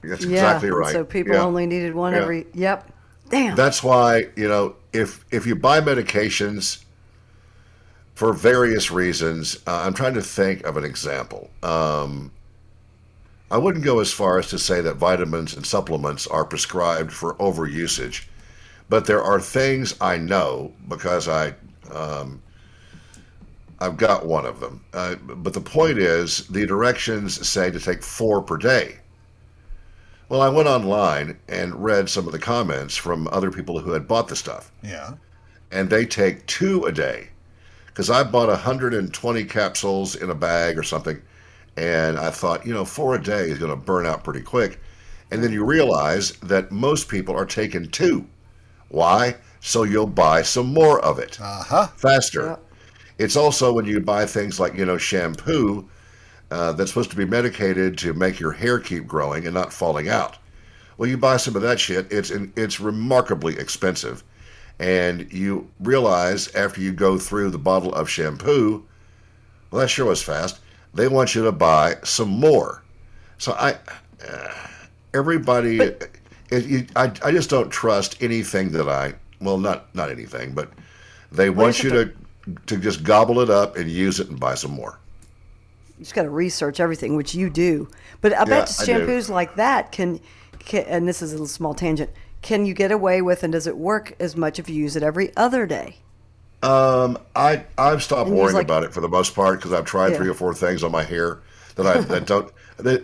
That's 0.02 0.24
Yeah. 0.24 0.30
exactly 0.32 0.70
right. 0.70 0.92
So 0.92 1.04
people 1.04 1.34
Yeah. 1.34 1.44
only 1.44 1.66
needed 1.66 1.94
one 1.94 2.12
Yeah. 2.12 2.20
every. 2.20 2.46
Yep. 2.54 2.92
Damn. 3.30 3.54
That's 3.56 3.82
why 3.82 4.26
you 4.36 4.48
know 4.48 4.74
if 4.92 5.24
if 5.30 5.46
you 5.46 5.54
buy 5.54 5.80
medications 5.80 6.78
for 8.14 8.32
various 8.32 8.90
reasons, 8.90 9.58
uh, 9.66 9.82
I'm 9.84 9.94
trying 9.94 10.14
to 10.14 10.22
think 10.22 10.64
of 10.66 10.76
an 10.76 10.84
example. 10.84 11.50
Um, 11.62 12.32
I 13.50 13.58
wouldn't 13.58 13.84
go 13.84 14.00
as 14.00 14.12
far 14.12 14.38
as 14.38 14.48
to 14.48 14.58
say 14.58 14.80
that 14.80 14.94
vitamins 14.96 15.54
and 15.56 15.66
supplements 15.66 16.26
are 16.26 16.44
prescribed 16.44 17.12
for 17.12 17.34
overusage, 17.34 18.26
but 18.88 19.06
there 19.06 19.22
are 19.22 19.40
things 19.40 19.94
I 20.00 20.18
know 20.18 20.72
because 20.88 21.28
I 21.28 21.54
um, 21.92 22.42
I've 23.80 23.96
got 23.96 24.26
one 24.26 24.44
of 24.46 24.60
them. 24.60 24.84
Uh, 24.92 25.14
but 25.16 25.54
the 25.54 25.60
point 25.60 25.98
is, 25.98 26.46
the 26.48 26.66
directions 26.66 27.46
say 27.48 27.70
to 27.70 27.80
take 27.80 28.02
four 28.02 28.42
per 28.42 28.56
day. 28.56 28.98
Well, 30.28 30.42
I 30.42 30.48
went 30.48 30.68
online 30.68 31.38
and 31.48 31.82
read 31.82 32.08
some 32.08 32.26
of 32.26 32.32
the 32.32 32.38
comments 32.38 32.96
from 32.96 33.28
other 33.32 33.50
people 33.50 33.80
who 33.80 33.92
had 33.92 34.06
bought 34.06 34.28
the 34.28 34.36
stuff, 34.36 34.70
Yeah. 34.82 35.14
and 35.72 35.90
they 35.90 36.04
take 36.04 36.46
two 36.46 36.84
a 36.84 36.92
day. 36.92 37.30
Because 37.86 38.10
I 38.10 38.22
bought 38.22 38.48
120 38.48 39.44
capsules 39.44 40.14
in 40.14 40.30
a 40.30 40.34
bag 40.34 40.78
or 40.78 40.82
something, 40.84 41.20
and 41.76 42.18
I 42.18 42.30
thought, 42.30 42.64
you 42.64 42.72
know, 42.72 42.84
four 42.84 43.14
a 43.16 43.22
day 43.22 43.50
is 43.50 43.58
going 43.58 43.72
to 43.72 43.76
burn 43.76 44.06
out 44.06 44.22
pretty 44.22 44.42
quick. 44.42 44.78
And 45.32 45.42
then 45.42 45.52
you 45.52 45.64
realize 45.64 46.32
that 46.42 46.70
most 46.70 47.08
people 47.08 47.34
are 47.36 47.46
taking 47.46 47.88
two. 47.90 48.26
Why? 48.88 49.36
So 49.60 49.82
you'll 49.84 50.06
buy 50.06 50.42
some 50.42 50.72
more 50.72 51.00
of 51.04 51.18
it 51.18 51.38
Uh 51.40 51.62
huh. 51.62 51.86
faster. 51.96 52.58
It's 53.20 53.36
also 53.36 53.70
when 53.70 53.84
you 53.84 54.00
buy 54.00 54.24
things 54.24 54.58
like, 54.58 54.74
you 54.74 54.86
know, 54.86 54.96
shampoo 54.96 55.86
uh, 56.50 56.72
that's 56.72 56.90
supposed 56.90 57.10
to 57.10 57.16
be 57.16 57.26
medicated 57.26 57.98
to 57.98 58.14
make 58.14 58.40
your 58.40 58.52
hair 58.52 58.78
keep 58.80 59.06
growing 59.06 59.44
and 59.44 59.52
not 59.52 59.74
falling 59.74 60.08
out. 60.08 60.38
Well, 60.96 61.06
you 61.06 61.18
buy 61.18 61.36
some 61.36 61.54
of 61.54 61.60
that 61.60 61.78
shit. 61.78 62.10
It's 62.10 62.30
it's 62.30 62.80
remarkably 62.80 63.58
expensive, 63.58 64.24
and 64.78 65.30
you 65.30 65.68
realize 65.80 66.54
after 66.54 66.80
you 66.80 66.92
go 66.92 67.18
through 67.18 67.50
the 67.50 67.58
bottle 67.58 67.94
of 67.94 68.08
shampoo, 68.08 68.86
well, 69.70 69.82
that 69.82 69.88
sure 69.88 70.06
was 70.06 70.22
fast. 70.22 70.60
They 70.94 71.06
want 71.06 71.34
you 71.34 71.44
to 71.44 71.52
buy 71.52 71.96
some 72.02 72.30
more. 72.30 72.82
So 73.36 73.52
I, 73.52 73.72
uh, 74.26 74.54
everybody, 75.12 75.78
it, 75.78 76.20
you, 76.50 76.86
I, 76.96 77.12
I 77.22 77.32
just 77.32 77.50
don't 77.50 77.68
trust 77.68 78.22
anything 78.22 78.72
that 78.72 78.88
I. 78.88 79.12
Well, 79.42 79.58
not 79.58 79.94
not 79.94 80.10
anything, 80.10 80.52
but 80.52 80.70
they 81.30 81.50
want 81.50 81.82
you 81.82 81.90
to 81.90 82.12
to 82.66 82.76
just 82.78 83.02
gobble 83.04 83.40
it 83.40 83.50
up 83.50 83.76
and 83.76 83.90
use 83.90 84.20
it 84.20 84.28
and 84.28 84.38
buy 84.40 84.54
some 84.54 84.72
more. 84.72 84.98
You 85.98 86.04
just 86.04 86.14
got 86.14 86.22
to 86.22 86.30
research 86.30 86.80
everything, 86.80 87.16
which 87.16 87.34
you 87.34 87.50
do. 87.50 87.88
But 88.20 88.32
I 88.32 88.38
Yeah, 88.40 88.44
bet 88.44 88.62
I 88.80 88.84
shampoos 88.84 89.28
like 89.28 89.56
that 89.56 89.92
can, 89.92 90.20
can, 90.58 90.84
and 90.86 91.06
this 91.06 91.20
is 91.22 91.32
a 91.32 91.34
little 91.34 91.46
small 91.46 91.74
tangent, 91.74 92.10
can 92.42 92.64
you 92.64 92.72
get 92.72 92.90
away 92.90 93.20
with, 93.20 93.42
and 93.42 93.52
does 93.52 93.66
it 93.66 93.76
work 93.76 94.14
as 94.18 94.34
much 94.36 94.58
if 94.58 94.68
you 94.68 94.74
use 94.76 94.96
it 94.96 95.02
every 95.02 95.34
other 95.36 95.66
day? 95.66 95.96
Um, 96.62 97.18
I 97.34 97.64
I've 97.78 98.02
stopped 98.02 98.28
And 98.28 98.38
worrying 98.38 98.54
like- 98.56 98.64
about 98.64 98.84
it 98.84 98.92
for 98.92 99.00
the 99.00 99.08
most 99.08 99.34
part 99.34 99.58
because 99.58 99.72
I've 99.72 99.84
tried 99.86 100.12
Yeah. 100.12 100.16
three 100.18 100.28
or 100.28 100.34
four 100.34 100.54
things 100.54 100.82
on 100.84 100.90
my 100.92 101.02
hair 101.02 101.38
that 101.76 101.86
I 101.86 102.00
that 102.02 102.26
don't 102.26 102.52
they, 102.78 102.98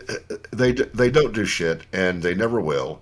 they 0.53 0.73
they 0.73 1.11
don't 1.11 1.35
do 1.35 1.45
shit 1.47 1.83
and 1.93 2.23
they 2.23 2.35
never 2.35 2.61
will, 2.61 3.01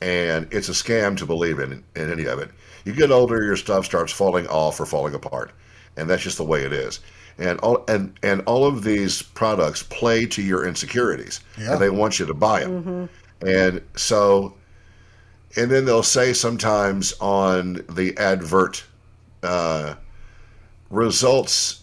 and 0.00 0.46
it's 0.52 0.68
a 0.68 0.72
scam 0.72 1.16
to 1.18 1.26
believe 1.26 1.58
in 1.60 1.84
in 1.94 2.10
any 2.10 2.24
of 2.26 2.38
it. 2.40 2.50
You 2.84 2.92
get 2.92 3.10
older, 3.12 3.42
your 3.44 3.56
stuff 3.56 3.84
starts 3.84 4.12
falling 4.12 4.46
off 4.48 4.78
or 4.80 4.86
falling 4.86 5.14
apart, 5.14 5.52
and 5.96 6.08
that's 6.08 6.22
just 6.22 6.36
the 6.38 6.44
way 6.44 6.62
it 6.64 6.72
is. 6.72 7.00
And 7.38 7.58
all 7.60 7.84
and 7.88 8.12
and 8.22 8.42
all 8.46 8.64
of 8.66 8.84
these 8.84 9.22
products 9.22 9.82
play 9.82 10.24
to 10.26 10.42
your 10.42 10.66
insecurities, 10.66 11.40
Yeah. 11.58 11.72
and 11.72 11.80
they 11.80 11.90
want 11.90 12.18
you 12.20 12.26
to 12.26 12.34
buy 12.34 12.60
them. 12.60 13.08
And 13.44 13.82
so, 13.96 14.54
and 15.56 15.70
then 15.70 15.84
they'll 15.84 16.02
say 16.04 16.32
sometimes 16.32 17.12
on 17.20 17.84
the 17.88 18.16
advert, 18.18 18.84
uh, 19.42 19.94
results 20.90 21.80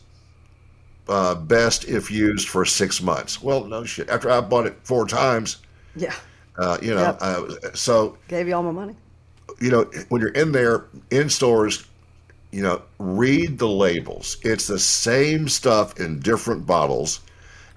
uh, 1.09 1.35
best 1.35 1.83
if 1.85 2.09
used 2.09 2.47
for 2.47 2.63
six 2.63 3.01
months. 3.01 3.41
Well, 3.43 3.65
no 3.65 3.83
shit. 3.83 4.09
After 4.09 4.29
I 4.31 4.39
bought 4.41 4.65
it 4.67 4.77
four 4.83 5.05
times, 5.05 5.57
Yeah. 5.95 6.13
uh, 6.57 6.77
you 6.81 6.93
know, 6.95 7.01
Yep. 7.01 7.17
uh, 7.21 7.41
so 7.73 8.17
Gave 8.29 8.47
you 8.47 8.55
all 8.55 8.63
my 8.63 8.71
money. 8.71 8.95
you 9.59 9.69
know, 9.69 9.83
when 10.09 10.21
you're 10.21 10.31
in 10.31 10.53
there 10.53 10.85
in 11.09 11.29
stores, 11.29 11.83
you 12.51 12.61
know, 12.61 12.81
read 12.99 13.57
the 13.57 13.67
labels. 13.67 14.37
It's 14.43 14.67
the 14.67 14.79
same 14.79 15.47
stuff 15.47 15.99
in 15.99 16.19
different 16.19 16.65
bottles, 16.65 17.21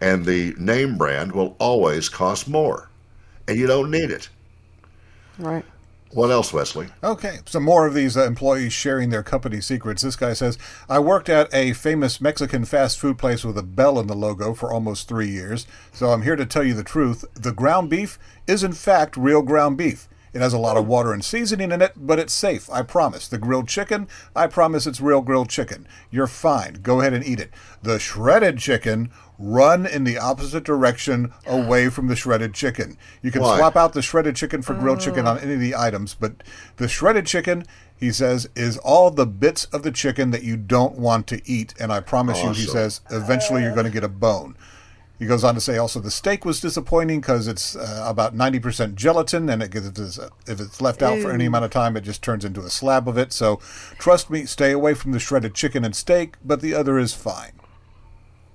and 0.00 0.24
the 0.24 0.54
name 0.58 0.98
brand 0.98 1.32
will 1.32 1.56
always 1.58 2.08
cost 2.08 2.48
more, 2.48 2.88
and 3.46 3.58
you 3.58 3.66
don't 3.66 3.90
need 3.90 4.10
it. 4.10 4.28
Right. 5.38 5.64
What 6.14 6.30
else, 6.30 6.52
Wesley? 6.52 6.86
Okay, 7.02 7.38
some 7.44 7.64
more 7.64 7.88
of 7.88 7.94
these 7.94 8.16
uh, 8.16 8.24
employees 8.24 8.72
sharing 8.72 9.10
their 9.10 9.24
company 9.24 9.60
secrets. 9.60 10.02
This 10.02 10.14
guy 10.14 10.32
says, 10.32 10.58
I 10.88 11.00
worked 11.00 11.28
at 11.28 11.52
a 11.52 11.72
famous 11.72 12.20
Mexican 12.20 12.64
fast 12.64 13.00
food 13.00 13.18
place 13.18 13.44
with 13.44 13.58
a 13.58 13.64
bell 13.64 13.98
in 13.98 14.06
the 14.06 14.14
logo 14.14 14.54
for 14.54 14.72
almost 14.72 15.08
three 15.08 15.28
years, 15.28 15.66
so 15.92 16.10
I'm 16.10 16.22
here 16.22 16.36
to 16.36 16.46
tell 16.46 16.62
you 16.62 16.74
the 16.74 16.84
truth. 16.84 17.24
The 17.34 17.50
ground 17.50 17.90
beef 17.90 18.16
is, 18.46 18.62
in 18.62 18.74
fact, 18.74 19.16
real 19.16 19.42
ground 19.42 19.76
beef. 19.76 20.08
It 20.34 20.40
has 20.40 20.52
a 20.52 20.58
lot 20.58 20.76
of 20.76 20.88
water 20.88 21.12
and 21.12 21.24
seasoning 21.24 21.70
in 21.70 21.80
it, 21.80 21.92
but 21.96 22.18
it's 22.18 22.34
safe, 22.34 22.68
I 22.68 22.82
promise. 22.82 23.28
The 23.28 23.38
grilled 23.38 23.68
chicken, 23.68 24.08
I 24.34 24.48
promise 24.48 24.84
it's 24.84 25.00
real 25.00 25.20
grilled 25.20 25.48
chicken. 25.48 25.86
You're 26.10 26.26
fine. 26.26 26.80
Go 26.82 27.00
ahead 27.00 27.14
and 27.14 27.24
eat 27.24 27.38
it. 27.38 27.52
The 27.82 28.00
shredded 28.00 28.58
chicken, 28.58 29.12
run 29.38 29.86
in 29.86 30.02
the 30.02 30.18
opposite 30.18 30.64
direction 30.64 31.32
away 31.46 31.88
from 31.88 32.08
the 32.08 32.16
shredded 32.16 32.52
chicken. 32.52 32.98
You 33.22 33.30
can 33.30 33.42
Why? 33.42 33.58
swap 33.58 33.76
out 33.76 33.92
the 33.92 34.02
shredded 34.02 34.34
chicken 34.34 34.60
for 34.60 34.74
grilled 34.74 35.00
chicken 35.00 35.24
on 35.26 35.38
oh. 35.38 35.40
any 35.40 35.54
of 35.54 35.60
the 35.60 35.76
items, 35.76 36.14
but 36.14 36.42
the 36.78 36.88
shredded 36.88 37.26
chicken, 37.26 37.64
he 37.96 38.10
says, 38.10 38.48
is 38.56 38.76
all 38.78 39.12
the 39.12 39.26
bits 39.26 39.66
of 39.66 39.84
the 39.84 39.92
chicken 39.92 40.32
that 40.32 40.42
you 40.42 40.56
don't 40.56 40.98
want 40.98 41.28
to 41.28 41.40
eat. 41.48 41.74
And 41.78 41.92
I 41.92 42.00
promise 42.00 42.38
you, 42.38 42.50
he 42.50 42.64
Awesome. 42.64 42.72
says, 42.72 43.00
eventually 43.10 43.62
you're 43.62 43.74
going 43.74 43.86
to 43.86 43.90
get 43.92 44.02
a 44.02 44.08
bone. 44.08 44.56
He 45.18 45.26
goes 45.26 45.44
on 45.44 45.54
to 45.54 45.60
say 45.60 45.78
also 45.78 46.00
the 46.00 46.10
steak 46.10 46.44
was 46.44 46.60
disappointing 46.60 47.20
because 47.20 47.46
it's 47.46 47.76
uh, 47.76 48.04
about 48.06 48.34
90% 48.36 48.94
gelatin, 48.96 49.48
and 49.48 49.62
it 49.62 49.70
gets, 49.70 50.18
if 50.46 50.60
it's 50.60 50.80
left 50.80 51.02
out 51.02 51.20
for 51.20 51.30
any 51.30 51.46
amount 51.46 51.64
of 51.64 51.70
time, 51.70 51.96
it 51.96 52.00
just 52.02 52.20
turns 52.22 52.44
into 52.44 52.60
a 52.62 52.70
slab 52.70 53.08
of 53.08 53.16
it. 53.16 53.32
So 53.32 53.56
trust 53.98 54.28
me, 54.28 54.44
stay 54.44 54.72
away 54.72 54.94
from 54.94 55.12
the 55.12 55.20
shredded 55.20 55.54
chicken 55.54 55.84
and 55.84 55.94
steak, 55.94 56.34
but 56.44 56.60
the 56.60 56.74
other 56.74 56.98
is 56.98 57.14
fine. 57.14 57.52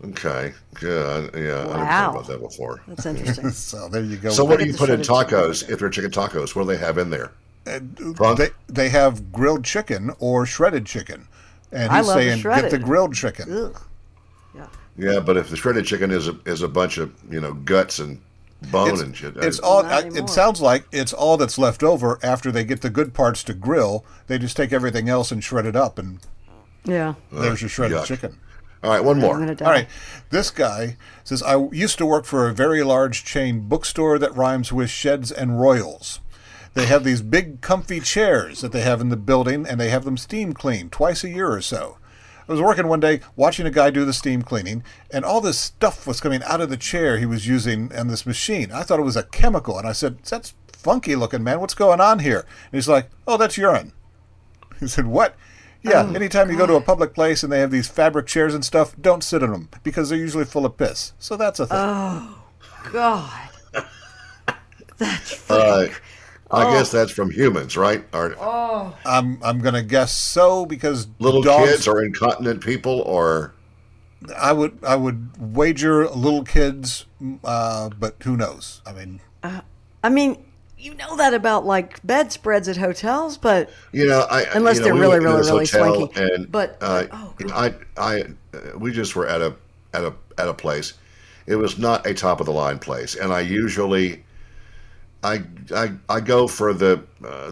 Okay, 0.04 0.54
good. 0.76 1.32
Yeah, 1.34 1.40
I 1.40 1.62
never 1.62 1.78
Wow. 1.78 1.86
thought 1.88 2.10
about 2.16 2.28
that 2.28 2.42
before. 2.42 2.82
That's 2.88 3.06
interesting. 3.06 3.50
So 3.52 3.90
there 3.90 4.04
you 4.04 4.18
go. 4.18 4.30
So, 4.30 4.46
what 4.46 4.60
do 4.60 4.66
you 4.66 4.74
put 4.74 4.90
in 4.90 5.02
shredded 5.04 5.30
chicken. 5.30 5.40
tacos 5.40 5.70
if 5.70 5.80
they're 5.80 5.90
chicken 5.90 6.12
tacos? 6.12 6.56
What 6.56 6.64
do 6.64 6.68
they 6.70 6.78
have 6.78 6.98
in 6.98 7.10
there? 7.10 7.32
Front? 8.16 8.38
they 8.38 8.50
they 8.68 8.90
have 8.90 9.32
grilled 9.32 9.64
chicken 9.66 10.12
or 10.20 10.46
shredded 10.46 10.86
chicken, 10.86 11.28
and 11.72 11.92
I 11.92 11.98
he's 11.98 12.08
love 12.08 12.18
the 12.18 12.22
saying 12.32 12.42
get 12.44 12.72
the 12.72 12.80
grilled 12.80 13.14
chicken. 13.14 13.52
Ugh. 13.52 13.82
Yeah. 14.56 14.68
Yeah, 15.00 15.20
but 15.20 15.38
if 15.38 15.50
the 15.50 15.56
shredded 15.56 15.86
chicken 15.86 16.12
is 16.12 16.28
a, 16.28 16.38
is 16.46 16.62
a 16.62 16.68
bunch 16.68 16.98
of 16.98 17.14
you 17.32 17.40
know 17.40 17.54
guts 17.54 18.00
and 18.00 18.20
bone 18.72 18.90
It's, 18.90 19.02
and 19.02 19.16
shit, 19.16 19.38
it's 19.38 19.60
I- 19.60 19.64
all. 19.64 19.86
I- 19.86 20.10
It 20.14 20.30
sounds 20.30 20.60
like 20.62 20.86
it's 20.92 21.14
all 21.14 21.38
that's 21.38 21.58
left 21.58 21.84
over 21.84 22.20
after 22.22 22.52
they 22.52 22.64
get 22.66 22.82
the 22.82 22.90
good 22.90 23.14
parts 23.14 23.44
to 23.46 23.54
grill. 23.54 24.04
They 24.28 24.38
just 24.38 24.58
take 24.58 24.74
everything 24.74 25.08
else 25.10 25.32
and 25.32 25.44
shred 25.44 25.66
it 25.66 25.76
up, 25.76 25.98
and 25.98 26.20
Yeah. 26.84 27.14
there's 27.32 27.62
your 27.62 27.70
shredded 27.70 27.98
yuck. 28.00 28.06
chicken. 28.06 28.38
All 28.84 28.92
right, 28.92 29.04
one 29.04 29.18
I'm 29.18 29.22
more. 29.22 29.38
gonna 29.40 29.56
die. 29.56 29.66
All 29.66 29.72
right, 29.72 29.88
this 30.30 30.52
guy 30.52 30.96
says 31.24 31.44
I 31.44 31.58
used 31.72 31.98
to 31.98 32.06
work 32.06 32.26
for 32.26 32.48
a 32.48 32.54
very 32.54 32.82
large 32.84 33.24
chain 33.26 33.62
bookstore 33.68 34.18
that 34.20 34.36
rhymes 34.36 34.72
with 34.72 34.90
sheds 34.90 35.32
and 35.32 35.60
royals. 35.60 36.20
They 36.76 36.86
have 36.86 37.04
these 37.04 37.22
big, 37.22 37.62
comfy 37.62 38.00
chairs 38.00 38.62
that 38.62 38.72
they 38.72 38.82
have 38.82 39.02
in 39.02 39.10
the 39.10 39.18
building, 39.18 39.66
and 39.68 39.80
they 39.80 39.90
have 39.90 40.06
them 40.06 40.18
steam 40.18 40.54
cleaned 40.54 40.92
twice 40.92 41.24
a 41.24 41.30
year 41.30 41.52
or 41.52 41.62
so. 41.62 41.98
I 42.50 42.54
was 42.54 42.62
working 42.62 42.88
one 42.88 43.00
day 43.00 43.20
watching 43.36 43.68
a 43.68 43.72
guy 43.72 43.92
do 43.92 44.06
the 44.06 44.12
steam 44.12 44.42
cleaning, 44.42 44.84
and 45.12 45.24
all 45.24 45.40
this 45.40 45.60
stuff 45.60 46.08
was 46.08 46.20
coming 46.20 46.42
out 46.44 46.62
of 46.62 46.72
the 46.72 46.78
chair 46.78 47.20
he 47.20 47.26
was 47.28 47.46
using 47.48 47.92
and 47.94 48.10
this 48.10 48.26
machine. 48.26 48.72
I 48.72 48.82
thought 48.82 49.00
it 49.00 49.04
was 49.04 49.16
a 49.16 49.22
chemical, 49.24 49.78
and 49.78 49.88
I 49.88 49.92
said, 49.92 50.18
"That's 50.24 50.56
funky 50.74 51.16
looking, 51.16 51.44
man. 51.44 51.60
What's 51.62 51.76
going 51.76 52.02
on 52.02 52.20
here?" 52.20 52.40
And 52.40 52.72
he's 52.78 52.88
like, 52.90 53.10
"Oh, 53.28 53.38
that's 53.38 53.58
urine." 53.58 53.94
He 54.80 54.88
said, 54.88 55.06
"What?" 55.06 55.36
Yeah, 55.84 56.12
anytime 56.14 56.50
you 56.50 56.58
go 56.58 56.66
to 56.66 56.74
a 56.76 56.82
public 56.82 57.14
place 57.14 57.44
and 57.44 57.52
they 57.54 57.60
have 57.60 57.72
these 57.72 57.88
fabric 57.88 58.26
chairs 58.28 58.54
and 58.56 58.66
stuff, 58.66 58.96
don't 59.00 59.24
sit 59.24 59.44
in 59.44 59.52
them 59.52 59.70
because 59.84 60.10
they're 60.10 60.18
usually 60.18 60.44
full 60.44 60.66
of 60.66 60.76
piss. 60.76 61.14
So 61.20 61.38
that's 61.38 61.60
a 61.60 61.68
thing. 61.68 61.78
Oh, 61.80 62.44
God. 62.92 63.50
That's 64.98 65.50
Uh, 65.50 65.88
I 66.52 66.66
Oh. 66.66 66.72
guess 66.74 66.90
that's 66.92 67.12
from 67.12 67.30
humans, 67.32 67.78
right? 67.78 68.04
Or 68.14 68.36
I'm 69.06 69.40
I'm 69.44 69.60
gonna 69.60 69.84
guess 69.84 70.16
so 70.18 70.66
because 70.66 71.08
little 71.20 71.42
dogs, 71.44 71.70
kids 71.72 71.88
or 71.88 72.04
incontinent 72.04 72.62
people, 72.64 73.02
or 73.02 73.54
I 74.38 74.52
would 74.54 74.80
I 74.84 74.96
would 74.96 75.30
wager 75.40 76.08
little 76.10 76.44
kids, 76.44 77.06
uh, 77.44 77.90
but 78.00 78.16
who 78.24 78.36
knows? 78.36 78.82
I 78.86 78.94
mean, 78.94 79.20
I 80.04 80.10
mean, 80.10 80.44
you 80.78 80.96
know 80.96 81.16
that 81.18 81.34
about 81.36 81.66
like 81.68 82.00
bedspreads 82.06 82.68
at 82.68 82.78
hotels, 82.78 83.38
but 83.38 83.70
you 83.92 84.08
know, 84.08 84.26
I 84.32 84.44
Unless 84.54 84.78
you 84.78 84.82
know, 84.82 84.86
they're 84.86 84.94
we 84.96 85.00
really, 85.02 85.20
really, 85.20 85.42
really 85.42 85.66
hotel 85.68 85.96
swanky. 86.08 86.20
And, 86.34 86.52
But- 86.52 86.78
uh, 86.82 87.06
oh, 87.12 87.34
I 87.54 87.76
I 87.98 88.22
uh, 88.54 88.60
we 88.78 88.92
just 88.92 89.16
were 89.16 89.28
at 89.28 89.42
a 89.42 89.54
at 89.94 90.04
a 90.04 90.14
at 90.40 90.48
a 90.48 90.54
place. 90.54 90.94
It 91.46 91.56
was 91.58 91.78
not 91.78 92.06
a 92.08 92.14
top 92.14 92.40
of 92.40 92.48
the 92.48 92.52
line 92.54 92.80
place, 92.80 93.14
and 93.16 93.32
I 93.32 93.42
usually. 93.42 94.24
I, 95.24 95.44
I, 95.76 95.92
I 96.08 96.20
go 96.22 96.48
for 96.48 96.74
the 96.74 97.04
uh, 97.24 97.52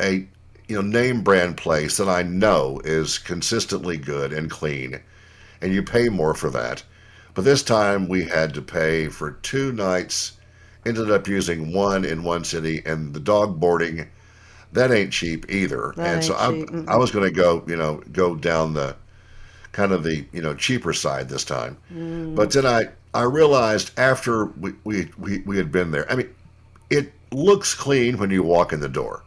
a 0.00 0.26
you 0.68 0.76
know 0.76 0.82
name 0.82 1.22
brand 1.22 1.56
place 1.56 1.96
that 1.96 2.08
I 2.08 2.22
know 2.22 2.80
is 2.84 3.18
consistently 3.18 3.96
good 3.96 4.32
and 4.32 4.50
clean, 4.50 5.00
and 5.60 5.72
you 5.72 5.82
pay 5.82 6.08
more 6.08 6.34
for 6.34 6.50
that. 6.50 6.82
But 7.34 7.44
this 7.44 7.62
time 7.62 8.08
we 8.08 8.24
had 8.24 8.54
to 8.54 8.62
pay 8.62 9.08
for 9.08 9.32
two 9.32 9.72
nights. 9.72 10.32
Ended 10.86 11.10
up 11.10 11.28
using 11.28 11.74
one 11.74 12.06
in 12.06 12.22
one 12.22 12.42
city, 12.42 12.82
and 12.86 13.12
the 13.12 13.20
dog 13.20 13.60
boarding 13.60 14.08
that 14.72 14.90
ain't 14.90 15.12
cheap 15.12 15.46
either. 15.50 15.92
That 15.96 16.06
and 16.06 16.24
so 16.24 16.34
I. 16.34 16.92
I 16.92 16.96
was 16.96 17.10
going 17.10 17.24
to 17.24 17.30
go, 17.30 17.62
you 17.66 17.76
know, 17.76 18.02
go 18.12 18.34
down 18.34 18.74
the 18.74 18.96
kind 19.72 19.92
of 19.92 20.02
the 20.02 20.24
you 20.32 20.42
know 20.42 20.54
cheaper 20.54 20.92
side 20.92 21.28
this 21.28 21.44
time. 21.44 21.76
Mm. 21.92 22.34
But 22.34 22.52
then 22.52 22.66
I 22.66 22.88
I 23.14 23.22
realized 23.22 23.98
after 23.98 24.46
we, 24.46 24.72
we 24.84 25.08
we 25.18 25.40
we 25.40 25.56
had 25.56 25.72
been 25.72 25.90
there. 25.90 26.10
I 26.10 26.16
mean, 26.16 26.28
it 26.90 27.12
looks 27.32 27.74
clean 27.74 28.18
when 28.18 28.30
you 28.30 28.42
walk 28.42 28.72
in 28.72 28.80
the 28.80 28.88
door. 28.88 29.22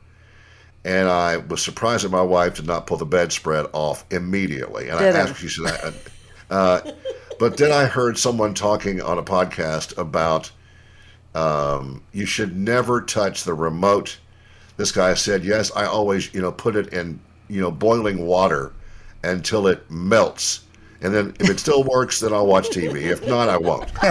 And 0.85 1.07
I 1.07 1.37
was 1.37 1.63
surprised 1.63 2.03
that 2.03 2.09
my 2.09 2.21
wife 2.21 2.55
did 2.55 2.67
not 2.67 2.87
pull 2.87 2.97
the 2.97 3.05
bedspread 3.05 3.67
off 3.71 4.05
immediately. 4.11 4.89
And 4.89 4.99
Ditto. 4.99 5.17
I 5.17 5.21
asked, 5.21 5.39
she 5.39 5.47
said, 5.47 5.93
uh, 6.49 6.81
but 7.39 7.57
then 7.57 7.71
I 7.71 7.85
heard 7.85 8.17
someone 8.17 8.53
talking 8.53 9.01
on 9.01 9.17
a 9.17 9.23
podcast 9.23 9.97
about 9.97 10.51
um, 11.33 12.03
you 12.11 12.25
should 12.25 12.55
never 12.55 13.01
touch 13.01 13.43
the 13.43 13.53
remote. 13.53 14.19
This 14.75 14.91
guy 14.91 15.13
said, 15.13 15.45
yes, 15.45 15.71
I 15.75 15.85
always, 15.85 16.33
you 16.33 16.41
know, 16.41 16.51
put 16.51 16.75
it 16.75 16.91
in, 16.93 17.19
you 17.47 17.61
know, 17.61 17.71
boiling 17.71 18.25
water 18.25 18.73
until 19.23 19.67
it 19.67 19.89
melts. 19.89 20.65
And 21.03 21.13
then 21.13 21.35
if 21.39 21.49
it 21.49 21.59
still 21.59 21.83
works, 21.83 22.21
then 22.21 22.33
I'll 22.33 22.47
watch 22.47 22.69
TV. 22.69 23.01
If 23.03 23.27
not, 23.27 23.49
I 23.49 23.57
won't. 23.57 23.91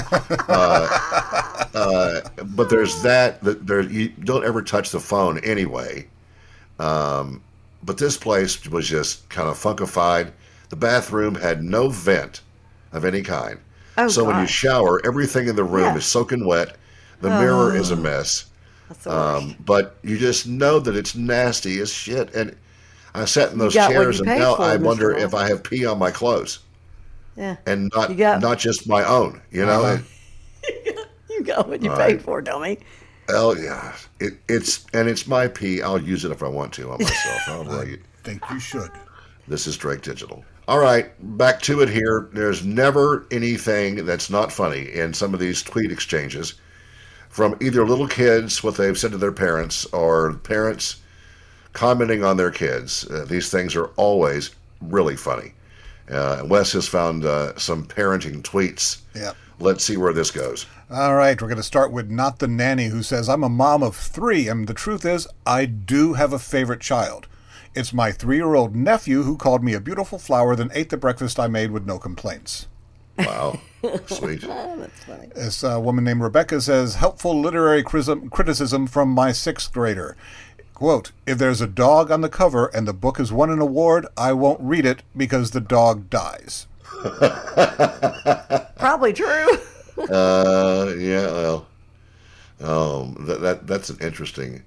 Uh, 0.49 1.69
uh, 1.75 2.21
but 2.45 2.69
there's 2.69 3.01
that. 3.03 3.43
that 3.43 3.67
There, 3.67 3.81
you 3.81 4.09
don't 4.11 4.45
ever 4.45 4.61
touch 4.63 4.91
the 4.91 5.01
phone 5.01 5.39
anyway. 5.39 6.07
Um, 6.79 7.43
but 7.83 7.97
this 7.99 8.17
place 8.17 8.67
was 8.69 8.87
just 8.87 9.29
kind 9.31 9.49
of 9.49 9.57
funkified. 9.57 10.33
The 10.69 10.77
bathroom 10.77 11.35
had 11.35 11.63
no 11.65 11.89
vent 11.89 12.43
of 12.93 13.05
any 13.05 13.23
kind. 13.23 13.59
Oh, 13.99 14.09
so 14.09 14.25
when 14.25 14.39
you 14.41 14.47
shower, 14.47 15.01
everything 15.07 15.49
in 15.49 15.57
the 15.57 15.65
room 15.65 15.85
Yeah. 15.85 15.97
is 15.97 16.05
soaking 16.05 16.47
wet. 16.47 16.77
The 17.21 17.31
mirror 17.31 17.75
is 17.77 17.91
a 17.91 17.97
mess. 17.97 18.47
that's 18.89 19.05
the 19.05 19.11
worst. 19.11 19.45
Um, 19.45 19.57
but 19.65 19.97
you 20.03 20.19
just 20.19 20.47
know 20.47 20.79
that 20.81 20.97
it's 20.97 21.15
nasty 21.15 21.79
as 21.81 21.93
shit. 21.93 22.35
And 22.35 22.57
I 23.15 23.25
sat 23.27 23.53
in 23.53 23.59
those 23.59 23.75
chairs, 23.75 24.21
and 24.21 24.27
now 24.29 24.55
I 24.55 24.77
wonder 24.77 25.13
if 25.17 25.35
I 25.35 25.49
have 25.49 25.63
pee 25.63 25.85
on 25.87 25.99
my 25.99 26.11
clothes, 26.11 26.61
yeah. 27.37 27.57
and 27.67 27.91
not 27.95 28.11
You 28.11 28.17
got- 28.17 28.41
not 28.41 28.59
just 28.59 28.89
my 28.89 29.05
own. 29.05 29.41
You 29.51 29.67
know, 29.67 29.83
Uh-huh. 29.83 30.03
You 31.31 31.43
got 31.45 31.69
what 31.69 31.83
you 31.83 31.91
All 31.91 31.97
paid 31.97 32.21
for, 32.23 32.43
dummy. 32.43 32.79
Well, 33.27 33.59
yeah, 33.59 33.95
it, 34.21 34.35
it's 34.49 34.85
and 34.93 35.09
it's 35.09 35.27
my 35.27 35.49
pee. 35.49 35.81
I'll 35.81 36.01
use 36.01 36.25
it 36.27 36.31
if 36.31 36.43
I 36.43 36.49
want 36.49 36.73
to 36.75 36.91
on 36.91 36.99
myself. 37.03 37.41
I'll 37.49 37.65
tell 37.77 37.87
you. 37.89 37.99
think 38.23 38.43
you 38.51 38.61
should. 38.61 38.91
This 39.49 39.67
is 39.67 39.77
Drake 39.77 40.03
Digital. 40.03 40.45
All 40.69 40.79
right, 40.79 41.11
back 41.39 41.61
to 41.63 41.81
it 41.81 41.89
here. 41.89 42.29
There's 42.33 42.65
never 42.65 43.27
anything 43.31 44.05
that's 44.05 44.29
not 44.31 44.53
funny 44.53 44.93
in 44.93 45.15
some 45.15 45.33
of 45.35 45.41
these 45.41 45.63
tweet 45.63 45.91
exchanges 45.91 46.55
from 47.31 47.57
either 47.63 47.85
little 47.87 48.07
kids, 48.09 48.63
what 48.63 48.77
they've 48.77 48.97
said 48.99 49.11
to 49.13 49.19
their 49.19 49.33
parents, 49.33 49.87
or 49.87 50.35
parents 50.35 50.97
commenting 51.73 52.23
on 52.23 52.37
their 52.37 52.51
kids. 52.51 53.11
Uh, 53.11 53.25
these 53.27 53.49
things 53.51 53.75
are 53.75 53.87
always 53.97 54.51
really 54.83 55.17
funny. 55.17 55.55
Uh, 56.13 56.45
Wes 56.45 56.73
has 56.73 56.87
found 56.87 57.25
uh, 57.25 57.57
some 57.59 57.85
parenting 57.85 58.43
tweets. 58.43 59.03
Yep. 59.15 59.37
Let's 59.61 59.85
see 59.85 59.97
where 59.97 60.13
this 60.13 60.31
goes. 60.31 60.67
All 60.91 61.15
right, 61.15 61.41
we're 61.41 61.49
going 61.49 61.57
to 61.57 61.63
start 61.63 61.93
with 61.93 62.11
Not 62.11 62.39
the 62.39 62.49
Nanny, 62.49 62.87
who 62.87 63.03
says, 63.03 63.29
I'm 63.29 63.45
a 63.45 63.49
mom 63.49 63.83
of 63.83 63.97
three, 63.97 64.49
and 64.49 64.67
the 64.67 64.75
truth 64.75 65.05
is, 65.05 65.27
I 65.47 65.65
do 65.65 66.15
have 66.15 66.33
a 66.33 66.39
favorite 66.39 66.81
child. 66.81 67.29
It's 67.75 67.95
my 67.95 68.13
three 68.13 68.37
year 68.37 68.55
old 68.55 68.77
nephew 68.77 69.23
who 69.23 69.37
called 69.37 69.65
me 69.65 69.73
a 69.73 69.81
beautiful 69.81 70.19
flower, 70.19 70.55
then 70.55 70.71
ate 70.75 70.91
the 70.91 70.97
breakfast 70.99 71.41
I 71.41 71.47
made 71.47 71.71
with 71.71 71.87
no 71.87 71.99
complaints. 71.99 72.67
Wow. 73.19 73.61
Sweet. 74.07 74.45
This 75.35 75.65
uh, 75.65 75.81
woman 75.81 76.05
named 76.05 76.23
Rebecca 76.23 76.61
says, 76.61 76.97
helpful 76.97 77.41
literary 77.41 77.83
criticism 77.83 78.87
from 78.87 79.09
my 79.09 79.33
sixth 79.33 79.73
grader. 79.73 80.17
Quote, 80.83 81.13
if 81.29 81.39
there's 81.39 81.61
a 81.61 81.69
dog 81.69 82.11
on 82.11 82.23
the 82.23 82.29
cover 82.29 82.67
and 82.67 82.89
the 82.89 82.93
book 82.93 83.19
has 83.19 83.33
won 83.33 83.51
an 83.51 83.61
award, 83.61 84.05
I 84.17 84.33
won't 84.33 84.61
read 84.61 84.85
it 84.85 85.05
because 85.17 85.53
the 85.53 85.61
dog 85.61 86.11
dies. 86.11 86.67
Probably 88.79 89.13
true. 89.13 89.59
Uh, 90.11 90.93
yeah, 90.99 91.27
well, 91.31 91.67
um, 92.61 93.15
that, 93.29 93.41
that 93.43 93.67
that's 93.69 93.91
an 93.91 93.99
interesting, 94.01 94.65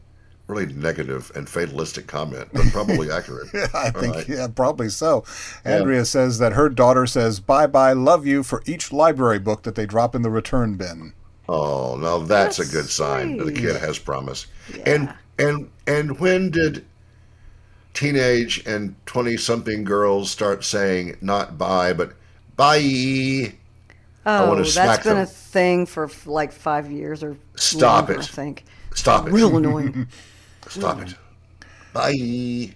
really 0.47 0.68
negative 0.68 1.34
and 1.36 1.49
fatalistic 1.49 2.07
comment, 2.07 2.47
but 2.53 2.63
probably 2.72 3.11
accurate. 3.11 3.49
yeah, 3.53 3.68
I 3.74 3.88
All 3.88 3.99
think, 3.99 4.16
right. 4.16 4.30
yeah, 4.30 4.47
probably 4.47 4.88
so. 4.88 5.26
Andrea 5.66 6.05
says 6.05 6.39
that 6.39 6.53
her 6.53 6.70
daughter 6.70 7.05
says, 7.05 7.41
bye 7.41 7.68
bye, 7.68 7.91
love 7.91 8.26
you 8.26 8.41
for 8.41 8.63
each 8.66 8.93
library 8.93 9.39
book 9.39 9.63
that 9.63 9.76
they 9.76 9.86
drop 9.86 10.16
in 10.16 10.22
the 10.22 10.32
return 10.32 10.76
bin. 10.78 11.11
Oh, 11.49 11.97
now 11.97 12.20
that's, 12.20 12.55
That's 12.55 12.70
a 12.70 12.72
good 12.72 12.89
sign 12.89 13.36
that 13.36 13.43
the 13.43 13.51
kid 13.51 13.76
has 13.76 13.99
promise. 13.99 14.47
And 14.86 15.13
and 15.38 15.70
and 15.88 16.19
when 16.19 16.49
did 16.51 16.86
teenage 17.93 18.65
and 18.65 18.95
twenty 19.05 19.38
something 19.38 19.83
girls 19.83 20.29
start 20.31 20.63
saying 20.63 21.17
not 21.21 21.57
bye 21.57 21.93
but 21.93 22.13
bye? 22.55 23.53
Oh, 24.25 24.49
wanna 24.49 24.61
that's 24.61 24.73
smack 24.73 25.03
been 25.03 25.13
them. 25.15 25.23
a 25.23 25.25
thing 25.27 25.86
for 25.86 26.09
like 26.25 26.51
five 26.51 26.91
years 26.91 27.23
or 27.23 27.38
Stop 27.55 28.07
longer, 28.09 28.21
it. 28.21 28.23
I 28.23 28.27
think. 28.27 28.63
Stop 28.93 29.27
it! 29.27 29.33
Real 29.33 29.55
annoying. 29.57 30.07
Stop 30.67 31.01
it! 31.01 31.13
Bye. 31.93 32.73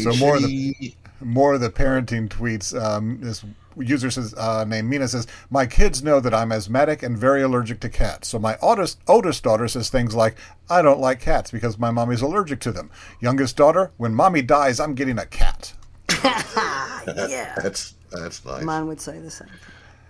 So 0.00 0.12
more 0.16 0.36
of 0.36 0.42
the- 0.42 0.94
More 1.20 1.54
of 1.54 1.60
the 1.60 1.70
parenting 1.70 2.28
tweets. 2.28 2.78
Um, 2.78 3.18
this 3.20 3.44
user 3.76 4.10
says, 4.10 4.34
uh, 4.34 4.64
named 4.64 4.88
Mina 4.88 5.08
says, 5.08 5.26
My 5.50 5.66
kids 5.66 6.02
know 6.02 6.20
that 6.20 6.34
I'm 6.34 6.52
asthmatic 6.52 7.02
and 7.02 7.16
very 7.16 7.42
allergic 7.42 7.80
to 7.80 7.88
cats. 7.88 8.28
So 8.28 8.38
my 8.38 8.56
oldest, 8.60 9.00
oldest 9.06 9.42
daughter 9.42 9.68
says 9.68 9.90
things 9.90 10.14
like, 10.14 10.36
I 10.68 10.82
don't 10.82 11.00
like 11.00 11.20
cats 11.20 11.50
because 11.50 11.78
my 11.78 11.90
mommy's 11.90 12.22
allergic 12.22 12.60
to 12.60 12.72
them. 12.72 12.90
Youngest 13.20 13.56
daughter, 13.56 13.92
when 13.96 14.14
mommy 14.14 14.42
dies, 14.42 14.80
I'm 14.80 14.94
getting 14.94 15.18
a 15.18 15.26
cat. 15.26 15.74
yeah. 16.24 17.54
That's 17.62 17.94
that's 18.10 18.44
nice. 18.44 18.62
Mine 18.62 18.86
would 18.86 19.00
say 19.00 19.18
the 19.18 19.30
same. 19.30 19.48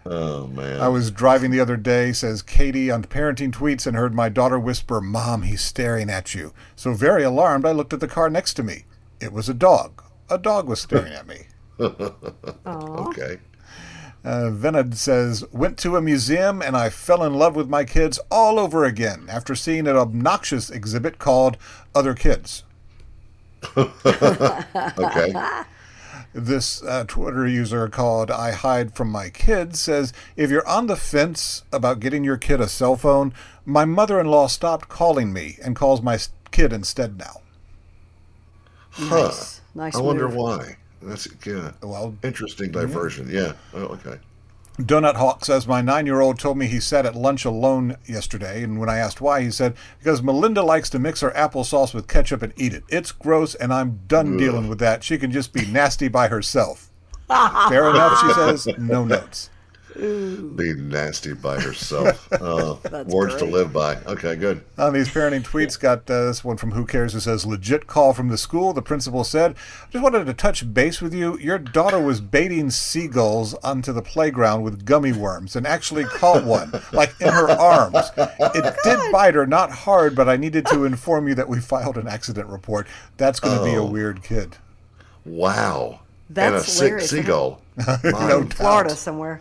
Oh 0.07 0.47
man. 0.49 0.81
I 0.81 0.89
was 0.89 1.11
driving 1.11 1.51
the 1.51 1.61
other 1.61 1.77
day, 1.77 2.13
says 2.13 2.43
Katie 2.43 2.91
on 2.91 3.05
parenting 3.05 3.51
tweets, 3.51 3.87
and 3.87 3.97
heard 3.97 4.15
my 4.15 4.29
daughter 4.29 4.59
whisper, 4.59 5.01
Mom, 5.01 5.43
he's 5.43 5.63
staring 5.63 6.11
at 6.11 6.35
you. 6.35 6.53
So 6.77 6.93
very 6.93 7.23
alarmed, 7.23 7.65
I 7.65 7.73
looked 7.73 7.93
at 7.93 8.01
the 8.01 8.09
car 8.09 8.29
next 8.29 8.55
to 8.55 8.63
me. 8.63 8.85
It 9.21 9.33
was 9.33 9.49
a 9.49 9.55
dog. 9.55 10.03
A 10.29 10.37
dog 10.37 10.69
was 10.69 10.81
staring 10.81 11.13
at 11.13 11.27
me. 11.27 11.47
okay. 11.81 13.39
Uh, 14.25 14.51
Venad 14.51 14.95
says, 14.95 15.45
went 15.53 15.77
to 15.79 15.97
a 15.97 16.03
museum 16.03 16.63
and 16.63 16.77
I 16.77 16.89
fell 16.89 17.23
in 17.23 17.35
love 17.35 17.55
with 17.55 17.69
my 17.69 17.85
kids 17.85 18.19
all 18.31 18.59
over 18.59 18.85
again 18.85 19.27
after 19.29 19.55
seeing 19.55 19.87
an 19.87 19.97
obnoxious 19.97 20.71
exhibit 20.71 21.19
called 21.19 21.59
Other 21.95 22.15
Kids. 22.15 22.65
Okay. 23.77 25.33
This 26.35 26.83
uh, 26.83 27.05
Twitter 27.07 27.47
user 27.47 27.89
called 27.89 28.29
I 28.29 28.51
Hide 28.51 28.97
From 28.97 29.09
My 29.09 29.31
Kids 29.31 29.81
says, 29.81 30.13
if 30.37 30.51
you're 30.51 30.67
on 30.67 30.89
the 30.89 30.97
fence 30.97 31.63
about 31.73 32.01
getting 32.01 32.25
your 32.25 32.37
kid 32.37 32.61
a 32.61 32.67
cell 32.67 32.97
phone, 32.97 33.33
my 33.65 33.85
mother 33.85 34.19
in 34.19 34.27
law 34.27 34.49
stopped 34.49 34.89
calling 34.89 35.33
me 35.33 35.59
and 35.63 35.77
calls 35.77 36.03
my 36.03 36.19
kid 36.51 36.73
instead 36.73 37.19
now. 37.19 37.43
Huh. 38.91 39.27
Nice. 39.27 39.61
Nice 39.77 39.97
I 39.97 40.01
wonder 40.01 40.27
why. 40.27 40.77
That's 41.05 41.29
yeah. 41.47 41.73
Well, 41.83 42.17
Interesting 42.23 42.71
diversion. 42.71 43.29
Yeah. 43.31 43.53
Oh, 43.73 43.85
okay. 43.87 44.19
Donut 44.79 45.15
Hawk 45.15 45.45
says, 45.45 45.69
My 45.69 45.81
nine 45.81 46.05
year 46.05 46.21
old 46.21 46.39
told 46.39 46.59
me 46.59 46.67
he 46.67 46.81
sat 46.81 47.07
at 47.07 47.15
lunch 47.15 47.45
alone 47.45 47.97
yesterday, 48.07 48.65
and 48.65 48.81
when 48.81 48.89
I 48.89 48.99
asked 48.99 49.21
why, 49.21 49.41
he 49.43 49.51
said, 49.51 49.77
Because 49.99 50.21
Melinda 50.21 50.63
likes 50.63 50.91
to 50.91 50.99
mix 50.99 51.21
her 51.21 51.31
applesauce 51.31 51.95
with 51.95 52.09
ketchup 52.09 52.43
and 52.43 52.53
eat 52.57 52.75
it. 52.75 52.83
It's 52.89 53.13
gross, 53.13 53.55
and 53.55 53.73
I'm 53.73 54.01
done 54.09 54.37
dealing 54.37 54.69
with 54.69 54.81
that. 54.81 55.05
She 55.05 55.17
can 55.17 55.31
just 55.31 55.53
be 55.53 55.65
nasty 55.67 56.09
by 56.09 56.27
herself. 56.27 56.91
Fair 57.29 57.91
enough, 57.91 58.21
she 58.21 58.33
says. 58.33 58.69
No 58.79 59.05
notes. 59.05 59.51
Be 59.97 60.75
nasty 60.75 61.35
by 61.35 61.61
herself. 61.61 62.29
Oh, 62.41 62.81
That's 62.83 63.13
words 63.13 63.37
to 63.37 63.45
live 63.45 63.73
by. 63.73 63.97
Okay, 64.07 64.35
good. 64.37 64.65
On 64.77 64.93
these 64.93 65.09
parenting 65.09 65.43
tweets, 65.43 65.79
got 65.79 66.11
uh, 66.11 66.27
this 66.27 66.43
one 66.45 66.57
from 66.57 66.73
Who 66.73 66.85
Cares 66.85 67.13
who 67.13 67.21
says, 67.21 67.47
Legit 67.47 67.87
call 67.87 68.13
from 68.13 68.29
the 68.29 68.37
school. 68.39 68.73
The 68.73 68.83
principal 68.83 69.23
said, 69.25 69.55
Just 69.91 70.03
wanted 70.03 70.27
to 70.27 70.35
touch 70.35 70.73
base 70.75 71.01
with 71.01 71.15
you. 71.15 71.39
Your 71.39 71.59
daughter 71.59 72.01
was 72.01 72.21
baiting 72.21 72.71
seagulls 72.71 73.55
onto 73.63 73.93
the 73.93 74.03
playground 74.03 74.63
with 74.63 74.85
gummy 74.85 75.13
worms 75.13 75.55
and 75.57 75.67
actually 75.67 76.05
caught 76.05 76.45
one, 76.45 76.73
like 76.93 77.15
in 77.21 77.29
her 77.33 77.51
arms. 77.51 78.11
It 78.57 78.75
did 78.85 79.13
bite 79.13 79.35
her, 79.35 79.47
not 79.47 79.71
hard, 79.71 80.15
but 80.15 80.29
I 80.29 80.37
needed 80.37 80.67
to 80.67 80.85
inform 80.85 81.29
you 81.29 81.35
that 81.35 81.49
we 81.49 81.61
filed 81.61 81.97
an 81.99 82.07
accident 82.09 82.49
report. 82.49 82.87
That's 83.17 83.41
going 83.41 83.59
to 83.59 83.65
be 83.65 83.75
a 83.75 83.81
Oh. 83.83 83.87
weird 83.87 84.23
kid. 84.23 84.57
Wow. 85.25 86.01
and 86.29 86.55
a 86.57 86.61
sick 86.63 86.85
hilarious, 86.85 87.05
isn't 87.07 87.19
it? 87.19 87.23
seagull. 87.23 87.61
My- 87.87 88.29
No 88.29 88.43
Florida 88.45 88.91
somewhere. 88.97 89.41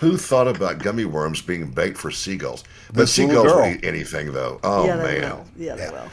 Who 0.00 0.16
thought 0.16 0.48
about 0.48 0.78
gummy 0.78 1.04
worms 1.04 1.42
being 1.42 1.70
bait 1.70 1.96
for 1.96 2.10
seagulls? 2.10 2.64
But 2.88 2.96
This 2.96 3.12
seagulls 3.12 3.46
will 3.46 3.54
girl. 3.58 3.66
eat 3.66 3.84
anything, 3.84 4.32
though. 4.32 4.58
Oh, 4.64 4.86
yeah, 4.86 4.96
they 4.96 5.20
man. 5.20 5.30
will. 5.30 5.44
Yeah, 5.56 5.74
they 5.76 5.88
will. 5.90 6.08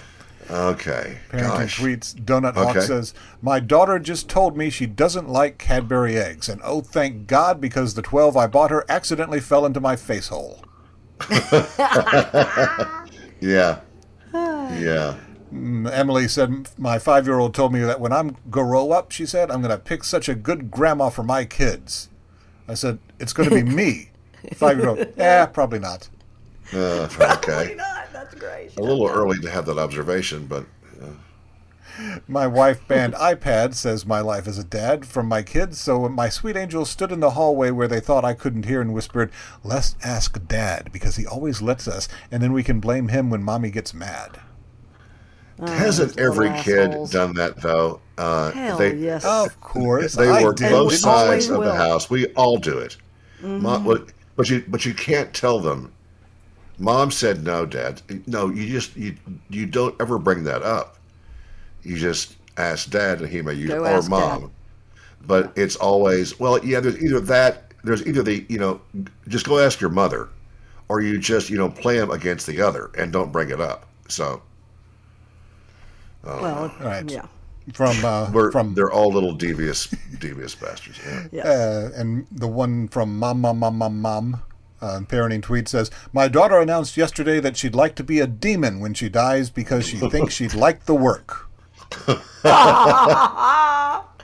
Okay. 0.49 1.17
Parenting 1.29 1.41
Gosh. 1.41 1.79
tweets. 1.79 2.15
Donut 2.15 2.53
Hawk 2.55 2.75
Okay. 2.77 2.85
says, 2.85 3.13
My 3.41 3.59
daughter 3.59 3.99
just 3.99 4.29
told 4.29 4.55
me 4.55 4.69
she 4.69 4.85
doesn't 4.85 5.27
like 5.27 5.57
Cadbury 5.57 6.17
eggs. 6.17 6.47
And 6.49 6.61
oh, 6.63 6.81
thank 6.81 7.27
God, 7.27 7.59
because 7.59 7.95
the 7.95 8.01
12 8.01 8.37
I 8.37 8.47
bought 8.47 8.71
her 8.71 8.85
accidentally 8.87 9.39
fell 9.41 9.65
into 9.65 9.79
my 9.81 9.95
face 9.95 10.27
hole. 10.29 10.63
Yeah. 13.39 13.81
Yeah. 14.33 15.15
Mm, 15.53 15.89
Emily 15.91 16.27
said, 16.27 16.69
My 16.77 16.97
five 16.99 17.25
year 17.27 17.39
old 17.39 17.53
told 17.53 17.71
me 17.71 17.79
that 17.81 17.99
when 17.99 18.11
I'm 18.11 18.35
grow 18.49 18.91
up, 18.91 19.11
she 19.11 19.25
said, 19.25 19.51
I'm 19.51 19.61
going 19.61 19.71
to 19.75 19.77
pick 19.83 20.03
such 20.03 20.27
a 20.27 20.35
good 20.35 20.71
grandma 20.71 21.09
for 21.09 21.23
my 21.23 21.45
kids. 21.45 22.09
I 22.67 22.73
said, 22.73 22.99
It's 23.19 23.33
going 23.33 23.49
to 23.49 23.55
be 23.55 23.63
me. 23.63 24.09
Five 24.53 24.77
year 24.77 24.89
old, 24.89 25.05
yeah, 25.17 25.45
probably 25.45 25.79
not. 25.79 26.09
Uh, 26.73 27.07
okay. 27.19 27.75
not. 27.75 28.11
That's 28.11 28.35
great. 28.35 28.75
A 28.77 28.81
little 28.81 29.07
early 29.07 29.39
to 29.39 29.49
have 29.49 29.65
that 29.65 29.77
observation, 29.77 30.47
but 30.47 30.65
My 32.27 32.45
wife 32.45 32.87
banned 32.87 33.13
iPad, 33.15 33.73
says 33.73 34.05
my 34.05 34.19
life 34.19 34.47
as 34.47 34.59
a 34.59 34.63
dad, 34.63 35.05
from 35.05 35.27
my 35.27 35.41
kids, 35.41 35.79
so 35.79 36.07
my 36.09 36.29
sweet 36.29 36.55
angel 36.55 36.85
stood 36.85 37.11
in 37.11 37.19
the 37.19 37.31
hallway 37.31 37.71
where 37.71 37.87
they 37.87 37.99
thought 37.99 38.23
I 38.23 38.33
couldn't 38.33 38.65
hear 38.65 38.81
and 38.81 38.93
whispered, 38.93 39.31
Let's 39.63 39.95
ask 40.03 40.39
dad, 40.47 40.91
because 40.91 41.15
he 41.15 41.25
always 41.25 41.61
lets 41.61 41.87
us, 41.87 42.07
and 42.31 42.43
then 42.43 42.53
we 42.53 42.63
can 42.63 42.79
blame 42.79 43.07
him 43.07 43.29
when 43.29 43.43
mommy 43.43 43.71
gets 43.71 43.93
mad. 43.93 44.39
Hasn't 45.65 46.19
every 46.19 46.49
kid 46.61 46.89
assholes. 46.91 47.11
done 47.11 47.33
that, 47.35 47.61
though? 47.61 47.99
Uh, 48.17 48.51
Hell 48.51 48.77
they, 48.77 48.95
yes. 48.95 49.25
Of 49.25 49.59
course. 49.61 50.13
They 50.13 50.29
I 50.29 50.43
work 50.43 50.57
did. 50.57 50.71
both 50.71 50.91
we 50.91 50.97
sides 50.97 51.47
of 51.47 51.53
the 51.53 51.59
will. 51.59 51.67
Mm-hmm. 51.69 51.77
house. 51.77 52.09
We 52.09 52.27
all 52.33 52.57
do 52.57 52.77
it. 52.77 52.97
Mom, 53.41 53.83
but, 53.83 54.11
but 54.35 54.49
you 54.49 54.63
but 54.67 54.85
you 54.85 54.93
can't 54.93 55.33
tell 55.33 55.59
them. 55.59 55.91
Mom 56.79 57.11
said 57.11 57.43
no, 57.43 57.65
Dad. 57.65 58.01
No, 58.27 58.49
you 58.49 58.67
just 58.67 58.95
you 58.95 59.15
you 59.49 59.65
don't 59.65 59.99
ever 59.99 60.17
bring 60.19 60.43
that 60.43 60.63
up. 60.63 60.97
You 61.83 61.97
just 61.97 62.35
ask 62.57 62.89
Dad, 62.89 63.21
and 63.21 63.29
he 63.29 63.41
may 63.41 63.53
use 63.53 63.69
Go 63.69 63.83
or 63.83 64.01
Mom. 64.03 64.41
Dad. 64.41 64.49
But 65.25 65.53
it's 65.55 65.75
always 65.75 66.39
well, 66.39 66.63
yeah. 66.63 66.79
There's 66.79 67.01
either 67.03 67.19
that. 67.21 67.73
There's 67.83 68.05
either 68.05 68.23
the 68.23 68.45
you 68.49 68.59
know 68.59 68.81
just 69.27 69.45
go 69.45 69.59
ask 69.59 69.79
your 69.79 69.89
mother, 69.89 70.29
or 70.89 71.01
you 71.01 71.17
just 71.19 71.49
you 71.49 71.57
know 71.57 71.69
play 71.69 71.97
them 71.97 72.11
against 72.11 72.47
the 72.47 72.61
other 72.61 72.91
and 72.97 73.11
don't 73.11 73.31
bring 73.31 73.49
it 73.49 73.61
up. 73.61 73.87
So 74.07 74.41
well, 76.41 76.73
Right. 76.79 77.09
yeah. 77.09 77.25
From, 77.73 78.03
uh, 78.05 78.29
we're 78.33 78.51
from 78.51 78.73
they're 78.75 78.91
all 78.91 79.11
little 79.11 79.33
devious 79.33 79.87
devious 80.19 80.55
bastards. 80.55 80.99
Yeah. 81.05 81.27
Yes. 81.31 81.45
Uh, 81.45 81.91
and 81.95 82.25
the 82.31 82.47
one 82.47 82.87
from 82.87 83.17
Mom, 83.19 83.41
Mom, 83.41 83.59
Mom, 83.59 83.77
Mom, 83.77 84.01
Mom, 84.01 84.41
uh, 84.81 84.99
parenting 85.01 85.41
tweet 85.41 85.67
says, 85.67 85.91
My 86.13 86.27
daughter 86.29 86.59
announced 86.59 86.95
yesterday 86.95 87.39
that 87.41 87.57
she'd 87.57 87.75
like 87.75 87.95
to 87.95 88.03
be 88.03 88.19
a 88.19 88.27
demon 88.27 88.79
when 88.79 88.93
she 88.93 89.09
dies 89.09 89.49
because 89.49 89.85
she 89.85 89.97
thinks 90.09 90.33
she'd 90.35 90.53
like 90.53 90.85
the 90.85 90.95
work. 90.95 91.49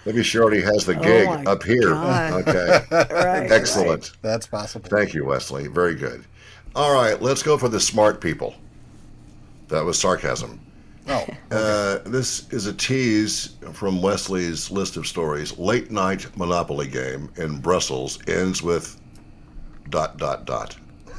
Maybe 0.06 0.22
she 0.24 0.38
already 0.38 0.62
has 0.62 0.86
the 0.86 0.96
gig 0.96 1.28
my 1.28 1.44
up 1.46 1.64
here. 1.64 1.90
God. 1.92 2.48
Okay. 2.48 2.86
right. 2.92 3.52
Excellent. 3.52 4.12
That's 4.22 4.46
possible. 4.48 4.90
Thank 4.90 5.14
you, 5.14 5.26
Wesley. 5.26 5.68
Very 5.68 5.96
good. 5.96 6.26
All 6.76 6.94
right, 6.94 7.22
let's 7.22 7.42
go 7.44 7.58
for 7.58 7.70
the 7.70 7.80
smart 7.80 8.20
people. 8.20 8.56
That 9.70 9.86
was 9.86 9.98
sarcasm. 10.00 10.60
Oh, 11.08 11.26
Uh, 11.52 12.00
this 12.08 12.52
is 12.52 12.66
a 12.66 12.74
tease 12.74 13.58
from 13.74 14.02
Wesley's 14.02 14.72
list 14.72 14.98
of 14.98 15.06
stories. 15.06 15.56
Late 15.60 15.92
night 15.92 16.26
Monopoly 16.36 16.88
game 16.88 17.30
in 17.36 17.60
Brussels 17.60 18.18
ends 18.28 18.64
with 18.64 19.00
dot 19.90 20.18
dot 20.18 20.46
dot. 20.46 20.76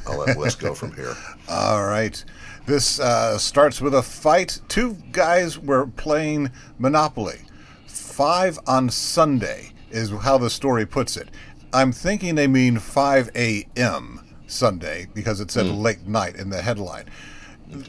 I'll 0.08 0.18
let 0.18 0.36
Wes 0.36 0.56
go 0.56 0.74
from 0.74 0.92
here. 0.96 1.14
All 1.48 1.84
right. 1.86 2.22
This 2.66 2.98
uh, 2.98 3.38
starts 3.38 3.80
with 3.80 3.94
a 3.94 4.02
fight. 4.02 4.60
Two 4.68 4.96
guys 5.12 5.56
were 5.56 5.86
playing 5.86 6.50
Monopoly. 6.78 7.38
Five 7.86 8.58
on 8.66 8.90
Sunday 8.90 9.70
is 9.90 10.10
how 10.10 10.36
the 10.38 10.50
story 10.50 10.84
puts 10.84 11.16
it. 11.16 11.28
I'm 11.72 11.92
thinking 11.92 12.34
they 12.34 12.48
mean 12.48 12.78
5 12.78 13.30
a.m. 13.36 14.20
Sunday 14.46 15.06
because 15.14 15.40
it 15.40 15.50
said 15.50 15.66
late 15.66 16.06
night 16.06 16.36
in 16.36 16.50
the 16.50 16.60
headline. 16.62 17.06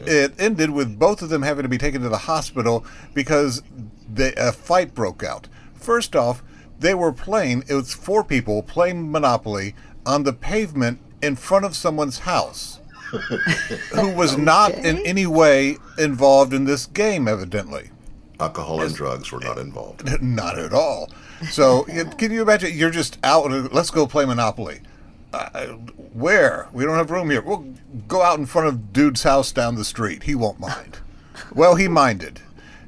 It 0.06 0.34
ended 0.40 0.70
with 0.72 0.98
both 1.00 1.22
of 1.22 1.30
them 1.30 1.42
having 1.42 1.64
to 1.64 1.70
be 1.70 1.78
taken 1.78 2.02
to 2.02 2.10
the 2.10 2.18
hospital 2.18 2.86
because 3.14 3.64
the, 4.12 4.34
a 4.38 4.52
fight 4.52 4.94
broke 4.94 5.24
out. 5.24 5.48
First 5.74 6.16
off, 6.16 6.44
they 6.80 6.94
were 6.94 7.14
playing, 7.14 7.64
it 7.68 7.74
was 7.74 7.94
four 7.94 8.24
people 8.24 8.64
playing 8.64 9.12
Monopoly 9.12 9.76
on 10.06 10.24
the 10.24 10.34
pavement 10.34 11.00
in 11.22 11.36
front 11.36 11.66
of 11.66 11.76
someone's 11.76 12.20
house 12.20 12.80
who 13.94 14.12
was 14.12 14.38
not 14.38 14.72
in 14.74 15.00
any 15.06 15.26
way 15.26 15.78
involved 15.98 16.54
in 16.54 16.66
this 16.66 16.86
game, 16.86 17.28
evidently. 17.28 17.90
Alcohol 18.40 18.82
and 18.82 18.94
drugs 18.94 19.32
were 19.32 19.40
not 19.40 19.58
involved. 19.58 20.04
Not 20.22 20.60
at 20.60 20.74
all. 20.74 21.10
So, 21.52 21.84
can 22.18 22.32
you 22.32 22.42
imagine? 22.42 22.78
You're 22.78 22.90
just 22.90 23.18
out. 23.24 23.50
and 23.50 23.72
Let's 23.72 23.92
go 23.92 24.08
play 24.08 24.26
Monopoly. 24.26 24.82
Uh, 25.36 25.68
where? 26.14 26.70
We 26.72 26.86
don't 26.86 26.96
have 26.96 27.12
room 27.12 27.30
here. 27.30 27.42
We'll 27.42 27.74
go 28.08 28.22
out 28.22 28.40
in 28.40 28.46
front 28.46 28.68
of 28.68 28.94
dude's 28.94 29.24
house 29.24 29.52
down 29.52 29.76
the 29.76 29.86
street. 29.86 30.24
He 30.24 30.36
won't 30.36 30.60
mind. 30.60 31.00
Well, 31.54 31.76
he 31.76 31.90
minded. 31.90 32.40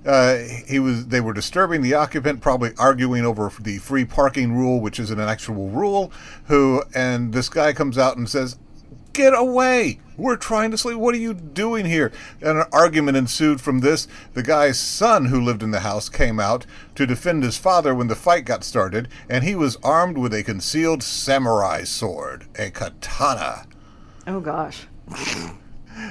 Uh, 0.06 0.38
he 0.68 0.80
was. 0.80 1.08
They 1.08 1.20
were 1.20 1.34
disturbing 1.34 1.82
the 1.82 1.94
occupant, 1.94 2.40
probably 2.40 2.72
arguing 2.78 3.26
over 3.26 3.52
the 3.60 3.78
free 3.80 4.06
parking 4.06 4.54
rule, 4.56 4.80
which 4.80 5.00
isn't 5.02 5.20
an 5.20 5.28
actual 5.28 5.70
rule. 5.70 6.14
Who 6.46 6.84
and 6.96 7.34
this 7.34 7.50
guy 7.50 7.74
comes 7.74 7.98
out 7.98 8.16
and 8.16 8.28
says, 8.30 8.58
Get 9.18 9.34
away! 9.34 10.00
We're 10.16 10.36
trying 10.36 10.70
to 10.70 10.78
sleep. 10.78 11.00
What 11.00 11.16
are 11.16 11.18
you 11.18 11.34
doing 11.34 11.88
here? 11.88 12.12
And 12.40 12.60
an 12.60 12.66
argument 12.72 13.18
ensued 13.18 13.60
from 13.60 13.80
this. 13.80 14.08
The 14.36 14.44
guy's 14.44 14.80
son, 14.80 15.26
who 15.26 15.42
lived 15.42 15.64
in 15.64 15.72
the 15.72 15.80
house, 15.80 16.08
came 16.08 16.40
out 16.40 16.68
to 16.94 17.08
defend 17.08 17.42
his 17.42 17.58
father 17.58 17.96
when 17.96 18.10
the 18.10 18.16
fight 18.16 18.46
got 18.46 18.64
started, 18.64 19.08
and 19.28 19.44
he 19.44 19.56
was 19.56 19.78
armed 19.78 20.20
with 20.20 20.36
a 20.36 20.44
concealed 20.44 21.02
samurai 21.02 21.84
sword, 21.84 22.46
a 22.60 22.70
katana. 22.70 23.66
Oh 24.28 24.40
gosh. 24.40 24.86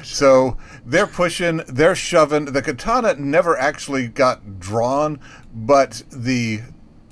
So 0.02 0.56
they're 0.84 1.06
pushing, 1.06 1.58
they're 1.68 1.94
shoving. 1.94 2.46
The 2.46 2.60
katana 2.60 3.14
never 3.14 3.56
actually 3.56 4.08
got 4.08 4.58
drawn, 4.58 5.20
but 5.54 6.02
the 6.10 6.62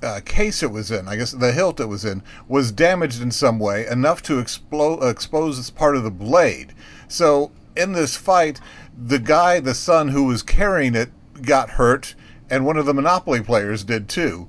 uh, 0.04 0.20
case 0.20 0.62
it 0.62 0.70
was 0.70 0.90
in, 0.90 1.08
I 1.08 1.16
guess 1.16 1.32
the 1.32 1.52
hilt 1.52 1.80
it 1.80 1.86
was 1.86 2.04
in, 2.04 2.22
was 2.46 2.70
damaged 2.70 3.22
in 3.22 3.30
some 3.30 3.58
way 3.58 3.86
enough 3.86 4.22
to 4.24 4.38
explode, 4.38 5.02
expose 5.02 5.56
this 5.56 5.70
part 5.70 5.96
of 5.96 6.04
the 6.04 6.10
blade. 6.10 6.74
So 7.08 7.50
in 7.76 7.92
this 7.92 8.16
fight, 8.16 8.60
the 8.96 9.18
guy, 9.18 9.60
the 9.60 9.74
son 9.74 10.08
who 10.08 10.24
was 10.24 10.42
carrying 10.42 10.94
it, 10.94 11.10
got 11.42 11.70
hurt, 11.70 12.14
and 12.48 12.64
one 12.64 12.76
of 12.76 12.86
the 12.86 12.94
Monopoly 12.94 13.40
players 13.40 13.82
did 13.84 14.08
too. 14.08 14.48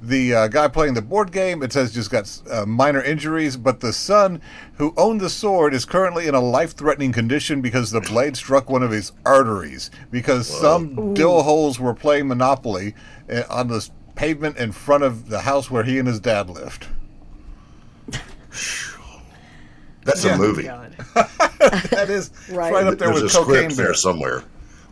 The 0.00 0.32
uh, 0.32 0.48
guy 0.48 0.68
playing 0.68 0.94
the 0.94 1.02
board 1.02 1.32
game, 1.32 1.60
it 1.62 1.72
says, 1.72 1.92
just 1.92 2.10
got 2.10 2.40
uh, 2.48 2.64
minor 2.64 3.02
injuries, 3.02 3.56
but 3.56 3.80
the 3.80 3.92
son 3.92 4.40
who 4.74 4.94
owned 4.96 5.20
the 5.20 5.30
sword 5.30 5.74
is 5.74 5.84
currently 5.84 6.28
in 6.28 6.36
a 6.36 6.40
life 6.40 6.76
threatening 6.76 7.10
condition 7.10 7.60
because 7.60 7.90
the 7.90 8.00
blade 8.00 8.36
struck 8.36 8.70
one 8.70 8.84
of 8.84 8.92
his 8.92 9.10
arteries. 9.26 9.90
Because 10.12 10.46
some 10.46 11.14
dill 11.14 11.42
holes 11.42 11.80
were 11.80 11.94
playing 11.94 12.28
Monopoly 12.28 12.94
uh, 13.28 13.42
on 13.50 13.66
the 13.68 13.90
pavement 14.18 14.56
in 14.56 14.72
front 14.72 15.04
of 15.04 15.28
the 15.28 15.40
house 15.42 15.70
where 15.70 15.84
he 15.84 15.96
and 15.96 16.08
his 16.08 16.18
dad 16.18 16.50
lived. 16.50 16.88
That's 20.04 20.24
Yeah. 20.24 20.34
a 20.34 20.38
movie. 20.38 20.64
That 21.90 22.06
is 22.08 22.30
Right. 22.48 22.72
right 22.72 22.86
up 22.86 22.98
there 22.98 23.08
There's 23.10 23.22
with 23.22 23.32
a 23.34 23.38
Cocaine 23.38 23.54
script 23.70 23.76
Bear. 23.76 23.86
there 23.86 23.94
somewhere. 23.94 24.42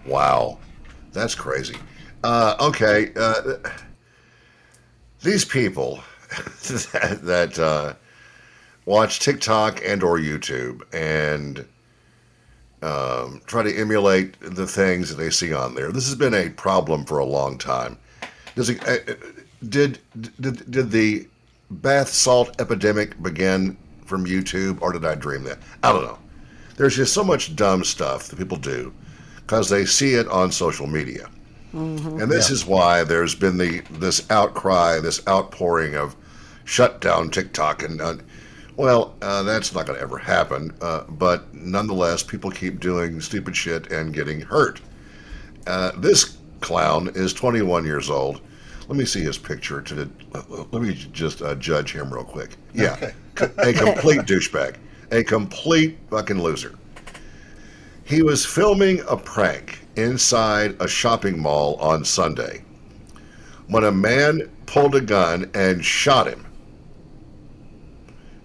Wow, 0.04 0.58
that's 1.12 1.34
crazy. 1.34 1.76
Uh, 2.22 2.54
okay, 2.60 3.12
uh, 3.16 3.56
these 5.22 5.44
people 5.44 6.00
that, 6.92 7.20
that 7.22 7.58
uh, 7.58 7.94
watch 8.84 9.20
TikTok 9.20 9.80
and 9.84 10.02
or 10.04 10.18
YouTube 10.18 10.82
and 10.92 11.64
um, 12.82 13.40
try 13.46 13.62
to 13.62 13.74
emulate 13.76 14.38
the 14.40 14.66
things 14.66 15.08
that 15.08 15.16
they 15.16 15.30
see 15.30 15.52
on 15.52 15.74
there. 15.74 15.90
This 15.92 16.06
has 16.06 16.14
been 16.16 16.34
a 16.34 16.50
problem 16.50 17.04
for 17.04 17.18
a 17.18 17.24
long 17.24 17.58
time. 17.58 17.96
Does 18.56 18.70
it, 18.70 18.82
uh, 18.88 18.96
uh, 19.06 19.14
did 19.68 20.00
did 20.40 20.68
did 20.70 20.90
the 20.90 21.28
bath 21.70 22.08
salt 22.08 22.58
epidemic 22.60 23.22
begin 23.22 23.76
from 24.06 24.24
YouTube, 24.24 24.80
or 24.80 24.92
did 24.92 25.04
I 25.04 25.14
dream 25.14 25.44
that? 25.44 25.58
I 25.82 25.92
don't 25.92 26.02
know. 26.02 26.18
There's 26.76 26.96
just 26.96 27.12
so 27.12 27.22
much 27.22 27.54
dumb 27.54 27.84
stuff 27.84 28.28
that 28.28 28.36
people 28.36 28.56
do 28.56 28.92
because 29.36 29.68
they 29.68 29.84
see 29.84 30.14
it 30.14 30.26
on 30.28 30.50
social 30.50 30.86
media, 30.86 31.28
and 32.20 32.30
this 32.30 32.50
is 32.50 32.64
why 32.66 33.04
there's 33.04 33.34
been 33.34 33.58
the 33.58 33.82
this 33.92 34.28
outcry, 34.30 35.00
this 35.00 35.26
outpouring 35.28 35.94
of 35.94 36.16
shut 36.64 37.00
down 37.02 37.30
TikTok, 37.30 37.82
and 37.82 38.00
uh, 38.00 38.16
well, 38.76 39.14
uh, 39.20 39.42
that's 39.42 39.74
not 39.74 39.86
going 39.86 39.98
to 39.98 40.02
ever 40.02 40.18
happen. 40.18 40.72
Uh, 40.80 41.02
but 41.10 41.52
nonetheless, 41.54 42.22
people 42.22 42.50
keep 42.50 42.80
doing 42.80 43.20
stupid 43.20 43.54
shit 43.54 43.90
and 43.92 44.14
getting 44.14 44.40
hurt. 44.40 44.80
Uh, 45.66 45.92
this 45.98 46.36
clown 46.60 47.10
is 47.14 47.32
21 47.32 47.84
years 47.84 48.10
old. 48.10 48.40
Let 48.88 48.96
me 48.96 49.04
see 49.04 49.20
his 49.20 49.36
picture. 49.36 49.82
To 49.82 50.08
let 50.70 50.82
me 50.82 50.94
just 50.94 51.42
uh, 51.42 51.54
judge 51.56 51.92
him 51.92 52.12
real 52.12 52.24
quick. 52.24 52.56
Yeah, 52.72 53.12
a 53.58 53.72
complete 53.72 54.20
douchebag, 54.26 54.76
a 55.10 55.24
complete 55.24 55.98
fucking 56.10 56.40
loser. 56.40 56.74
He 58.04 58.22
was 58.22 58.46
filming 58.46 59.00
a 59.08 59.16
prank 59.16 59.80
inside 59.96 60.76
a 60.80 60.86
shopping 60.86 61.40
mall 61.40 61.74
on 61.76 62.04
Sunday 62.04 62.62
when 63.68 63.82
a 63.82 63.90
man 63.90 64.48
pulled 64.66 64.94
a 64.94 65.00
gun 65.00 65.50
and 65.54 65.84
shot 65.84 66.28
him. 66.28 66.46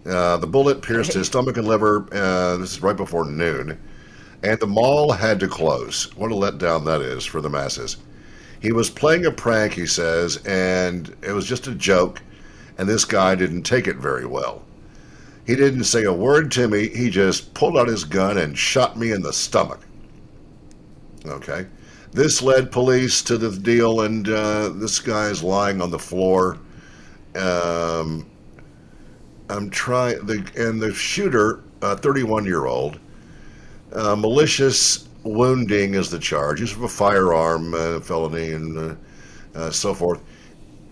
Uh, 0.05 0.37
the 0.37 0.47
bullet 0.47 0.81
pierced 0.81 1.13
his 1.13 1.27
stomach 1.27 1.57
and 1.57 1.67
liver. 1.67 2.07
Uh, 2.11 2.57
this 2.57 2.71
is 2.71 2.81
right 2.81 2.97
before 2.97 3.25
noon. 3.25 3.79
And 4.43 4.59
the 4.59 4.65
mall 4.65 5.11
had 5.11 5.39
to 5.41 5.47
close. 5.47 6.11
What 6.15 6.31
a 6.31 6.35
letdown 6.35 6.85
that 6.85 7.01
is 7.01 7.23
for 7.23 7.41
the 7.41 7.49
masses. 7.49 7.97
He 8.61 8.71
was 8.71 8.91
playing 8.91 9.25
a 9.25 9.31
prank, 9.31 9.73
he 9.73 9.87
says, 9.87 10.37
and 10.45 11.15
it 11.23 11.31
was 11.31 11.47
just 11.47 11.67
a 11.67 11.73
joke, 11.73 12.21
and 12.77 12.87
this 12.87 13.05
guy 13.05 13.33
didn't 13.33 13.63
take 13.63 13.87
it 13.87 13.97
very 13.97 14.25
well. 14.25 14.63
He 15.47 15.55
didn't 15.55 15.85
say 15.85 16.03
a 16.03 16.13
word 16.13 16.51
to 16.51 16.67
me, 16.67 16.87
he 16.89 17.09
just 17.09 17.53
pulled 17.55 17.75
out 17.75 17.87
his 17.87 18.03
gun 18.03 18.37
and 18.37 18.57
shot 18.57 18.97
me 18.97 19.11
in 19.11 19.23
the 19.23 19.33
stomach. 19.33 19.79
Okay. 21.25 21.65
This 22.11 22.41
led 22.41 22.71
police 22.71 23.21
to 23.23 23.37
the 23.37 23.49
deal, 23.49 24.01
and 24.01 24.29
uh, 24.29 24.69
this 24.69 24.99
guy 24.99 25.27
is 25.27 25.41
lying 25.41 25.81
on 25.81 25.89
the 25.89 25.99
floor. 25.99 26.59
Um, 27.35 28.29
I'm 29.49 29.69
trying, 29.69 30.23
the, 30.25 30.45
and 30.55 30.81
the 30.81 30.93
shooter, 30.93 31.63
a 31.81 31.97
31 31.97 32.45
year 32.45 32.65
old, 32.65 32.99
uh, 33.93 34.15
malicious 34.15 35.07
wounding 35.23 35.93
is 35.93 36.09
the 36.09 36.19
charge. 36.19 36.59
Use 36.59 36.73
of 36.73 36.83
a 36.83 36.87
firearm 36.87 37.73
uh, 37.73 37.99
felony 37.99 38.51
and 38.51 38.77
uh, 38.77 38.95
uh, 39.55 39.69
so 39.69 39.93
forth. 39.93 40.21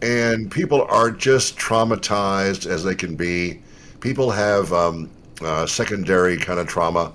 And 0.02 0.50
people 0.50 0.84
are 0.90 1.12
just 1.12 1.58
traumatized 1.58 2.66
as 2.66 2.84
they 2.84 2.96
can 2.96 3.16
be. 3.16 3.62
People 4.00 4.32
have 4.32 4.72
um, 4.72 5.10
uh, 5.42 5.66
secondary 5.66 6.38
kind 6.38 6.60
of 6.60 6.68
trauma 6.68 7.12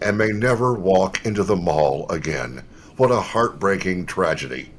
and 0.00 0.16
may 0.16 0.28
never 0.28 0.74
walk 0.74 1.24
into 1.26 1.44
the 1.44 1.56
mall 1.56 2.10
again. 2.10 2.62
What 2.96 3.10
a 3.10 3.20
heartbreaking 3.20 4.06
tragedy. 4.06 4.70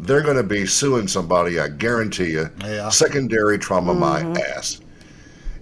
They're 0.00 0.22
going 0.22 0.36
to 0.36 0.42
be 0.42 0.64
suing 0.66 1.08
somebody, 1.08 1.58
I 1.58 1.68
guarantee 1.68 2.30
you. 2.30 2.48
Yeah. 2.60 2.88
Secondary 2.88 3.58
trauma, 3.58 3.94
my 3.94 4.20
ass. 4.40 4.80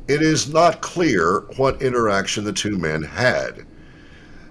It 0.09 0.23
is 0.23 0.53
not 0.53 0.83
clear 0.83 1.41
what 1.57 1.83
interaction 1.83 2.45
the 2.45 2.53
two 2.53 2.77
men 2.77 3.03
had 3.03 3.67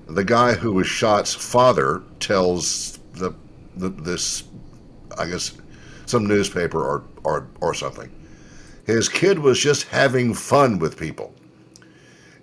the 0.08 0.24
guy 0.24 0.54
who 0.54 0.72
was 0.72 0.88
shot's 0.88 1.34
father 1.34 2.04
tells 2.20 3.00
the, 3.14 3.34
the 3.76 3.90
this 3.90 4.44
I 5.18 5.28
guess 5.28 5.54
some 6.06 6.28
newspaper 6.28 6.84
or, 6.84 7.04
or 7.24 7.48
or 7.62 7.74
something. 7.74 8.12
His 8.86 9.10
kid 9.10 9.40
was 9.40 9.60
just 9.60 9.84
having 9.84 10.34
fun 10.34 10.78
with 10.78 10.98
people. 10.98 11.34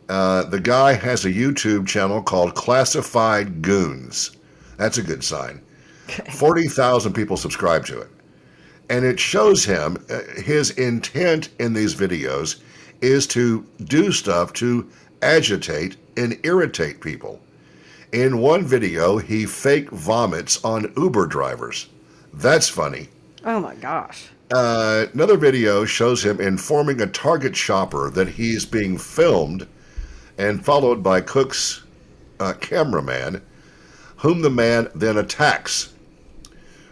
Uh, 0.09 0.43
the 0.45 0.61
guy 0.61 0.93
has 0.93 1.25
a 1.25 1.33
YouTube 1.33 1.87
channel 1.87 2.21
called 2.21 2.55
Classified 2.55 3.63
Goons. 3.63 4.33
That's 4.77 4.99
a 4.99 5.03
good 5.03 5.23
sign. 5.23 5.63
Forty 6.33 6.67
thousand 6.67 7.13
people 7.13 7.37
subscribe 7.37 7.87
to 7.87 8.01
it, 8.01 8.11
and 8.91 9.05
it 9.05 9.21
shows 9.21 9.65
him 9.65 10.05
uh, 10.11 10.21
his 10.43 10.71
intent 10.73 11.51
in 11.61 11.73
these 11.73 11.95
videos 11.95 12.61
is 13.01 13.27
to 13.29 13.65
do 13.85 14.11
stuff 14.11 14.53
to 14.55 14.89
agitate 15.23 15.97
and 16.17 16.39
irritate 16.45 17.01
people 17.01 17.41
In 18.13 18.39
one 18.39 18.65
video, 18.67 19.17
he 19.17 19.47
fake 19.47 19.91
vomits 19.91 20.63
on 20.65 20.93
Uber 20.97 21.27
drivers. 21.27 21.89
That's 22.35 22.69
funny. 22.69 23.09
Oh 23.45 23.59
my 23.59 23.75
gosh. 23.75 24.29
Uh, 24.53 25.07
another 25.15 25.39
video 25.39 25.87
shows 25.87 26.23
him 26.25 26.39
informing 26.41 27.01
a 27.01 27.07
Target 27.07 27.57
shopper 27.57 28.11
that 28.11 28.29
he's 28.29 28.67
being 28.67 28.99
filmed 28.99 29.67
and 30.37 30.63
followed 30.63 31.03
by 31.03 31.23
Cook's 31.23 31.85
uh, 32.39 32.53
cameraman, 32.61 33.41
whom 34.17 34.43
the 34.43 34.51
man 34.51 34.89
then 34.95 35.17
attacks. 35.17 35.95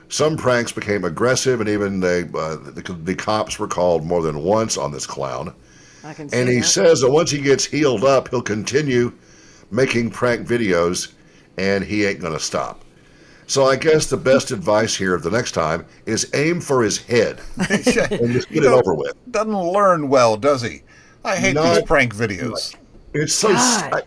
Some 0.09 0.37
pranks 0.39 0.73
became 0.73 1.05
aggressive, 1.05 1.61
and 1.61 1.69
even 1.69 2.01
they, 2.01 2.23
uh, 2.23 2.57
the, 2.57 2.99
the 3.05 3.15
cops 3.15 3.59
were 3.59 3.69
called 3.69 4.05
more 4.05 4.23
than 4.23 4.43
once 4.43 4.77
on 4.79 4.91
this 4.91 5.07
clown. 5.07 5.55
I 6.03 6.15
can 6.15 6.31
see 6.31 6.37
And 6.39 6.49
he 6.49 6.61
that. 6.61 6.65
says 6.67 7.01
that 7.03 7.11
once 7.11 7.31
he 7.31 7.41
gets 7.43 7.65
healed 7.67 8.05
up, 8.05 8.29
he'll 8.29 8.43
continue 8.43 9.13
making 9.71 10.11
prank 10.11 10.47
videos 10.47 11.13
and 11.59 11.85
he 11.85 12.05
ain't 12.05 12.21
going 12.21 12.33
to 12.33 12.41
stop. 12.41 12.83
So 13.47 13.65
I 13.65 13.75
guess 13.77 14.07
the 14.07 14.17
best 14.17 14.53
advice 14.53 14.95
here 14.95 15.19
the 15.19 15.31
next 15.31 15.53
time 15.53 15.85
is 16.07 16.31
aim 16.35 16.61
for 16.61 16.83
his 16.83 16.99
head 16.99 17.41
and 17.59 18.33
just 18.33 18.49
get 18.49 18.65
it 18.65 18.67
over 18.67 18.95
with. 18.95 19.15
Doesn't 19.33 19.53
learn 19.53 20.09
well, 20.09 20.37
does 20.37 20.63
he? 20.63 20.83
I 21.25 21.37
hate 21.37 21.55
Not- 21.55 21.75
these 21.75 21.83
prank 21.85 22.15
videos. 22.15 22.77
It's 23.13 23.35
so. 23.35 23.49
God. 23.49 23.95
I- 23.95 24.03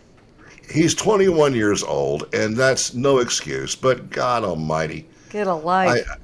he's 0.72 0.94
21 0.94 1.54
years 1.54 1.82
old, 1.82 2.34
and 2.34 2.56
that's 2.56 2.94
no 2.94 3.18
excuse. 3.18 3.74
But 3.76 4.08
God 4.08 4.44
Almighty, 4.44 5.06
Get 5.28 5.46
a 5.46 5.54
life. 5.54 6.06
I, 6.08 6.16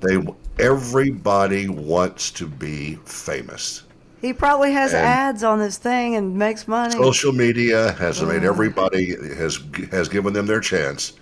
they 0.00 0.16
everybody 0.58 1.68
wants 1.68 2.30
to 2.32 2.46
be 2.46 2.94
famous. 3.04 3.82
He 4.20 4.32
probably 4.32 4.72
has 4.72 4.92
and- 4.92 5.02
ads 5.04 5.42
on 5.44 5.58
this 5.58 5.78
thing 5.78 6.14
and 6.16 6.36
makes 6.36 6.68
money. 6.68 6.92
Social 6.92 7.32
media 7.32 7.92
has 7.92 8.22
made 8.22 8.44
everybody 8.44 9.14
has 9.34 9.58
has 9.90 10.08
given 10.08 10.32
them 10.32 10.46
their 10.46 10.60
chance 10.60 11.14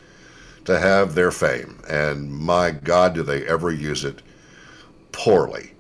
to 0.65 0.79
have 0.79 1.15
their 1.15 1.31
fame, 1.31 1.81
and 1.89 2.31
my 2.31 2.71
God, 2.71 3.15
do 3.15 3.23
they 3.23 3.47
ever 3.47 3.71
use 3.71 4.05
it 4.05 4.23
poorly? 5.13 5.73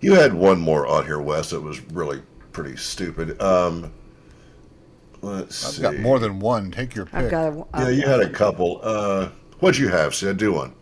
You 0.00 0.14
had 0.14 0.34
one 0.34 0.60
more 0.60 0.86
out 0.86 1.06
here, 1.06 1.20
Wes, 1.20 1.50
that 1.50 1.60
was 1.62 1.80
really 1.92 2.20
pretty 2.52 2.76
stupid. 2.76 3.40
Um, 3.40 3.90
let's 5.22 5.64
I've 5.66 5.72
see. 5.74 5.82
got 5.82 5.96
more 5.98 6.18
than 6.18 6.40
one. 6.40 6.70
Take 6.70 6.94
your 6.94 7.06
pick. 7.06 7.14
I've 7.14 7.30
got. 7.30 7.52
A, 7.52 7.66
Yeah, 7.84 7.88
you 7.88 8.02
had 8.06 8.20
a 8.20 8.28
couple. 8.28 8.80
Uh, 8.82 9.28
what'd 9.60 9.78
you 9.80 9.88
have, 9.88 10.14
Syd? 10.14 10.36
Do 10.36 10.52
one. 10.52 10.74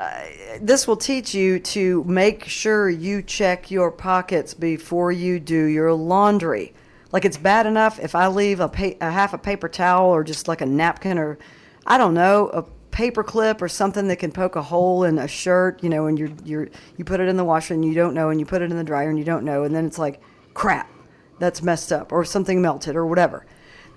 Uh, 0.00 0.24
this 0.62 0.88
will 0.88 0.96
teach 0.96 1.34
you 1.34 1.58
to 1.58 2.02
make 2.04 2.46
sure 2.46 2.88
you 2.88 3.20
check 3.20 3.70
your 3.70 3.90
pockets 3.90 4.54
before 4.54 5.12
you 5.12 5.38
do 5.38 5.66
your 5.66 5.92
laundry. 5.92 6.72
Like 7.12 7.26
it's 7.26 7.36
bad 7.36 7.66
enough 7.66 7.98
if 8.00 8.14
I 8.14 8.28
leave 8.28 8.60
a, 8.60 8.68
pa- 8.68 8.96
a 9.02 9.10
half 9.10 9.34
a 9.34 9.38
paper 9.38 9.68
towel 9.68 10.08
or 10.08 10.24
just 10.24 10.48
like 10.48 10.62
a 10.62 10.66
napkin 10.66 11.18
or 11.18 11.38
I 11.86 11.98
don't 11.98 12.14
know 12.14 12.48
a 12.48 12.62
paper 12.90 13.22
clip 13.22 13.60
or 13.60 13.68
something 13.68 14.08
that 14.08 14.16
can 14.16 14.32
poke 14.32 14.56
a 14.56 14.62
hole 14.62 15.04
in 15.04 15.18
a 15.18 15.28
shirt. 15.28 15.82
You 15.82 15.90
know, 15.90 16.06
and 16.06 16.18
you're 16.18 16.32
you're 16.46 16.68
you 16.96 17.04
put 17.04 17.20
it 17.20 17.28
in 17.28 17.36
the 17.36 17.44
washer 17.44 17.74
and 17.74 17.84
you 17.84 17.92
don't 17.92 18.14
know, 18.14 18.30
and 18.30 18.40
you 18.40 18.46
put 18.46 18.62
it 18.62 18.70
in 18.70 18.78
the 18.78 18.84
dryer 18.84 19.10
and 19.10 19.18
you 19.18 19.24
don't 19.26 19.44
know, 19.44 19.64
and 19.64 19.74
then 19.74 19.84
it's 19.84 19.98
like 19.98 20.22
crap, 20.54 20.90
that's 21.38 21.62
messed 21.62 21.92
up 21.92 22.10
or 22.10 22.24
something 22.24 22.62
melted 22.62 22.96
or 22.96 23.04
whatever. 23.04 23.44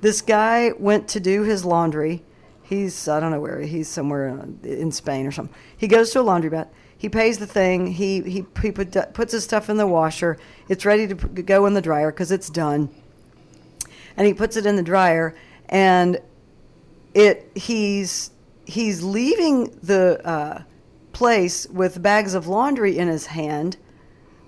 This 0.01 0.21
guy 0.21 0.73
went 0.77 1.07
to 1.09 1.21
do 1.21 1.43
his 1.43 1.63
laundry. 1.63 2.25
He's 2.73 3.07
I 3.07 3.19
don't 3.19 3.31
know 3.31 3.39
where 3.39 3.61
he's 3.61 3.87
somewhere 3.87 4.27
in- 4.27 4.59
in 4.63 4.91
Spain 4.91 5.25
or 5.27 5.31
something. 5.31 5.55
He 5.77 5.87
goes 5.87 6.11
to 6.11 6.19
a 6.19 6.23
laundromat. 6.23 6.67
He 6.97 7.09
pays 7.09 7.37
the 7.37 7.47
thing. 7.47 7.87
He 7.87 8.21
he, 8.21 8.45
he 8.61 8.71
put, 8.71 9.13
puts 9.13 9.33
his 9.33 9.43
stuff 9.43 9.69
in 9.69 9.77
the 9.77 9.87
washer. 9.87 10.37
It's 10.69 10.85
ready 10.85 11.07
to 11.07 11.15
go 11.15 11.65
in 11.65 11.73
the 11.73 11.81
dryer 11.81 12.11
because 12.11 12.31
it's 12.31 12.49
done. 12.49 12.89
And 14.15 14.25
he 14.25 14.33
puts 14.33 14.55
it 14.57 14.65
in 14.65 14.75
the 14.75 14.83
dryer, 14.83 15.35
and 15.69 16.19
it 17.13 17.51
he's 17.55 18.31
he's 18.65 19.03
leaving 19.03 19.77
the 19.83 20.25
uh, 20.25 20.63
place 21.11 21.67
with 21.67 22.01
bags 22.01 22.33
of 22.33 22.47
laundry 22.47 22.97
in 22.97 23.07
his 23.07 23.25
hand. 23.25 23.77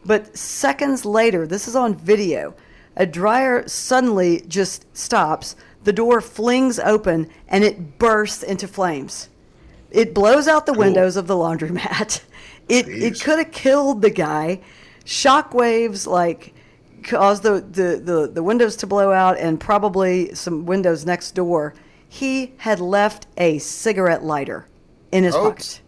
But 0.06 0.38
seconds 0.38 1.04
later, 1.04 1.48
this 1.48 1.68
is 1.68 1.76
on 1.76 1.96
video, 1.96 2.54
a 2.96 3.06
dryer 3.06 3.68
suddenly 3.68 4.44
just 4.48 4.86
stops. 4.96 5.56
The 5.86 5.94
door 5.94 6.20
flings 6.20 6.80
open 6.80 7.30
and 7.48 7.64
it 7.64 7.98
bursts 8.00 8.44
into 8.44 8.68
flames. 8.68 9.30
It 9.92 10.14
blows 10.14 10.48
out 10.48 10.66
the 10.66 10.74
windows 10.74 11.16
of 11.16 11.28
the 11.28 11.36
laundromat. 11.36 12.22
It 12.68 12.88
it 12.88 13.22
could 13.22 13.38
have 13.38 13.52
killed 13.52 14.02
the 14.02 14.10
guy. 14.10 14.60
Shockwaves 15.06 16.08
like 16.08 16.56
caused 17.04 17.44
the, 17.44 17.62
the, 17.62 18.02
the, 18.04 18.32
the 18.34 18.42
windows 18.42 18.76
to 18.78 18.88
blow 18.88 19.12
out 19.12 19.38
and 19.38 19.60
probably 19.60 20.34
some 20.34 20.66
windows 20.66 21.06
next 21.06 21.34
door. 21.36 21.76
He 22.10 22.54
had 22.58 22.80
left 22.80 23.28
a 23.38 23.60
cigarette 23.60 24.24
lighter 24.24 24.66
in 25.12 25.24
his 25.24 25.36
Oops. 25.36 25.44
pocket. 25.44 25.82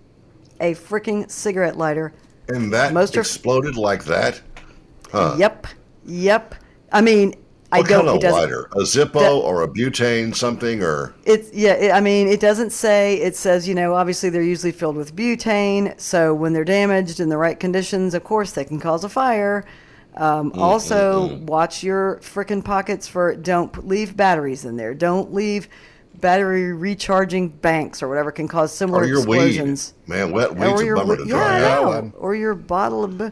A 0.60 0.76
freaking 0.76 1.32
cigarette 1.32 1.78
lighter. 1.78 2.14
And 2.48 2.72
that 2.74 2.94
Most 2.94 3.18
are- 3.18 3.22
exploded 3.22 3.76
like 3.76 4.04
that. 4.06 4.40
Huh. 5.12 5.36
Yep. 5.40 5.66
Yep. 6.06 6.54
I 6.92 7.02
mean, 7.02 7.34
I 7.78 7.80
What 7.82 7.88
don't. 7.90 8.06
kind 8.06 8.10
it 8.10 8.16
of 8.16 8.22
doesn't. 8.22 8.40
lighter? 8.42 8.70
A 8.74 8.80
Zippo 8.82 9.20
that- 9.20 9.32
or 9.32 9.64
a 9.64 9.68
butane 9.68 10.36
something 10.36 10.82
or? 10.84 11.14
It's 11.26 11.54
yeah. 11.54 11.74
It, 11.74 11.92
I 11.92 12.02
mean, 12.02 12.28
it 12.28 12.40
doesn't 12.40 12.72
say. 12.72 13.16
It 13.16 13.36
says 13.36 13.68
you 13.68 13.76
know, 13.76 13.94
obviously 13.94 14.30
they're 14.30 14.42
usually 14.42 14.72
filled 14.72 14.96
with 14.98 15.16
butane. 15.16 16.00
So 16.00 16.34
when 16.34 16.54
they're 16.54 16.66
damaged 16.66 17.20
in 17.20 17.30
the 17.30 17.38
right 17.38 17.60
conditions, 17.60 18.14
of 18.14 18.24
course 18.24 18.52
they 18.52 18.64
can 18.66 18.80
cause 18.80 19.04
a 19.04 19.10
fire. 19.10 19.66
Um, 20.16 20.52
mm, 20.52 20.58
also, 20.58 21.30
mm, 21.30 21.40
mm. 21.42 21.46
watch 21.46 21.84
your 21.84 22.18
frickin' 22.24 22.64
pockets 22.66 23.08
for. 23.08 23.36
Don't 23.36 23.88
leave 23.88 24.18
batteries 24.18 24.66
in 24.66 24.76
there. 24.76 24.94
Don't 24.96 25.34
leave 25.34 25.68
battery 26.20 26.74
recharging 26.74 27.50
banks 27.50 28.02
or 28.02 28.08
whatever 28.08 28.32
can 28.32 28.48
cause 28.48 28.72
similar 28.74 29.02
Or 29.04 29.06
your 29.06 29.18
explosions. 29.20 29.94
weed. 30.08 30.16
Man, 30.16 30.32
wet 30.32 30.56
weed's 30.56 30.82
a 30.82 30.86
your 30.86 30.96
bummer 30.96 31.18
to 31.18 31.24
yeah, 31.24 31.30
dry 31.30 31.64
out. 31.72 32.12
or 32.18 32.34
your 32.34 32.56
bottle 32.56 33.04
of. 33.04 33.18
bu- 33.20 33.30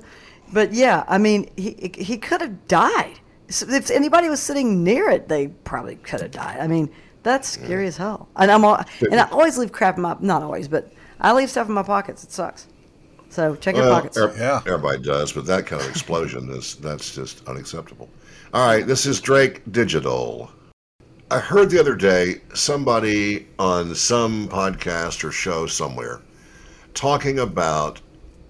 But 0.53 0.73
yeah, 0.73 1.03
I 1.07 1.17
mean, 1.17 1.49
he 1.57 1.91
he 1.97 2.17
could 2.19 2.41
have 2.41 2.67
died. 2.67 3.19
So 3.49 3.67
if 3.69 3.91
anybody 3.91 4.29
was 4.29 4.39
sitting 4.41 4.83
near 4.83 5.09
it, 5.09 5.27
they 5.27 5.47
probably 5.47 5.95
could 5.97 6.21
have 6.21 6.31
died. 6.31 6.59
I 6.59 6.67
mean, 6.67 6.89
that's 7.23 7.47
scary 7.49 7.87
as 7.87 7.97
hell. 7.97 8.27
And 8.35 8.51
I'm 8.51 8.63
all, 8.65 8.81
and 9.11 9.19
I 9.19 9.29
always 9.29 9.57
leave 9.57 9.71
crap 9.71 9.97
in 9.97 10.03
my 10.03 10.15
not 10.19 10.41
always, 10.41 10.67
but 10.67 10.91
I 11.19 11.33
leave 11.33 11.49
stuff 11.49 11.67
in 11.67 11.73
my 11.73 11.83
pockets. 11.83 12.23
It 12.23 12.31
sucks. 12.31 12.67
So 13.29 13.55
check 13.55 13.75
your 13.75 13.89
pockets. 13.89 14.17
er- 14.17 14.33
Yeah. 14.37 14.61
everybody 14.65 15.01
does, 15.01 15.31
but 15.33 15.45
that 15.47 15.65
kind 15.65 15.81
of 15.81 15.89
explosion 15.89 16.49
is 16.51 16.75
that's 16.75 17.13
just 17.13 17.45
unacceptable. 17.47 18.09
All 18.53 18.65
right, 18.65 18.85
this 18.87 19.05
is 19.05 19.19
Drake 19.19 19.61
Digital. 19.71 20.49
I 21.31 21.39
heard 21.39 21.69
the 21.69 21.79
other 21.79 21.95
day 21.95 22.41
somebody 22.53 23.47
on 23.59 23.93
some 23.95 24.47
podcast 24.47 25.23
or 25.23 25.31
show 25.31 25.65
somewhere 25.65 26.21
talking 26.93 27.39
about 27.39 27.99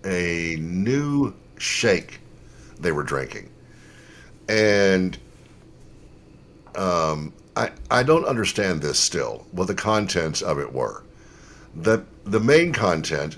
a 0.03 0.57
new 0.59 1.33
shake 1.57 2.19
they 2.79 2.91
were 2.91 3.01
drinking, 3.03 3.49
and 4.49 5.17
um, 6.75 7.33
I 7.55 7.71
I 7.89 8.03
don't 8.03 8.25
understand 8.25 8.81
this 8.81 8.99
still. 8.99 9.45
What 9.51 9.67
the 9.67 9.75
contents 9.75 10.41
of 10.41 10.59
it 10.59 10.71
were. 10.71 11.03
the 11.75 12.03
The 12.25 12.39
main 12.39 12.73
content 12.73 13.37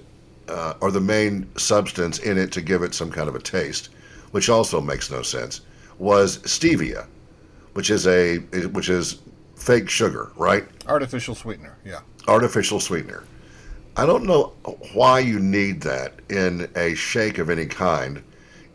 uh, 0.50 0.74
or 0.82 0.92
the 0.92 1.02
main 1.02 1.48
substance 1.58 2.20
in 2.20 2.38
it 2.38 2.52
to 2.54 2.62
give 2.62 2.82
it 2.84 2.94
some 2.94 3.12
kind 3.12 3.28
of 3.30 3.36
a 3.36 3.40
taste, 3.40 3.90
which 4.32 4.50
also 4.50 4.82
makes 4.82 5.12
no 5.12 5.22
sense, 5.22 5.62
was 6.00 6.40
stevia, 6.40 7.06
which 7.74 7.90
is 7.90 8.08
a 8.08 8.38
which 8.72 8.90
is 8.90 9.20
fake 9.56 9.90
sugar, 9.90 10.32
right? 10.36 10.66
Artificial 10.88 11.36
sweetener. 11.36 11.78
Yeah. 11.84 12.00
Artificial 12.28 12.80
sweetener. 12.80 13.24
I 13.96 14.06
don't 14.06 14.26
know 14.26 14.54
why 14.94 15.20
you 15.20 15.40
need 15.40 15.82
that 15.82 16.14
in 16.30 16.70
a 16.76 16.94
shake 16.94 17.40
of 17.40 17.50
any 17.50 17.66
kind 17.66 18.24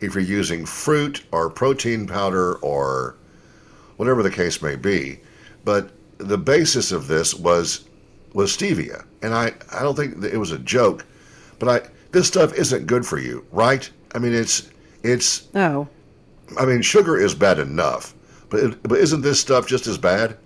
if 0.03 0.13
you're 0.13 0.23
using 0.23 0.65
fruit 0.65 1.23
or 1.31 1.49
protein 1.49 2.05
powder 2.05 2.55
or 2.55 3.15
whatever 3.97 4.21
the 4.21 4.31
case 4.31 4.61
may 4.61 4.75
be. 4.75 5.19
But 5.63 5.91
the 6.17 6.37
basis 6.37 6.91
of 6.91 7.07
this 7.07 7.33
was 7.33 7.85
was 8.33 8.55
stevia, 8.55 9.05
and 9.21 9.33
I, 9.33 9.53
I 9.71 9.81
don't 9.83 9.95
think 9.95 10.21
that 10.21 10.33
it 10.33 10.37
was 10.37 10.51
a 10.51 10.57
joke, 10.57 11.05
but 11.59 11.69
I 11.69 11.89
this 12.11 12.27
stuff 12.27 12.53
isn't 12.53 12.87
good 12.87 13.05
for 13.05 13.17
you, 13.17 13.45
right? 13.51 13.89
I 14.13 14.19
mean 14.19 14.33
it's 14.33 14.69
it's 15.03 15.53
No. 15.53 15.87
I 16.59 16.65
mean 16.65 16.81
sugar 16.81 17.17
is 17.17 17.33
bad 17.33 17.59
enough, 17.59 18.13
but 18.49 18.59
it, 18.59 18.83
but 18.83 18.99
isn't 18.99 19.21
this 19.21 19.39
stuff 19.39 19.67
just 19.67 19.87
as 19.87 19.97
bad? 19.97 20.37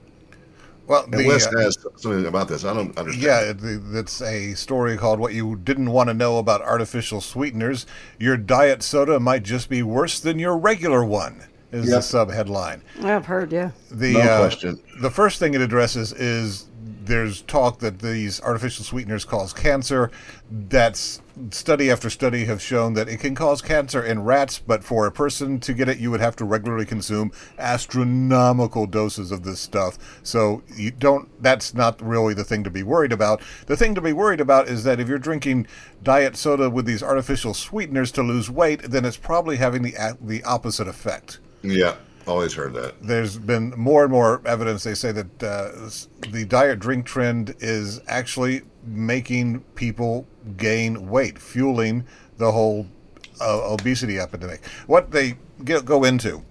Well, 0.87 1.03
And 1.03 1.13
the, 1.13 1.27
Wes 1.27 1.45
uh, 1.47 1.59
has 1.59 1.77
something 1.97 2.25
about 2.25 2.47
this. 2.47 2.63
I 2.63 2.73
don't 2.73 2.97
understand. 2.97 3.21
Yeah, 3.23 3.51
the- 3.53 3.81
that's 3.83 4.21
a 4.21 4.53
story 4.53 4.97
called 4.97 5.19
What 5.19 5.33
You 5.33 5.57
Didn't 5.57 5.91
Want 5.91 6.09
to 6.09 6.13
Know 6.13 6.37
About 6.39 6.61
Artificial 6.61 7.19
Sweeteners. 7.21 7.85
Your 8.19 8.37
diet 8.37 8.81
soda 8.83 9.19
might 9.19 9.43
just 9.43 9.69
be 9.69 9.83
worse 9.83 10.19
than 10.19 10.39
your 10.39 10.57
regular 10.57 11.03
one, 11.03 11.43
is 11.71 11.85
the 11.87 11.91
Yep. 11.95 12.03
sub 12.03 12.31
headline. 12.31 12.81
I've 13.03 13.25
heard. 13.25 13.51
Yeah. 13.51 13.71
The, 13.91 14.13
No 14.13 14.19
uh, 14.21 14.39
question. 14.39 14.79
The 15.01 15.11
first 15.11 15.39
thing 15.39 15.53
it 15.53 15.61
addresses 15.61 16.13
is 16.13 16.65
there's 17.07 17.41
talk 17.41 17.79
that 17.79 17.99
these 17.99 18.41
artificial 18.41 18.85
sweeteners 18.85 19.25
cause 19.25 19.53
cancer. 19.53 20.11
That's 20.49 21.21
study 21.51 21.91
after 21.91 22.09
study 22.09 22.45
have 22.45 22.61
shown 22.61 22.93
that 22.93 23.07
it 23.07 23.19
can 23.19 23.35
cause 23.35 23.61
cancer 23.61 24.03
in 24.03 24.23
rats, 24.23 24.59
but 24.59 24.83
for 24.83 25.05
a 25.05 25.11
person 25.11 25.59
to 25.61 25.73
get 25.73 25.89
it, 25.89 25.99
you 25.99 26.11
would 26.11 26.19
have 26.19 26.35
to 26.37 26.45
regularly 26.45 26.85
consume 26.85 27.31
astronomical 27.57 28.87
doses 28.87 29.31
of 29.31 29.43
this 29.43 29.59
stuff. 29.59 29.97
So 30.23 30.63
you 30.75 30.91
don't. 30.91 31.29
That's 31.41 31.73
not 31.73 32.01
really 32.01 32.33
the 32.33 32.43
thing 32.43 32.63
to 32.63 32.69
be 32.69 32.83
worried 32.83 33.11
about. 33.11 33.41
The 33.67 33.77
thing 33.77 33.95
to 33.95 34.01
be 34.01 34.13
worried 34.13 34.41
about 34.41 34.67
is 34.67 34.83
that 34.83 34.99
if 34.99 35.07
you're 35.07 35.19
drinking 35.19 35.67
diet 36.03 36.37
soda 36.37 36.69
with 36.69 36.85
these 36.85 37.03
artificial 37.03 37.53
sweeteners 37.53 38.11
to 38.13 38.23
lose 38.23 38.49
weight, 38.49 38.83
then 38.83 39.05
it's 39.05 39.17
probably 39.17 39.57
having 39.57 39.81
the 39.83 40.17
the 40.21 40.43
opposite 40.43 40.87
effect 40.87 41.39
Yeah, 41.61 41.95
always 42.27 42.53
heard 42.53 42.73
that. 42.73 43.01
there's 43.01 43.37
been 43.37 43.73
more 43.77 44.03
and 44.03 44.11
more 44.11 44.41
evidence. 44.45 44.83
They 44.83 44.95
say 44.95 45.11
that 45.11 45.43
uh, 45.43 45.89
the 46.31 46.45
diet 46.45 46.79
drink 46.79 47.05
trend 47.05 47.55
is 47.59 48.01
actually 48.07 48.61
making 48.83 49.61
people 49.75 50.27
gain 50.55 51.09
weight, 51.09 51.39
fueling 51.39 52.05
the 52.37 52.51
whole 52.51 52.87
uh, 53.41 53.71
obesity 53.71 54.19
epidemic. 54.19 54.65
What 54.87 55.11
they 55.11 55.37
get, 55.63 55.85
go 55.85 56.03
into 56.03 56.43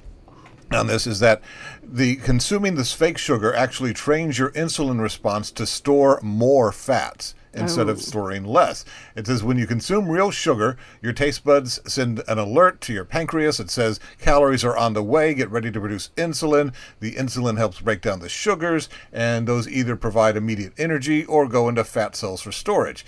on 0.72 0.86
this 0.88 1.06
is 1.06 1.20
that 1.20 1.42
the 1.82 2.16
consuming 2.16 2.74
this 2.74 2.92
fake 2.92 3.18
sugar 3.18 3.54
actually 3.54 3.94
trains 3.94 4.38
your 4.38 4.50
insulin 4.50 5.00
response 5.00 5.50
to 5.52 5.66
store 5.66 6.18
more 6.22 6.72
fats 6.72 7.34
instead 7.56 7.88
of 7.88 7.98
oh. 7.98 8.00
storing 8.00 8.44
less. 8.44 8.84
It 9.14 9.26
says 9.26 9.42
when 9.42 9.58
you 9.58 9.66
consume 9.66 10.08
real 10.08 10.30
sugar, 10.30 10.76
your 11.02 11.12
taste 11.12 11.44
buds 11.44 11.80
send 11.90 12.22
an 12.28 12.38
alert 12.38 12.80
to 12.82 12.92
your 12.92 13.04
pancreas. 13.04 13.58
It 13.60 13.70
says 13.70 14.00
calories 14.20 14.64
are 14.64 14.76
on 14.76 14.92
the 14.92 15.02
way, 15.02 15.34
get 15.34 15.50
ready 15.50 15.70
to 15.70 15.80
produce 15.80 16.10
insulin. 16.16 16.74
The 17.00 17.12
insulin 17.12 17.58
helps 17.58 17.80
break 17.80 18.02
down 18.02 18.20
the 18.20 18.28
sugars, 18.28 18.88
and 19.12 19.46
those 19.46 19.68
either 19.68 19.96
provide 19.96 20.36
immediate 20.36 20.74
energy 20.78 21.24
or 21.24 21.48
go 21.48 21.68
into 21.68 21.84
fat 21.84 22.14
cells 22.14 22.42
for 22.42 22.52
storage. 22.52 23.04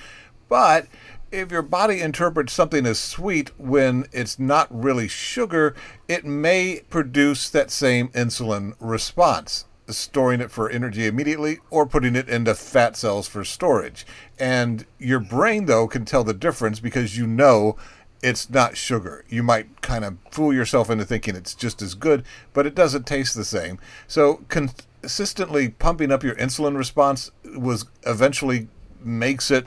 But 0.48 0.86
if 1.30 1.52
your 1.52 1.62
body 1.62 2.00
interprets 2.00 2.52
something 2.52 2.86
as 2.86 2.98
sweet 2.98 3.50
when 3.58 4.06
it's 4.12 4.38
not 4.38 4.66
really 4.70 5.08
sugar, 5.08 5.74
it 6.08 6.24
may 6.24 6.82
produce 6.88 7.50
that 7.50 7.70
same 7.70 8.08
insulin 8.08 8.74
response, 8.80 9.66
storing 9.88 10.40
it 10.40 10.50
for 10.50 10.68
energy 10.68 11.06
immediately 11.06 11.58
or 11.70 11.86
putting 11.86 12.14
it 12.14 12.28
into 12.28 12.54
fat 12.54 12.96
cells 12.96 13.28
for 13.28 13.44
storage. 13.44 14.06
And 14.38 14.86
your 14.98 15.20
brain, 15.20 15.66
though, 15.66 15.88
can 15.88 16.04
tell 16.04 16.24
the 16.24 16.34
difference 16.34 16.80
because 16.80 17.16
you 17.16 17.26
know 17.26 17.76
it's 18.22 18.50
not 18.50 18.76
sugar. 18.76 19.24
You 19.28 19.42
might 19.42 19.80
kind 19.82 20.04
of 20.04 20.16
fool 20.30 20.52
yourself 20.52 20.90
into 20.90 21.04
thinking 21.04 21.36
it's 21.36 21.54
just 21.54 21.80
as 21.82 21.94
good, 21.94 22.24
but 22.52 22.66
it 22.66 22.74
doesn't 22.74 23.06
taste 23.06 23.34
the 23.34 23.44
same. 23.44 23.78
So 24.06 24.44
consistently 24.48 25.70
pumping 25.70 26.10
up 26.10 26.22
your 26.24 26.34
insulin 26.34 26.76
response 26.76 27.30
was 27.56 27.86
eventually 28.04 28.68
makes 29.00 29.50
it 29.50 29.66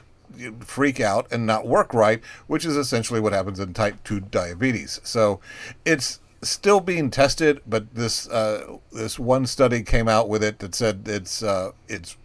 freak 0.60 1.00
out 1.00 1.28
and 1.32 1.46
not 1.46 1.68
work 1.68 1.94
right, 1.94 2.22
which 2.48 2.66
is 2.66 2.76
essentially 2.76 3.20
what 3.20 3.34
happens 3.34 3.60
in 3.60 3.74
type 3.74 4.04
2 4.04 4.20
diabetes. 4.20 5.00
So 5.04 5.40
it's 5.86 6.20
still 6.42 6.80
being 6.80 7.10
tested, 7.12 7.62
but 7.68 7.94
this 7.96 8.28
uh, 8.30 8.78
this 8.92 9.20
one 9.20 9.46
study 9.46 9.84
came 9.84 10.08
out 10.08 10.30
with 10.30 10.44
it 10.44 10.60
that 10.60 10.76
said 10.76 11.04
it's 11.06 11.44
uh, 11.44 11.72
it's 11.88 12.18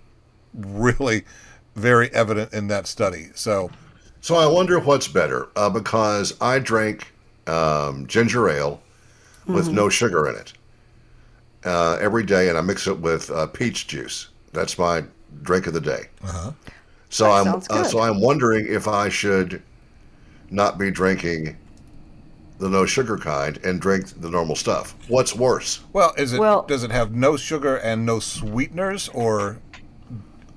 really 0.55 1.25
very 1.75 2.11
evident 2.13 2.53
in 2.53 2.69
that 2.69 2.87
study. 2.87 3.29
So 3.35 3.71
So 4.21 4.35
I 4.37 4.47
wonder 4.47 4.81
what's 4.81 5.09
better 5.09 5.49
uh, 5.57 5.71
because 5.71 6.35
I 6.41 6.59
drink 6.59 7.13
um, 7.47 8.07
ginger 8.07 8.49
ale 8.49 8.81
with 9.47 9.69
no 9.71 9.89
sugar 9.89 10.29
in 10.29 10.35
it 10.37 10.53
uh, 11.65 11.99
every 12.01 12.25
day, 12.25 12.49
and 12.49 12.59
I 12.59 12.61
mix 12.63 12.87
it 12.87 12.99
with 12.99 13.31
uh, 13.31 13.47
peach 13.47 13.87
juice. 13.87 14.29
That's 14.53 14.79
my 14.79 15.05
drink 15.43 15.67
of 15.67 15.75
the 15.75 15.81
day. 15.81 16.09
So 17.11 17.25
That 17.25 17.31
I'm 17.31 17.45
sounds 17.45 17.69
uh, 17.71 17.85
so 17.85 18.01
I'm 18.01 18.21
wondering 18.21 18.67
if 18.69 18.89
I 18.89 19.09
should 19.09 19.63
not 20.51 20.79
be 20.79 20.91
drinking 20.91 21.57
the 22.59 22.69
no 22.69 22.87
sugar 22.87 23.17
kind 23.19 23.59
and 23.65 23.81
drink 23.81 24.21
the 24.21 24.31
normal 24.31 24.57
stuff. 24.57 24.95
What's 25.09 25.35
worse? 25.35 25.81
well, 25.93 26.15
is 26.17 26.33
it 26.33 26.41
Well- 26.41 26.63
does 26.63 26.83
it 26.85 26.91
have 26.91 27.13
no 27.15 27.37
sugar 27.37 27.77
and 27.77 28.07
no 28.07 28.19
sweeteners 28.21 29.09
or 29.11 29.59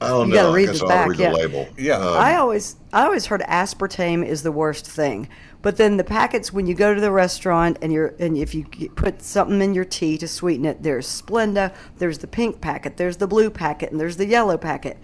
I 0.02 0.08
don't 0.08 0.30
You 0.30 0.36
know. 0.36 0.44
gotta 0.44 0.56
read 0.56 0.70
I 0.70 0.72
guess 0.72 0.80
the 0.80 0.86
I'll 0.86 0.90
back, 0.90 1.08
read 1.10 1.20
yeah. 1.20 1.30
the 1.32 1.36
label. 1.36 1.68
Yeah. 1.78 1.98
Um, 1.98 2.18
I 2.18 2.36
always 2.36 2.78
I 2.94 3.04
always 3.04 3.26
heard 3.26 3.42
aspartame 3.42 4.26
is 4.26 4.44
the 4.44 4.52
worst 4.52 4.90
thing. 4.90 5.28
But 5.62 5.76
then 5.76 5.98
the 5.98 6.06
packets 6.06 6.54
when 6.54 6.68
you 6.68 6.74
go 6.74 6.96
to 6.96 7.02
the 7.02 7.12
restaurant 7.12 7.78
and 7.82 7.92
you're 7.92 8.16
and 8.18 8.38
if 8.38 8.56
you 8.56 8.64
put 8.96 9.22
something 9.22 9.62
in 9.62 9.74
your 9.74 9.84
tea 9.84 10.18
to 10.20 10.26
sweeten 10.28 10.64
it, 10.64 10.84
there's 10.84 11.06
Splenda, 11.06 11.74
there's 11.98 12.20
the 12.20 12.28
pink 12.28 12.62
packet, 12.62 12.96
there's 12.96 13.18
the 13.18 13.28
blue 13.28 13.50
packet, 13.50 13.92
and 13.92 14.00
there's 14.00 14.16
the 14.16 14.26
yellow 14.26 14.58
packet. 14.58 14.98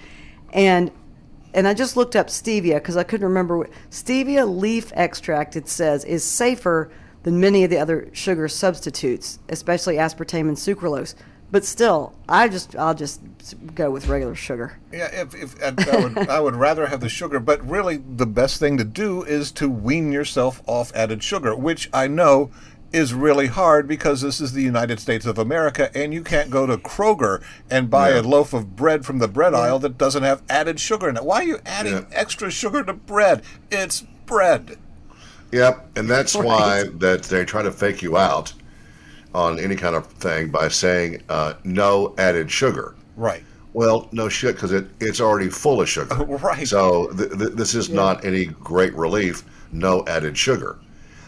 And 0.53 0.91
and 1.55 1.67
I 1.67 1.73
just 1.73 1.97
looked 1.97 2.15
up 2.15 2.27
stevia 2.27 2.75
because 2.75 2.97
I 2.97 3.03
couldn't 3.03 3.25
remember 3.25 3.57
what 3.57 3.71
stevia 3.89 4.45
leaf 4.45 4.91
extract 4.93 5.55
it 5.55 5.67
says 5.67 6.03
is 6.05 6.23
safer 6.23 6.91
than 7.23 7.39
many 7.39 7.63
of 7.63 7.71
the 7.71 7.79
other 7.79 8.07
sugar 8.13 8.47
substitutes, 8.47 9.39
especially 9.49 9.95
aspartame 9.95 10.47
and 10.47 10.55
sucralose. 10.55 11.15
But 11.51 11.65
still, 11.65 12.13
I 12.27 12.47
just 12.49 12.75
I'll 12.75 12.93
just 12.93 13.21
go 13.73 13.89
with 13.89 14.07
regular 14.07 14.35
sugar. 14.35 14.77
Yeah, 14.91 15.09
if, 15.11 15.33
if 15.33 15.63
I 15.63 15.73
I 15.91 16.03
would, 16.03 16.29
I 16.29 16.39
would 16.39 16.55
rather 16.55 16.87
have 16.87 16.99
the 16.99 17.09
sugar, 17.09 17.39
but 17.39 17.67
really 17.67 17.97
the 17.97 18.25
best 18.25 18.59
thing 18.59 18.77
to 18.77 18.83
do 18.83 19.23
is 19.23 19.51
to 19.53 19.69
wean 19.69 20.11
yourself 20.11 20.61
off 20.67 20.91
added 20.93 21.23
sugar, 21.23 21.55
which 21.55 21.89
I 21.93 22.07
know 22.07 22.51
is 22.95 23.13
really 23.13 23.47
hard 23.47 23.87
because 23.87 24.21
this 24.21 24.39
is 24.39 24.53
the 24.53 24.61
United 24.61 24.99
States 24.99 25.25
of 25.25 25.37
America, 25.37 25.91
and 25.95 26.13
you 26.13 26.23
can't 26.23 26.49
go 26.49 26.65
to 26.65 26.77
Kroger 26.77 27.43
and 27.69 27.89
buy 27.89 28.11
Yeah. 28.11 28.21
a 28.21 28.23
loaf 28.23 28.53
of 28.53 28.75
bread 28.75 29.05
from 29.05 29.19
the 29.19 29.27
bread 29.27 29.53
aisle 29.53 29.79
that 29.79 29.97
doesn't 29.97 30.23
have 30.23 30.41
added 30.49 30.79
sugar 30.79 31.09
in 31.09 31.17
it. 31.17 31.25
Why 31.25 31.41
are 31.41 31.43
you 31.43 31.59
adding 31.65 31.93
Yeah. 31.93 32.03
extra 32.13 32.49
sugar 32.49 32.83
to 32.85 32.93
bread? 32.93 33.41
It's 33.69 34.01
bread. 34.25 34.77
Yep, 35.51 35.89
and 35.97 36.09
that's 36.09 36.35
why 36.47 36.85
that 36.99 37.23
they 37.23 37.43
try 37.43 37.61
to 37.61 37.71
fake 37.71 38.01
you 38.01 38.17
out 38.17 38.53
on 39.33 39.59
any 39.59 39.75
kind 39.75 39.95
of 39.95 40.07
thing 40.07 40.47
by 40.49 40.69
saying 40.69 41.21
uh, 41.27 41.53
no 41.65 42.15
added 42.17 42.49
sugar. 42.49 42.95
Right. 43.17 43.43
Well, 43.73 44.07
no 44.13 44.29
shit, 44.29 44.55
because 44.55 44.71
it, 44.71 44.87
it's 45.01 45.19
already 45.19 45.49
full 45.49 45.81
of 45.81 45.89
sugar. 45.89 46.15
Right. 46.23 46.65
So 46.65 47.07
th- 47.07 47.31
th- 47.31 47.51
this 47.55 47.75
is 47.75 47.89
not 47.89 48.23
any 48.23 48.45
great 48.45 48.93
relief. 48.95 49.43
No 49.73 50.05
added 50.07 50.37
sugar. 50.37 50.77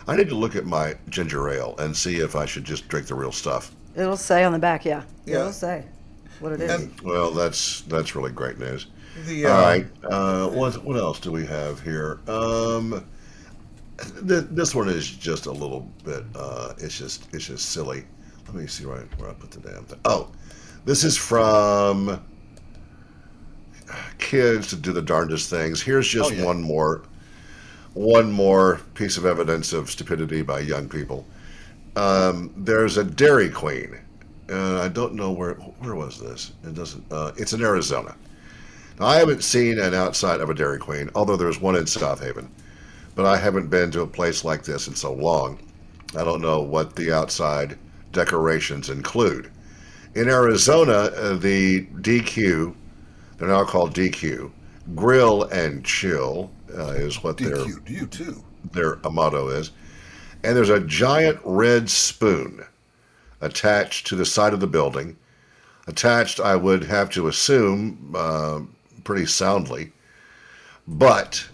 I 0.07 0.15
need 0.15 0.29
to 0.29 0.35
look 0.35 0.55
at 0.55 0.65
my 0.65 0.95
ginger 1.09 1.49
ale 1.49 1.75
and 1.79 1.95
see 1.95 2.17
if 2.17 2.35
I 2.35 2.45
should 2.45 2.63
just 2.63 2.87
drink 2.87 3.07
the 3.07 3.15
real 3.15 3.31
stuff. 3.31 3.71
It'll 3.95 4.15
say 4.17 4.43
on 4.43 4.51
the 4.53 4.59
back, 4.59 4.85
yeah. 4.85 5.03
Yeah. 5.25 5.39
It'll 5.39 5.51
say 5.51 5.85
what 6.39 6.51
it 6.53 6.61
is. 6.61 6.71
And 6.71 7.01
Well, 7.01 7.31
that's 7.31 7.81
that's 7.81 8.15
really 8.15 8.31
great 8.31 8.57
news. 8.59 8.87
the 9.25 9.45
uh, 9.47 9.61
right. 9.61 9.87
Uh, 10.03 10.47
what 10.49 10.83
what 10.83 10.97
else 10.97 11.19
do 11.19 11.31
we 11.31 11.45
have 11.45 11.81
here? 11.81 12.19
Um, 12.27 13.03
th- 14.27 14.45
this 14.51 14.73
one 14.75 14.87
is 14.87 15.09
just 15.09 15.45
a 15.47 15.51
little 15.51 15.81
bit. 16.03 16.23
Uh, 16.35 16.73
it's 16.77 16.97
just 16.97 17.27
it's 17.33 17.45
just 17.47 17.69
silly. 17.71 18.05
Let 18.45 18.55
me 18.55 18.67
see 18.67 18.85
right 18.85 19.05
where 19.19 19.29
I 19.29 19.33
put 19.33 19.51
the 19.51 19.59
damn 19.59 19.83
thing. 19.85 19.99
Oh, 20.05 20.31
this 20.85 21.03
is 21.03 21.17
from 21.17 22.23
kids 24.19 24.67
to 24.67 24.75
do 24.75 24.93
the 24.93 25.01
darndest 25.01 25.49
things. 25.49 25.81
Here's 25.81 26.07
just 26.07 26.31
Oh, 26.31 26.33
yeah. 26.33 26.45
one 26.45 26.61
more 26.61 27.03
one 27.97 28.31
more 28.31 28.79
piece 28.93 29.17
of 29.17 29.25
evidence 29.25 29.73
of 29.73 29.89
stupidity 29.89 30.43
by 30.43 30.59
young 30.59 30.87
people. 30.87 31.25
Um, 31.95 32.53
there's 32.55 32.97
a 32.97 33.03
Dairy 33.03 33.49
Queen. 33.49 33.97
Uh, 34.49 34.81
I 34.81 34.87
don't 34.87 35.15
know 35.15 35.31
where 35.31 35.55
where 35.55 35.95
was 35.95 36.19
this. 36.19 36.53
It 36.63 36.75
doesn't. 36.75 37.03
Uh, 37.11 37.31
it's 37.37 37.53
in 37.53 37.63
Arizona. 37.63 38.15
Now, 38.99 39.07
I 39.07 39.17
haven't 39.17 39.43
seen 39.43 39.79
an 39.79 39.93
outside 39.93 40.41
of 40.41 40.49
a 40.49 40.53
Dairy 40.53 40.79
Queen, 40.79 41.09
although 41.15 41.35
there's 41.35 41.59
one 41.59 41.75
in 41.75 41.87
South 41.87 42.21
Haven. 42.21 42.49
But 43.15 43.25
I 43.25 43.37
haven't 43.37 43.69
been 43.69 43.91
to 43.91 44.01
a 44.01 44.07
place 44.07 44.43
like 44.43 44.63
this 44.63 44.87
in 44.87 44.95
so 44.95 45.11
long. 45.13 45.59
I 46.15 46.23
don't 46.23 46.41
know 46.41 46.61
what 46.61 46.95
the 46.95 47.11
outside 47.11 47.77
decorations 48.11 48.89
include. 48.89 49.51
In 50.13 50.29
Arizona, 50.29 50.93
uh, 50.93 51.35
the 51.35 51.85
DQ, 52.01 52.73
they're 53.37 53.47
now 53.47 53.65
called 53.65 53.93
DQ, 53.93 54.51
Grill 54.95 55.43
and 55.45 55.83
Chill 55.83 56.51
uh, 56.75 56.91
is 56.91 57.23
what 57.23 57.37
their 57.37 57.57
DQ, 57.57 57.89
you 57.89 58.07
too. 58.07 58.43
their 58.71 58.97
motto 59.11 59.49
is. 59.49 59.71
And 60.43 60.55
there's 60.55 60.69
a 60.69 60.79
giant 60.79 61.39
red 61.43 61.89
spoon 61.89 62.63
attached 63.41 64.07
to 64.07 64.15
the 64.15 64.25
side 64.25 64.53
of 64.53 64.59
the 64.59 64.67
building. 64.67 65.17
Attached, 65.87 66.39
I 66.39 66.55
would 66.55 66.83
have 66.83 67.09
to 67.11 67.27
assume, 67.27 68.13
uh, 68.15 68.61
pretty 69.03 69.25
soundly. 69.25 69.91
But 70.87 71.47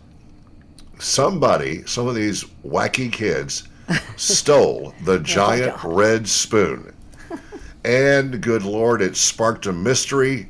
somebody, 0.99 1.83
some 1.85 2.07
of 2.07 2.15
these 2.15 2.43
wacky 2.65 3.11
kids, 3.11 3.67
stole 4.15 4.93
the 5.03 5.19
giant 5.19 5.75
red 5.83 6.27
spoon. 6.27 6.93
And 7.85 8.41
good 8.41 8.63
Lord, 8.63 9.01
it 9.01 9.15
sparked 9.17 9.65
a 9.65 9.73
mystery. 9.73 10.47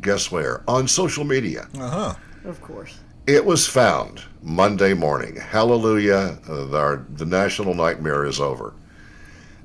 Guess 0.00 0.30
where? 0.32 0.62
On 0.66 0.88
social 0.88 1.24
media. 1.24 1.68
Uh 1.78 1.90
huh. 1.90 2.14
Of 2.44 2.60
course. 2.62 2.98
It 3.30 3.44
was 3.44 3.64
found 3.68 4.22
Monday 4.42 4.92
morning. 4.92 5.36
Hallelujah. 5.36 6.36
Our, 6.48 7.06
the 7.10 7.24
national 7.24 7.74
nightmare 7.74 8.24
is 8.24 8.40
over. 8.40 8.74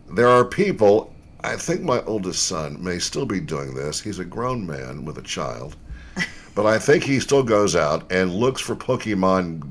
There 0.07 0.27
are 0.27 0.45
people, 0.45 1.11
I 1.43 1.55
think 1.55 1.81
my 1.81 2.01
oldest 2.03 2.43
son 2.43 2.83
may 2.83 2.99
still 2.99 3.25
be 3.25 3.39
doing 3.39 3.73
this. 3.73 3.99
He's 3.99 4.19
a 4.19 4.23
grown 4.25 4.67
man 4.67 5.03
with 5.03 5.17
a 5.17 5.23
child. 5.23 5.77
but 6.53 6.67
I 6.67 6.77
think 6.77 7.03
he 7.03 7.19
still 7.19 7.41
goes 7.41 7.75
out 7.75 8.11
and 8.11 8.35
looks 8.35 8.61
for 8.61 8.75
Pokemon 8.75 9.63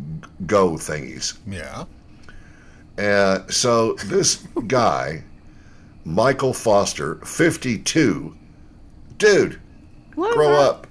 Go 0.45 0.71
thingies. 0.73 1.39
Yeah. 1.47 1.85
Uh, 2.99 3.47
so 3.47 3.93
this 4.07 4.37
guy, 4.67 5.23
Michael 6.05 6.53
Foster, 6.53 7.15
52, 7.25 8.37
dude, 9.19 9.61
What 10.17 10.35
grow 10.35 10.49
about- 10.49 10.75
up, 10.75 10.87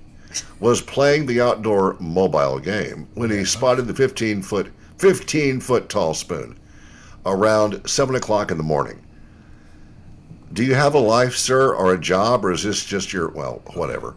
was 0.60 0.82
playing 0.82 1.26
the 1.26 1.42
outdoor 1.42 1.96
mobile 2.00 2.60
game 2.60 3.08
when 3.14 3.30
he 3.30 3.46
spotted 3.46 3.88
the 3.88 3.94
15 3.94 4.42
foot, 4.42 4.72
15 4.98 5.60
foot 5.60 5.90
tall 5.90 6.14
spoon 6.14 6.58
around 7.26 7.88
7 7.90 8.16
o'clock 8.16 8.52
in 8.52 8.58
the 8.58 8.64
morning. 8.64 9.02
Do 10.52 10.64
you 10.64 10.76
have 10.76 10.94
a 10.94 11.00
life, 11.00 11.36
sir, 11.36 11.74
or 11.74 11.94
a 11.94 12.00
job, 12.00 12.46
or 12.46 12.52
is 12.52 12.64
this 12.64 12.86
just 12.86 13.12
your, 13.12 13.30
well, 13.30 13.62
whatever? 13.74 14.16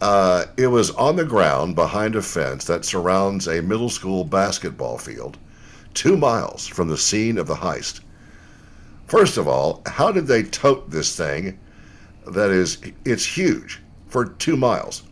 Uh, 0.00 0.46
it 0.56 0.66
was 0.66 0.90
on 0.92 1.14
the 1.14 1.24
ground 1.24 1.76
behind 1.76 2.16
a 2.16 2.22
fence 2.22 2.64
that 2.64 2.84
surrounds 2.84 3.46
a 3.46 3.62
middle 3.62 3.88
school 3.88 4.24
basketball 4.24 4.98
field, 4.98 5.38
two 5.94 6.16
miles 6.16 6.66
from 6.66 6.88
the 6.88 6.96
scene 6.96 7.38
of 7.38 7.46
the 7.46 7.54
heist. 7.54 8.00
First 9.06 9.36
of 9.36 9.46
all, 9.46 9.82
how 9.86 10.10
did 10.10 10.26
they 10.26 10.42
tote 10.42 10.90
this 10.90 11.16
thing? 11.16 11.58
That 12.26 12.50
is, 12.50 12.78
it's 13.04 13.24
huge 13.24 13.80
for 14.08 14.24
two 14.24 14.56
miles. 14.56 15.04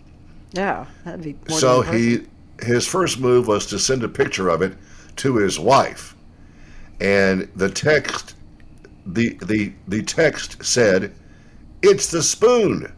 Yeah, 0.52 0.86
that'd 1.04 1.22
be 1.22 1.36
more 1.48 1.58
so 1.58 1.82
than 1.82 1.94
he, 1.94 2.26
his 2.62 2.86
first 2.86 3.20
move 3.20 3.46
was 3.46 3.66
to 3.66 3.78
send 3.78 4.02
a 4.02 4.08
picture 4.08 4.48
of 4.48 4.62
it 4.62 4.74
to 5.16 5.36
his 5.36 5.58
wife, 5.58 6.14
and 7.00 7.48
the 7.56 7.68
text, 7.70 8.34
the 9.06 9.38
the 9.42 9.72
the 9.88 10.02
text 10.02 10.64
said, 10.64 11.12
"It's 11.82 12.08
the 12.10 12.22
spoon." 12.22 12.92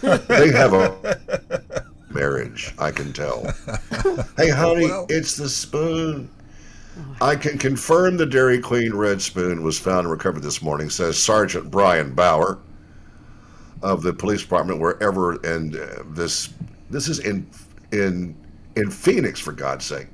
they 0.00 0.50
have 0.52 0.72
a 0.72 1.20
marriage, 2.10 2.74
I 2.78 2.90
can 2.90 3.12
tell. 3.12 3.44
hey, 4.36 4.48
honey, 4.50 4.86
Well. 4.86 5.06
it's 5.08 5.36
the 5.36 5.48
spoon. 5.48 6.30
I 7.20 7.36
can 7.36 7.58
confirm 7.58 8.16
the 8.16 8.26
Dairy 8.26 8.60
Queen 8.60 8.92
red 8.94 9.22
spoon 9.22 9.62
was 9.62 9.78
found 9.78 10.00
and 10.00 10.10
recovered 10.10 10.42
this 10.42 10.62
morning, 10.62 10.90
says 10.90 11.16
Sergeant 11.16 11.70
Brian 11.70 12.14
Bauer 12.14 12.58
of 13.82 14.02
the 14.02 14.12
police 14.12 14.42
department 14.42 14.80
wherever 14.80 15.34
and 15.44 15.76
uh, 15.76 16.02
this 16.10 16.52
this 16.90 17.08
is 17.08 17.18
in 17.20 17.48
in 17.92 18.34
in 18.76 18.90
Phoenix 18.90 19.40
for 19.40 19.52
God's 19.52 19.84
sake. 19.84 20.08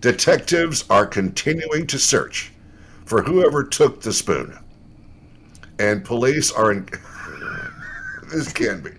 Detectives 0.00 0.84
are 0.88 1.06
continuing 1.06 1.86
to 1.86 1.98
search 1.98 2.52
for 3.04 3.22
whoever 3.22 3.64
took 3.64 4.00
the 4.00 4.12
spoon. 4.12 4.56
And 5.78 6.04
police 6.04 6.52
are 6.52 6.72
in 6.72 6.88
this 8.30 8.52
can 8.52 8.82
be. 8.82 8.90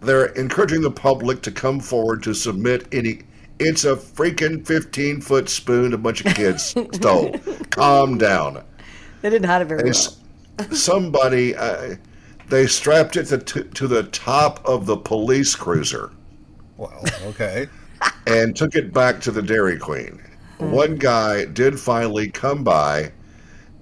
They're 0.00 0.26
encouraging 0.26 0.82
the 0.82 0.90
public 0.90 1.42
to 1.42 1.50
come 1.50 1.80
forward 1.80 2.22
to 2.24 2.34
submit 2.34 2.86
any 2.92 3.22
it's 3.58 3.84
a 3.84 3.96
freaking 3.96 4.66
15 4.66 5.20
foot 5.22 5.48
spoon 5.48 5.94
a 5.94 5.98
bunch 5.98 6.24
of 6.24 6.34
kids 6.34 6.62
stole. 6.92 7.34
Calm 7.70 8.18
down. 8.18 8.62
They 9.22 9.30
didn't 9.30 9.46
hide 9.46 9.62
it 9.62 9.64
very 9.64 9.90
well. 9.90 10.72
Somebody 10.72 11.56
uh, 11.56 11.96
they 12.48 12.66
strapped 12.66 13.16
it 13.16 13.26
to, 13.26 13.38
to 13.64 13.88
the 13.88 14.04
top 14.04 14.64
of 14.64 14.86
the 14.86 14.96
police 14.96 15.54
cruiser 15.54 16.12
Well, 16.76 17.02
okay. 17.24 17.68
and 18.26 18.54
took 18.54 18.74
it 18.74 18.92
back 18.92 19.20
to 19.22 19.30
the 19.30 19.42
Dairy 19.42 19.78
Queen. 19.78 20.22
Mm. 20.58 20.70
One 20.70 20.96
guy 20.96 21.44
did 21.46 21.78
finally 21.78 22.28
come 22.28 22.62
by, 22.62 23.12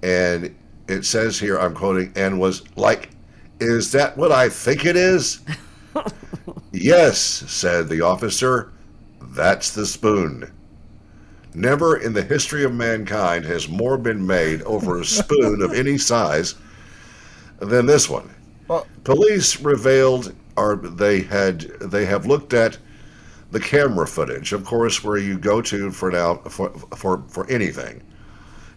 and 0.03 0.55
it 0.87 1.05
says 1.05 1.39
here, 1.39 1.57
I'm 1.57 1.73
quoting, 1.73 2.11
and 2.15 2.39
was 2.39 2.63
like, 2.77 3.09
Is 3.59 3.91
that 3.91 4.17
what 4.17 4.31
I 4.31 4.49
think 4.49 4.85
it 4.85 4.95
is? 4.95 5.41
yes, 6.71 7.17
said 7.19 7.89
the 7.89 8.01
officer. 8.01 8.71
That's 9.21 9.71
the 9.71 9.85
spoon. 9.85 10.51
Never 11.53 11.97
in 11.97 12.13
the 12.13 12.21
history 12.21 12.63
of 12.63 12.73
mankind 12.73 13.45
has 13.45 13.69
more 13.69 13.97
been 13.97 14.25
made 14.25 14.61
over 14.63 14.99
a 14.99 15.05
spoon 15.05 15.61
of 15.61 15.73
any 15.75 15.97
size 15.97 16.55
than 17.59 17.85
this 17.85 18.09
one. 18.09 18.34
Well, 18.67 18.87
Police 19.03 19.61
revealed, 19.61 20.33
or 20.55 20.75
they 20.75 21.21
had, 21.21 21.61
they 21.79 22.05
have 22.05 22.25
looked 22.25 22.53
at 22.53 22.77
the 23.51 23.59
camera 23.59 24.07
footage, 24.07 24.53
of 24.53 24.65
course, 24.65 25.03
where 25.03 25.17
you 25.17 25.37
go 25.37 25.61
to 25.61 25.91
for 25.91 26.11
now 26.11 26.35
for 26.49 26.69
for, 26.95 27.23
for 27.27 27.49
anything. 27.49 28.01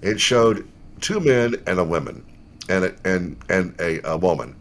It 0.02 0.20
showed 0.20 0.68
two 1.00 1.20
men 1.20 1.56
and 1.66 1.78
a 1.78 1.84
woman, 1.84 2.24
and 2.68 2.84
a, 2.84 2.94
and 3.04 3.36
and 3.48 3.74
a, 3.80 4.00
a 4.08 4.16
woman 4.16 4.54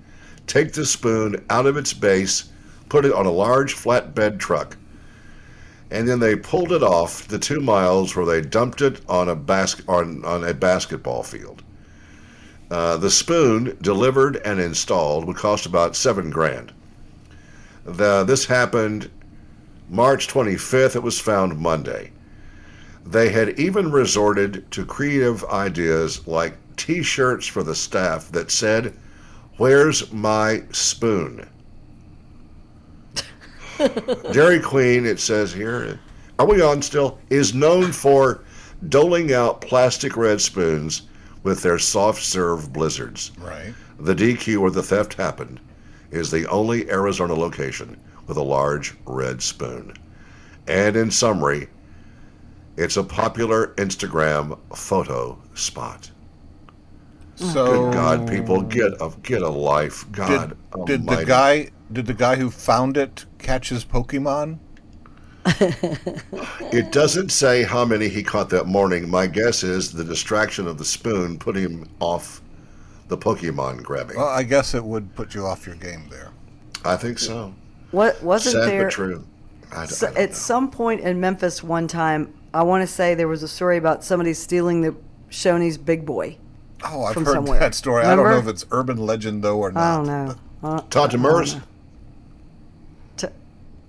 take 0.48 0.72
the 0.72 0.86
spoon 0.86 1.46
out 1.50 1.66
of 1.66 1.78
its 1.78 1.94
base, 1.94 2.50
put 2.90 3.06
it 3.06 3.14
on 3.14 3.26
a 3.26 3.32
large 3.32 3.76
flatbed 3.76 4.40
truck, 4.40 4.78
and 5.92 6.08
then 6.08 6.20
they 6.20 6.36
pulled 6.36 6.72
it 6.72 6.84
off 6.84 7.28
the 7.28 7.38
two 7.38 7.60
miles 7.60 8.16
where 8.16 8.26
they 8.26 8.42
dumped 8.42 8.82
it 8.82 9.02
on 9.08 9.30
a 9.30 9.36
basket 9.36 9.88
on, 9.88 10.24
on 10.26 10.44
a 10.44 10.54
basketball 10.54 11.22
field. 11.22 11.64
Uh, 12.70 12.98
the 12.98 13.10
spoon 13.10 13.78
delivered 13.82 14.38
and 14.38 14.60
installed 14.60 15.26
would 15.26 15.38
cost 15.38 15.66
about 15.66 15.96
seven 15.96 16.30
grand. 16.30 16.74
The, 17.86 18.24
this 18.24 18.46
happened 18.46 19.10
March 19.90 20.28
25th. 20.28 20.96
It 20.96 21.04
was 21.04 21.20
found 21.20 21.58
Monday. 21.58 22.12
They 23.06 23.30
had 23.30 23.58
even 23.58 23.92
resorted 23.92 24.70
to 24.72 24.86
creative 24.86 25.46
ideas 25.46 26.28
like 26.28 26.58
T-shirts 26.76 27.48
for 27.48 27.64
the 27.64 27.74
staff 27.74 28.30
that 28.34 28.52
said, 28.52 28.94
"Where's 29.56 30.12
my 30.12 30.64
spoon?" 30.74 31.48
Dairy 34.34 34.60
Queen, 34.60 35.06
it 35.06 35.20
says 35.20 35.54
here, 35.54 36.00
are 36.40 36.46
we 36.46 36.62
on 36.62 36.82
still? 36.82 37.18
Is 37.30 37.54
known 37.54 37.92
for 37.92 38.42
doling 38.90 39.34
out 39.34 39.62
plastic 39.62 40.16
red 40.16 40.40
spoons 40.40 41.04
with 41.48 41.62
their 41.62 41.80
soft 41.80 42.22
serve 42.22 42.74
blizzards. 42.74 43.32
right. 43.40 43.74
The 44.00 44.14
DQ 44.14 44.58
where 44.58 44.70
the 44.70 44.84
theft 44.84 45.14
happened 45.14 45.62
is 46.12 46.30
the 46.30 46.46
only 46.50 46.90
Arizona 46.92 47.34
location 47.34 47.96
with 48.28 48.36
a 48.36 48.44
large 48.44 48.96
red 49.06 49.42
spoon. 49.42 49.94
And 50.68 50.98
in 50.98 51.10
summary, 51.10 51.70
it's 52.76 52.98
a 52.98 53.04
popular 53.04 53.68
Instagram 53.78 54.60
photo 54.76 55.42
spot. 55.54 56.12
So 57.36 57.66
Good 57.66 57.94
God, 57.94 58.30
people, 58.30 58.62
get 58.62 58.92
a 59.00 59.10
get 59.24 59.42
a 59.42 59.50
life. 59.50 60.06
God 60.12 60.58
did 60.86 61.08
the 61.08 61.24
guy 61.24 61.70
did 61.94 62.08
the 62.08 62.14
guy 62.14 62.36
who 62.36 62.52
found 62.52 62.98
it 62.98 63.26
catch 63.38 63.70
his 63.70 63.86
Pokemon? 63.86 64.60
It 66.72 66.92
doesn't 66.92 67.30
say 67.32 67.64
how 67.64 67.86
many 67.86 68.08
he 68.10 68.24
caught 68.24 68.50
that 68.50 68.66
morning. 68.68 69.10
My 69.10 69.28
guess 69.28 69.64
is 69.64 69.92
the 69.92 70.04
distraction 70.04 70.68
of 70.68 70.78
the 70.78 70.86
spoon 70.86 71.40
put 71.40 71.56
him 71.56 71.88
off 72.00 72.42
the 73.08 73.18
Pokemon 73.18 73.84
grabbing. 73.84 74.18
Well, 74.18 74.28
I 74.28 74.44
guess 74.44 74.74
it 74.74 74.84
would 74.84 75.16
put 75.16 75.34
you 75.34 75.46
off 75.46 75.66
your 75.66 75.76
game 75.76 76.08
there. 76.10 76.30
I 76.84 76.98
think 76.98 77.20
so. 77.20 77.54
What 77.92 78.22
wasn't 78.22 78.56
Sad 78.56 78.70
there 78.70 78.84
but 78.86 78.92
true. 78.92 79.26
I, 79.72 79.86
d- 79.86 79.92
so, 79.94 80.08
I 80.08 80.10
don't 80.12 80.20
at 80.24 80.30
know. 80.30 80.36
some 80.36 80.72
point 80.72 81.02
in 81.02 81.20
Memphis 81.20 81.64
one 81.64 81.88
time? 81.88 82.34
I 82.54 82.64
want 82.64 82.82
to 82.82 82.88
say 82.88 83.16
there 83.16 83.28
was 83.28 83.44
a 83.44 83.48
story 83.48 83.78
about 83.78 84.04
somebody 84.04 84.34
stealing 84.34 84.82
the 84.82 84.96
Shoney's 85.30 85.78
Big 85.78 86.06
Boy. 86.06 86.38
Oh, 86.84 87.04
I've 87.06 87.14
From 87.14 87.26
heard 87.26 87.34
somewhere. 87.34 87.60
that 87.60 87.76
story. 87.76 88.04
I 88.04 88.16
don't 88.16 88.30
know 88.30 88.38
if 88.38 88.48
it's 88.48 88.66
urban 88.72 88.98
legend 88.98 89.44
though 89.44 89.58
or 89.58 89.72
not. 89.72 89.82
I 89.82 89.96
don't 89.96 90.08
know. 90.62 90.80
Todd 90.90 91.12
Demers. 91.12 91.62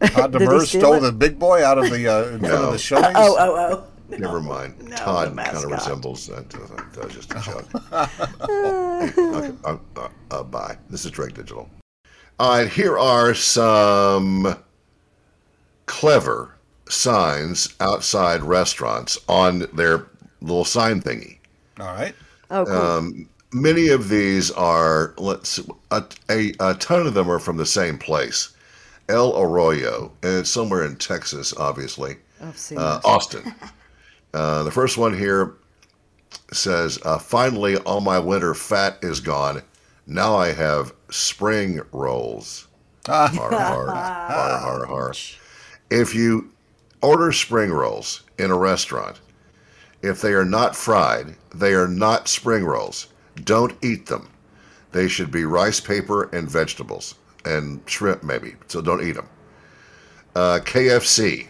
T- 0.00 0.08
Todd 0.12 0.32
Did 0.32 0.42
Demers 0.42 0.66
stole 0.66 0.94
it? 0.94 1.00
the 1.00 1.12
big 1.12 1.38
boy 1.38 1.64
out 1.64 1.78
of 1.78 1.90
the 1.90 2.08
uh, 2.08 2.24
in 2.28 2.40
front 2.40 2.54
of 2.54 2.72
the 2.72 2.78
Shoney's. 2.78 3.14
oh, 3.16 3.36
oh, 3.38 3.56
oh. 3.56 3.84
Never 4.16 4.40
mind. 4.40 4.88
no, 4.88 4.96
Todd 4.96 5.36
kind 5.36 5.56
of 5.56 5.64
resembles 5.64 6.26
that. 6.28 6.54
Uh, 6.54 6.82
that 6.94 7.04
was 7.04 7.14
just 7.14 7.30
a 7.32 7.40
joke. 7.40 7.68
okay, 8.48 9.52
uh, 9.64 9.76
uh, 9.96 10.08
uh, 10.30 10.42
bye. 10.44 10.78
This 10.88 11.04
is 11.04 11.10
Drake 11.10 11.34
Digital. 11.34 11.68
All 12.38 12.56
right, 12.56 12.68
here 12.68 12.98
are 12.98 13.34
some 13.34 14.56
clever 15.86 16.54
signs 16.88 17.74
outside 17.80 18.42
restaurants 18.42 19.18
on 19.28 19.66
their 19.74 20.06
little 20.40 20.64
sign 20.64 21.02
thingy. 21.02 21.38
All 21.78 21.86
right. 21.86 22.14
Oh, 22.50 22.64
cool. 22.64 22.74
Um, 22.74 23.28
many 23.52 23.88
of 23.88 24.08
these 24.08 24.50
are 24.52 25.14
let's 25.18 25.60
a, 25.90 26.04
a, 26.30 26.52
a 26.60 26.74
ton 26.74 27.06
of 27.06 27.14
them 27.14 27.30
are 27.30 27.38
from 27.38 27.56
the 27.56 27.66
same 27.66 27.98
place, 27.98 28.50
El 29.08 29.40
Arroyo, 29.40 30.12
and 30.22 30.38
it's 30.38 30.50
somewhere 30.50 30.84
in 30.84 30.96
Texas, 30.96 31.54
obviously. 31.56 32.16
I've 32.40 32.58
seen 32.58 32.78
uh. 32.78 33.00
Austin. 33.04 33.54
Uh, 34.34 34.62
the 34.62 34.70
first 34.70 34.98
one 34.98 35.16
here 35.16 35.54
says, 36.52 36.98
uh, 37.02 37.18
"Finally, 37.18 37.78
all 37.78 38.02
my 38.02 38.18
winter 38.18 38.52
fat 38.52 38.98
is 39.00 39.20
gone. 39.20 39.62
Now 40.06 40.36
I 40.36 40.52
have 40.52 40.92
spring 41.08 41.80
rolls." 41.92 42.66
Har 43.06 43.30
har 43.30 43.86
har 43.86 44.58
har 44.58 44.86
har. 44.86 45.14
If 45.88 46.14
you 46.14 46.50
order 47.00 47.32
spring 47.32 47.72
rolls 47.72 48.22
in 48.38 48.50
a 48.50 48.58
restaurant, 48.58 49.18
if 50.02 50.20
they 50.20 50.34
are 50.34 50.44
not 50.44 50.76
fried, 50.76 51.34
they 51.54 51.72
are 51.72 51.88
not 51.88 52.28
spring 52.28 52.66
rolls. 52.66 53.06
Don't 53.42 53.82
eat 53.82 54.06
them. 54.06 54.28
They 54.92 55.08
should 55.08 55.30
be 55.30 55.46
rice 55.46 55.80
paper 55.80 56.24
and 56.34 56.50
vegetables 56.50 57.14
and 57.44 57.80
shrimp 57.86 58.22
maybe. 58.22 58.54
So 58.68 58.80
don't 58.80 59.02
eat 59.02 59.12
them. 59.12 59.28
Uh, 60.34 60.60
KFC 60.62 61.48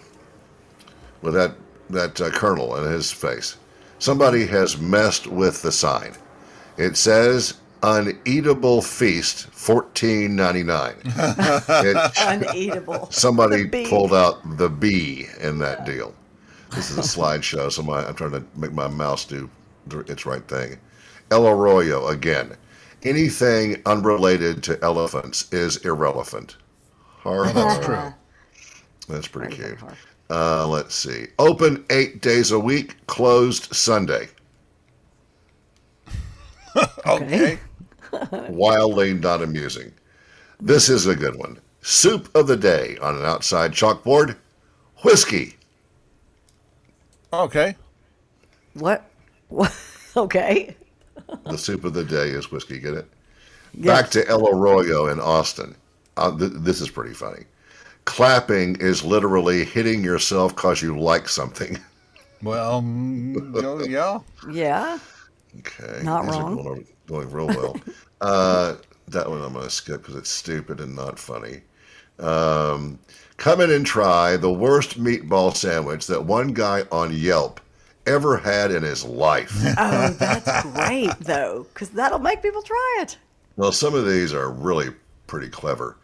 with 1.22 1.34
that 1.34 1.54
that 1.90 2.20
uh, 2.20 2.30
colonel 2.30 2.76
and 2.76 2.92
his 2.92 3.10
face. 3.10 3.56
Somebody 3.98 4.46
has 4.46 4.78
messed 4.78 5.26
with 5.26 5.62
the 5.62 5.72
sign. 5.72 6.14
It 6.76 6.96
says 6.96 7.54
uneatable 7.82 8.84
feast 8.84 9.46
fourteen 9.48 10.36
ninety 10.36 10.62
nine. 10.62 10.94
Uneatable. 11.04 13.12
Somebody 13.12 13.66
pulled 13.88 14.14
out 14.14 14.58
the 14.58 14.68
B 14.68 15.26
in 15.40 15.58
that 15.58 15.84
deal. 15.84 16.14
This 16.74 16.90
is 16.90 16.98
a 16.98 17.02
slideshow, 17.02 17.72
so 17.72 17.82
my, 17.82 18.06
I'm 18.06 18.14
trying 18.14 18.32
to 18.32 18.44
make 18.54 18.72
my 18.72 18.88
mouse 18.88 19.24
do 19.24 19.48
its 19.90 20.26
right 20.26 20.46
thing. 20.46 20.78
El 21.30 21.48
Arroyo 21.48 22.08
again. 22.08 22.56
Anything 23.04 23.80
unrelated 23.86 24.62
to 24.64 24.82
elephants 24.82 25.52
is 25.52 25.76
irrelevant. 25.78 26.56
Har, 27.20 27.52
That's 27.52 27.84
true. 27.84 28.14
That's 29.08 29.28
pretty 29.28 29.56
Har, 29.56 29.66
cute. 29.68 29.78
har, 29.80 29.92
Uh, 30.30 30.66
let's 30.66 30.94
see. 30.94 31.26
Open 31.38 31.84
eight 31.90 32.20
days 32.20 32.50
a 32.50 32.58
week, 32.58 32.96
closed 33.06 33.74
Sunday. 33.74 34.28
Okay. 37.06 37.58
Wildly 38.48 39.14
not 39.14 39.42
amusing. 39.42 39.92
This 40.60 40.88
is 40.88 41.06
a 41.06 41.16
good 41.16 41.34
one. 41.36 41.58
Soup 41.82 42.28
of 42.36 42.46
the 42.46 42.56
day 42.56 42.96
on 43.00 43.16
an 43.16 43.24
outside 43.24 43.72
chalkboard. 43.72 44.36
Whiskey. 45.02 45.56
Okay. 47.32 47.76
What? 48.74 49.08
What? 49.48 49.74
Okay. 50.16 50.74
The 51.44 51.58
soup 51.58 51.84
of 51.84 51.94
the 51.94 52.04
day 52.04 52.28
is 52.28 52.50
whiskey. 52.50 52.78
Get 52.78 52.94
it? 52.94 53.06
Yes. 53.74 53.86
Back 54.02 54.10
to 54.12 54.28
El 54.28 54.48
Arroyo 54.48 55.06
in 55.08 55.20
Austin. 55.20 55.74
Uh, 56.16 56.36
th- 56.36 56.52
this 56.54 56.80
is 56.80 56.90
pretty 56.90 57.14
funny. 57.14 57.44
Clapping 58.04 58.76
is 58.80 59.04
literally 59.04 59.64
hitting 59.64 60.02
yourself 60.02 60.54
because 60.56 60.82
you 60.82 60.98
like 60.98 61.28
something. 61.28 61.78
Well, 62.40 62.82
mm, 62.82 63.52
oh, 63.64 63.84
yeah. 63.84 64.20
Yeah. 64.52 64.98
Okay. 65.58 66.02
Not 66.04 66.24
These 66.26 66.36
wrong. 66.36 66.62
Going, 66.62 66.86
going 67.08 67.30
real 67.32 67.46
well. 67.48 67.76
uh, 68.20 68.76
that 69.08 69.28
one 69.28 69.42
I'm 69.42 69.54
going 69.54 69.64
to 69.64 69.70
skip 69.70 70.02
because 70.02 70.14
it's 70.14 70.30
stupid 70.30 70.80
and 70.80 70.94
not 70.94 71.18
funny. 71.18 71.62
Um, 72.20 72.98
come 73.38 73.60
in 73.60 73.72
and 73.72 73.84
try 73.84 74.36
the 74.36 74.52
worst 74.52 75.00
meatball 75.02 75.52
sandwich 75.56 76.06
that 76.06 76.24
one 76.24 76.52
guy 76.52 76.84
on 76.92 77.12
Yelp 77.12 77.60
ever 78.08 78.36
had 78.38 78.70
in 78.70 78.82
his 78.82 79.04
life. 79.04 79.52
Oh, 79.78 80.08
that's 80.10 80.62
great 80.72 81.10
though, 81.20 81.66
because 81.72 81.90
that'll 81.90 82.18
make 82.18 82.42
people 82.42 82.62
try 82.62 82.98
it. 83.02 83.16
well, 83.56 83.72
some 83.72 83.94
of 83.94 84.06
these 84.06 84.32
are 84.32 84.50
really 84.50 84.90
pretty 85.26 85.48
clever. 85.48 85.96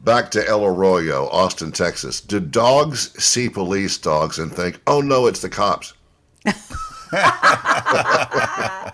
Back 0.00 0.30
to 0.32 0.46
El 0.46 0.64
Arroyo, 0.64 1.28
Austin, 1.30 1.72
Texas. 1.72 2.20
Do 2.20 2.38
dogs 2.38 3.12
see 3.22 3.48
police 3.48 3.96
dogs 3.98 4.38
and 4.38 4.52
think, 4.52 4.80
oh 4.86 5.00
no, 5.00 5.26
it's 5.26 5.40
the 5.40 5.48
cops? 5.48 5.94
That's 7.10 8.92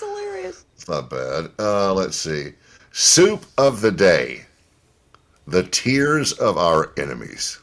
hilarious. 0.00 0.64
It's 0.74 0.88
not 0.88 1.10
bad. 1.10 1.50
Uh, 1.58 1.92
let's 1.94 2.16
see. 2.16 2.52
Soup 2.92 3.44
of 3.58 3.80
the 3.80 3.92
day. 3.92 4.44
The 5.46 5.62
tears 5.64 6.32
of 6.34 6.58
our 6.58 6.92
enemies. 6.98 7.58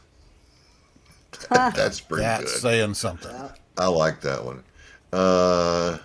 That's 1.50 2.00
pretty 2.00 2.22
That's 2.24 2.52
good. 2.52 2.60
saying 2.62 2.94
something. 2.94 3.34
I 3.78 3.86
like 3.86 4.20
that 4.20 4.44
one. 4.44 4.62
Uh, 5.12 5.98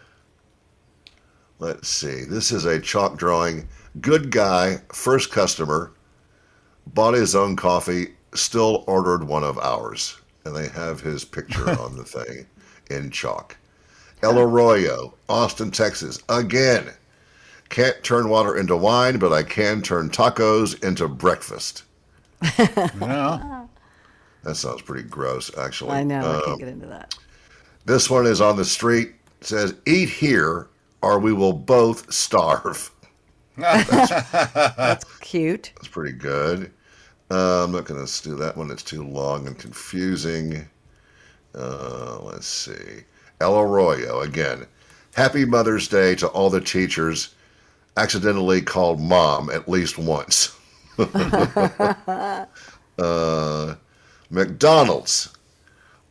let's 1.60 1.88
see. 1.88 2.24
This 2.24 2.52
is 2.52 2.66
a 2.66 2.80
chalk 2.80 3.18
drawing. 3.18 3.68
Good 4.02 4.32
guy, 4.32 4.78
first 4.94 5.32
customer, 5.32 5.92
bought 6.88 7.14
his 7.14 7.36
own 7.36 7.56
coffee, 7.56 8.16
still 8.34 8.84
ordered 8.88 9.24
one 9.24 9.44
of 9.44 9.58
ours. 9.60 10.18
And 10.46 10.56
they 10.56 10.68
have 10.70 11.02
his 11.02 11.26
picture 11.26 11.70
on 11.80 11.96
the 11.98 12.04
thing 12.04 12.46
in 12.90 13.12
chalk. 13.12 13.56
El 14.24 14.40
Arroyo, 14.40 15.14
Austin, 15.30 15.72
Texas. 15.72 16.20
Again, 16.28 16.90
can't 17.70 18.02
turn 18.04 18.30
water 18.30 18.58
into 18.58 18.76
wine, 18.76 19.18
but 19.20 19.32
I 19.32 19.44
can 19.44 19.82
turn 19.82 20.10
tacos 20.10 20.82
into 20.84 21.08
breakfast. 21.08 21.84
Yeah. 22.58 23.66
That 24.44 24.56
sounds 24.56 24.82
pretty 24.82 25.08
gross, 25.08 25.52
actually. 25.58 25.92
I 25.92 26.04
know. 26.04 26.22
I 26.22 26.36
Um, 26.38 26.42
can't 26.46 26.60
get 26.60 26.68
into 26.70 26.88
that. 26.88 27.14
This 27.86 28.10
one 28.10 28.26
is 28.26 28.42
on 28.42 28.58
the 28.58 28.66
street. 28.66 29.14
It 29.42 29.48
says, 29.48 29.76
"Eat 29.86 30.10
here, 30.10 30.68
or 31.02 31.20
we 31.20 31.34
will 31.34 31.54
both 31.54 32.12
starve." 32.14 32.92
That's 33.58 35.04
cute. 35.22 35.72
That's 35.76 35.88
pretty 35.88 36.18
good. 36.18 36.72
Uh, 37.32 37.64
I'm 37.64 37.72
not 37.72 37.86
going 37.86 38.06
to 38.06 38.24
do 38.24 38.36
that 38.36 38.58
one. 38.58 38.72
It's 38.72 38.84
too 38.84 39.04
long 39.04 39.48
and 39.48 39.58
confusing. 39.58 40.68
Uh, 41.54 42.20
let's 42.22 42.48
see. 42.48 43.04
El 43.42 43.60
Arroyo 43.60 44.22
again. 44.22 44.66
Happy 45.16 45.46
Mother's 45.46 45.88
Day 45.88 46.16
to 46.16 46.28
all 46.28 46.50
the 46.50 46.62
teachers. 46.62 47.36
Accidentally 47.98 48.62
called 48.62 49.00
mom 49.00 49.50
at 49.50 49.68
least 49.68 49.98
once. 49.98 50.56
uh, 50.98 52.46
McDonald's. 54.30 55.34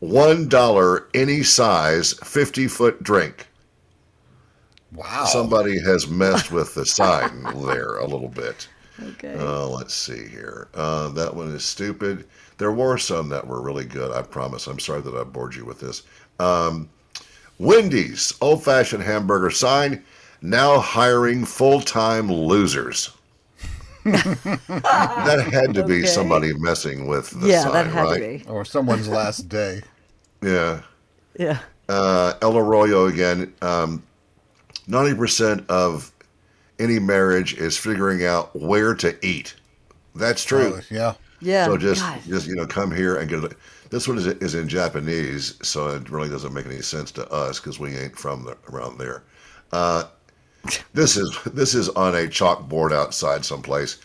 One 0.01 0.49
dollar 0.49 1.09
any 1.15 1.43
size, 1.43 2.13
fifty 2.25 2.69
foot 2.69 3.03
drink. 3.03 3.49
Wow. 4.93 5.27
Somebody 5.27 5.79
has 5.81 6.09
messed 6.09 6.51
with 6.51 6.75
the 6.75 6.87
sign 6.87 7.43
there 7.67 7.97
a 7.99 8.07
little 8.07 8.29
bit. 8.29 8.69
Okay. 9.01 9.35
Uh, 9.35 9.67
let's 9.67 9.95
see 9.95 10.27
here. 10.29 10.69
Uh, 10.75 11.09
that 11.11 11.35
one 11.35 11.55
is 11.55 11.65
stupid. 11.65 12.27
There 12.59 12.73
were 12.73 12.99
some 12.99 13.29
that 13.29 13.47
were 13.47 13.61
really 13.61 13.85
good. 13.85 14.13
I 14.13 14.23
promise. 14.23 14.67
I'm 14.67 14.81
sorry 14.81 15.03
that 15.03 15.15
I 15.15 15.25
bored 15.25 15.55
you 15.55 15.65
with 15.65 15.81
this. 15.81 16.03
Um, 16.41 16.89
Wendy's 17.59 18.33
old 18.41 18.65
fashioned 18.65 19.03
hamburger 19.03 19.51
sign 19.51 20.05
now 20.43 20.79
hiring 20.79 21.45
full 21.45 21.81
time 21.81 22.31
losers. 22.31 23.11
that 24.69 25.49
had 25.53 25.75
to 25.75 25.85
be 25.85 26.07
somebody 26.07 26.53
messing 26.55 27.07
with 27.07 27.31
the 27.31 27.49
yeah, 27.49 27.63
sign, 27.63 27.73
that 27.73 27.87
had 27.87 28.03
right? 28.05 28.39
to 28.41 28.45
be. 28.45 28.51
or 28.51 28.65
someone's 28.65 29.09
last 29.09 29.49
day. 29.49 29.83
Yeah. 30.43 30.83
Yeah. 31.39 31.59
uh, 31.89 32.35
El 32.43 32.57
Arroyo 32.57 33.07
again. 33.07 33.53
Um, 33.63 34.03
90% 34.89 35.67
of 35.69 36.13
any 36.79 36.99
marriage 36.99 37.55
is 37.55 37.77
figuring 37.77 38.25
out 38.25 38.55
where 38.55 38.95
to 38.95 39.17
eat. 39.27 39.55
That's 40.15 40.45
true. 40.45 40.75
Oh, 40.77 40.81
yeah. 40.91 41.15
Yeah. 41.41 41.67
so 41.67 41.77
just, 41.77 42.03
God. 42.03 42.21
just 42.27 42.47
you 42.49 42.57
know, 42.57 42.67
come 42.67 42.91
here 42.91 43.17
and 43.17 43.29
get 43.29 43.45
it. 43.45 43.53
This 43.91 44.07
one 44.07 44.19
is, 44.19 44.27
is 44.27 44.55
in 44.55 44.69
Japanese, 44.69 45.55
so 45.63 45.89
it 45.89 46.11
really 46.11 46.29
doesn't 46.29 46.53
make 46.53 46.67
any 46.67 46.83
sense 46.83 47.11
to 47.13 47.29
us 47.31 47.59
because 47.59 47.79
we 47.79 47.97
ain't 47.97 48.17
from 48.17 48.45
the, 48.45 48.57
around 48.71 48.99
there. 48.99 49.23
Uh, 49.73 50.05
this 50.95 51.17
is 51.17 51.37
this 51.45 51.75
is 51.75 51.89
on 51.91 52.15
a 52.15 52.27
chalkboard 52.27 52.93
outside 52.93 53.45
someplace. 53.45 53.99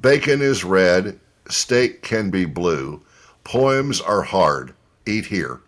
Bacon 0.00 0.42
is 0.42 0.64
red. 0.64 1.18
Steak 1.48 2.02
can 2.02 2.30
be 2.30 2.44
blue. 2.44 3.02
Poems 3.44 4.00
are 4.00 4.22
hard. 4.22 4.74
Eat 5.06 5.26
here. 5.26 5.60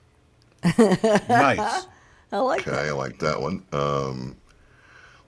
Nice. 0.79 1.87
I 2.33 2.39
like 2.39 2.65
that. 2.65 2.75
Okay, 2.75 2.89
I 2.89 2.93
like 2.93 3.19
that 3.21 3.41
one. 3.41 3.65
Um, 3.73 4.37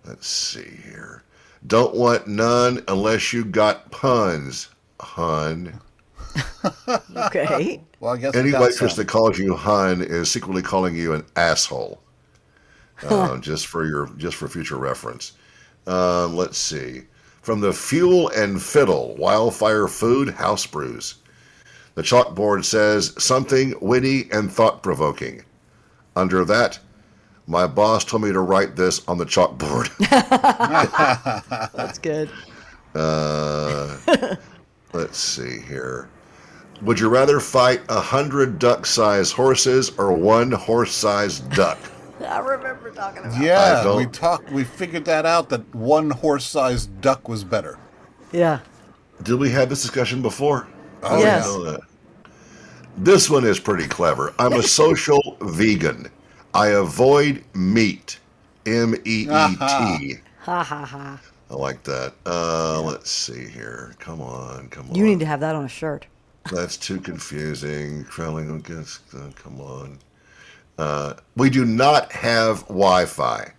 let's 0.05 0.27
see 0.27 0.69
here. 0.85 1.23
Don't 1.67 1.95
want 1.95 2.27
none 2.27 2.83
unless 2.89 3.33
you 3.33 3.45
got 3.45 3.91
puns, 3.91 4.69
hun. 5.01 5.81
Okay. 7.17 7.81
Well, 8.01 8.15
I 8.15 8.17
guess 8.19 8.37
Any 8.37 8.51
it 8.51 8.53
got 8.53 8.63
waitress 8.63 8.95
that 8.95 9.09
calls 9.09 9.39
you 9.39 9.57
hun 9.57 10.03
is 10.03 10.31
secretly 10.31 10.63
calling 10.63 10.95
you 10.95 11.13
an 11.13 11.25
asshole. 11.37 12.01
Uh, 13.09 13.39
just 13.39 13.67
for 13.67 13.87
your 13.87 14.09
just 14.17 14.37
for 14.37 14.49
future 14.49 14.77
reference. 14.77 15.33
Um, 15.87 16.37
let's 16.37 16.59
see. 16.59 17.03
From 17.43 17.61
the 17.61 17.73
fuel 17.73 18.29
and 18.31 18.61
fiddle 18.63 19.17
wildfire 19.17 19.89
food 19.89 20.31
house 20.31 20.67
brews. 20.67 21.15
The 21.95 22.03
chalkboard 22.03 22.65
says 22.65 23.15
something 23.19 23.75
witty 23.81 24.29
and 24.31 24.53
thought 24.53 24.83
provoking. 24.83 25.43
Under 26.17 26.45
that, 26.45 26.79
my 27.47 27.67
boss 27.67 28.05
told 28.05 28.23
me 28.23 28.33
to 28.33 28.41
write 28.41 28.77
this 28.77 29.07
on 29.09 29.19
the 29.19 29.27
chalkboard. 29.27 29.89
That's 31.73 31.99
good. 31.99 32.31
Uh, 32.95 33.97
let's 34.93 35.19
see 35.19 35.61
here. 35.61 36.09
Would 36.83 36.99
you 36.99 37.09
rather 37.09 37.41
fight 37.41 37.83
a 37.89 38.01
hundred 38.01 38.59
duck-sized 38.59 39.33
horses 39.35 39.91
or 39.99 40.13
one 40.13 40.53
horse-sized 40.53 41.51
duck? 41.51 41.79
I 42.29 42.39
remember 42.39 42.91
talking 42.91 43.25
about. 43.25 43.43
Yeah, 43.43 43.83
don't- 43.83 43.97
we 43.97 44.07
talked. 44.07 44.51
We 44.51 44.65
figured 44.65 45.05
that 45.07 45.27
out. 45.27 45.49
That 45.49 45.75
one 45.75 46.11
horse-sized 46.11 47.01
duck 47.01 47.29
was 47.29 47.45
better. 47.45 47.79
Yeah. 48.33 48.61
Did 49.23 49.35
we 49.37 49.51
have 49.51 49.69
this 49.69 49.83
discussion 49.83 50.23
before? 50.23 50.67
Oh, 51.03 51.19
Yes. 51.19 51.45
I 51.45 51.49
know 51.49 51.65
that. 51.73 51.81
This 52.97 53.31
one 53.31 53.45
is 53.45 53.59
pretty 53.61 53.87
clever. 53.87 54.35
I'm 54.39 54.53
a 54.55 54.63
social 54.81 55.37
vegan. 55.41 56.09
I 56.55 56.69
avoid 56.69 57.45
meat. 57.55 58.19
M 58.67 58.95
E 59.05 59.23
E 59.23 59.27
T. 59.27 60.17
Ha 60.41 60.63
ha 60.63 60.85
ha. 60.85 61.21
I 61.51 61.55
like 61.55 61.83
that. 61.85 62.15
Uh, 62.27 62.81
let's 62.83 63.11
see 63.11 63.49
here. 63.49 63.95
Come 63.99 64.21
on, 64.21 64.69
come 64.69 64.89
on. 64.91 64.95
You 64.95 65.05
need 65.05 65.19
to 65.21 65.27
have 65.27 65.41
that 65.41 65.55
on 65.57 65.65
a 65.65 65.69
shirt. 65.69 66.07
That's 66.53 66.77
too 66.77 67.01
confusing. 67.01 68.05
Trailing 68.05 68.51
against. 68.55 69.01
Uh, 69.15 69.31
come 69.35 69.61
on. 69.61 69.99
Uh, 70.81 71.15
we 71.37 71.51
do 71.51 71.67
not 71.67 72.11
have 72.11 72.61
Wi-Fi. 72.69 73.53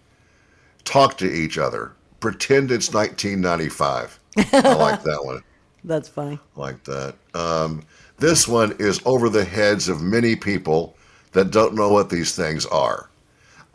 Talk 0.86 1.20
to 1.20 1.32
each 1.32 1.60
other. 1.60 1.92
Pretend 2.20 2.72
it's 2.72 2.92
1995. 2.92 4.20
I 4.38 4.74
like 4.74 5.04
that 5.04 5.24
one. 5.24 5.44
That's 5.84 6.10
funny. 6.10 6.40
like 6.56 6.84
that. 6.86 7.14
Um, 7.36 7.84
this 8.18 8.48
one 8.48 8.76
is 8.80 9.02
over 9.06 9.30
the 9.30 9.44
heads 9.44 9.88
of 9.88 10.02
many 10.02 10.36
people 10.36 10.96
that 11.34 11.52
don't 11.52 11.76
know 11.76 11.90
what 11.90 12.10
these 12.10 12.36
things 12.36 12.66
are. 12.66 13.12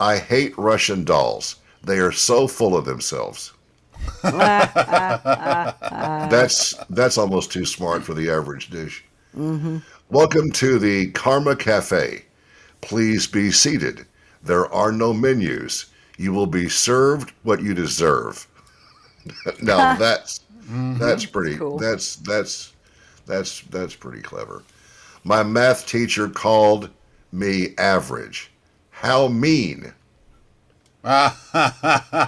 I 0.01 0.17
hate 0.17 0.57
Russian 0.57 1.05
dolls. 1.05 1.55
They 1.83 1.99
are 1.99 2.11
so 2.11 2.49
full 2.49 2.75
of 2.75 2.83
themselves. 2.83 3.53
that's 4.23 4.73
that's 6.89 7.17
almost 7.17 7.53
too 7.53 7.65
smart 7.65 8.03
for 8.03 8.13
the 8.13 8.29
average 8.29 8.69
dish. 8.69 9.05
Welcome 10.09 10.51
to 10.51 10.79
the 10.79 11.11
Karma 11.11 11.55
Cafe. 11.55 12.26
Please 12.81 13.27
be 13.27 13.51
seated. 13.51 14.05
There 14.43 14.71
are 14.73 14.91
no 14.91 15.13
menus. 15.13 15.87
You 16.17 16.33
will 16.33 16.47
be 16.47 16.69
served 16.69 17.33
what 17.43 17.61
you 17.61 17.73
deserve. 17.73 18.47
now 19.61 19.95
that's 19.99 20.41
that's 20.67 21.25
mm-hmm. 21.25 21.31
pretty 21.31 21.57
Cool. 21.57 21.77
that's 21.77 22.17
that's 22.17 22.73
that's 23.25 23.61
that's 23.61 23.95
pretty 23.95 24.21
clever. 24.21 24.63
My 25.23 25.43
math 25.43 25.85
teacher 25.85 26.29
called 26.29 26.89
me 27.31 27.75
average. 27.77 28.51
How 28.89 29.27
mean. 29.27 29.93
Uh-uh. 31.03 32.27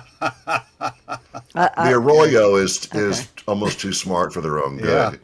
the 1.56 1.92
arroyo 1.94 2.56
is 2.56 2.88
is 2.94 3.28
almost 3.48 3.80
too 3.80 3.92
smart 3.92 4.34
for 4.34 4.42
their 4.42 4.64
own 4.64 4.78
good. 4.78 5.14
Yeah. 5.14 5.20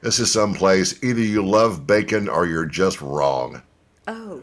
This 0.00 0.18
is 0.18 0.32
someplace 0.32 1.02
either 1.04 1.20
you 1.20 1.44
love 1.46 1.86
bacon 1.86 2.28
or 2.28 2.46
you're 2.46 2.66
just 2.66 3.00
wrong. 3.00 3.62
Oh, 4.08 4.42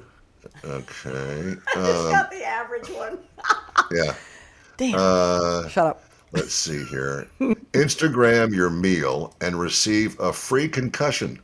Okay. 0.65 1.56
just 1.73 1.77
Um, 1.77 2.11
got 2.11 2.31
the 2.31 2.44
average 2.44 2.90
one. 2.90 3.18
yeah. 3.91 4.14
Damn. 4.77 4.95
Uh, 4.98 5.68
Shut 5.69 5.85
up. 5.85 6.03
let's 6.31 6.53
see 6.53 6.84
here. 6.85 7.27
Instagram 7.73 8.53
your 8.53 8.69
meal 8.69 9.35
and 9.41 9.60
receive 9.60 10.19
a 10.19 10.31
free 10.34 10.68
concussion. 10.68 11.40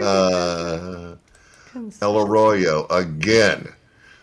Uh, 0.00 1.14
El 2.02 2.18
Arroyo 2.20 2.86
again, 2.90 3.72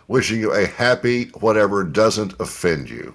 wishing 0.07 0.39
you 0.39 0.53
a 0.53 0.65
happy 0.67 1.25
whatever 1.39 1.83
doesn't 1.83 2.33
offend 2.39 2.89
you. 2.89 3.13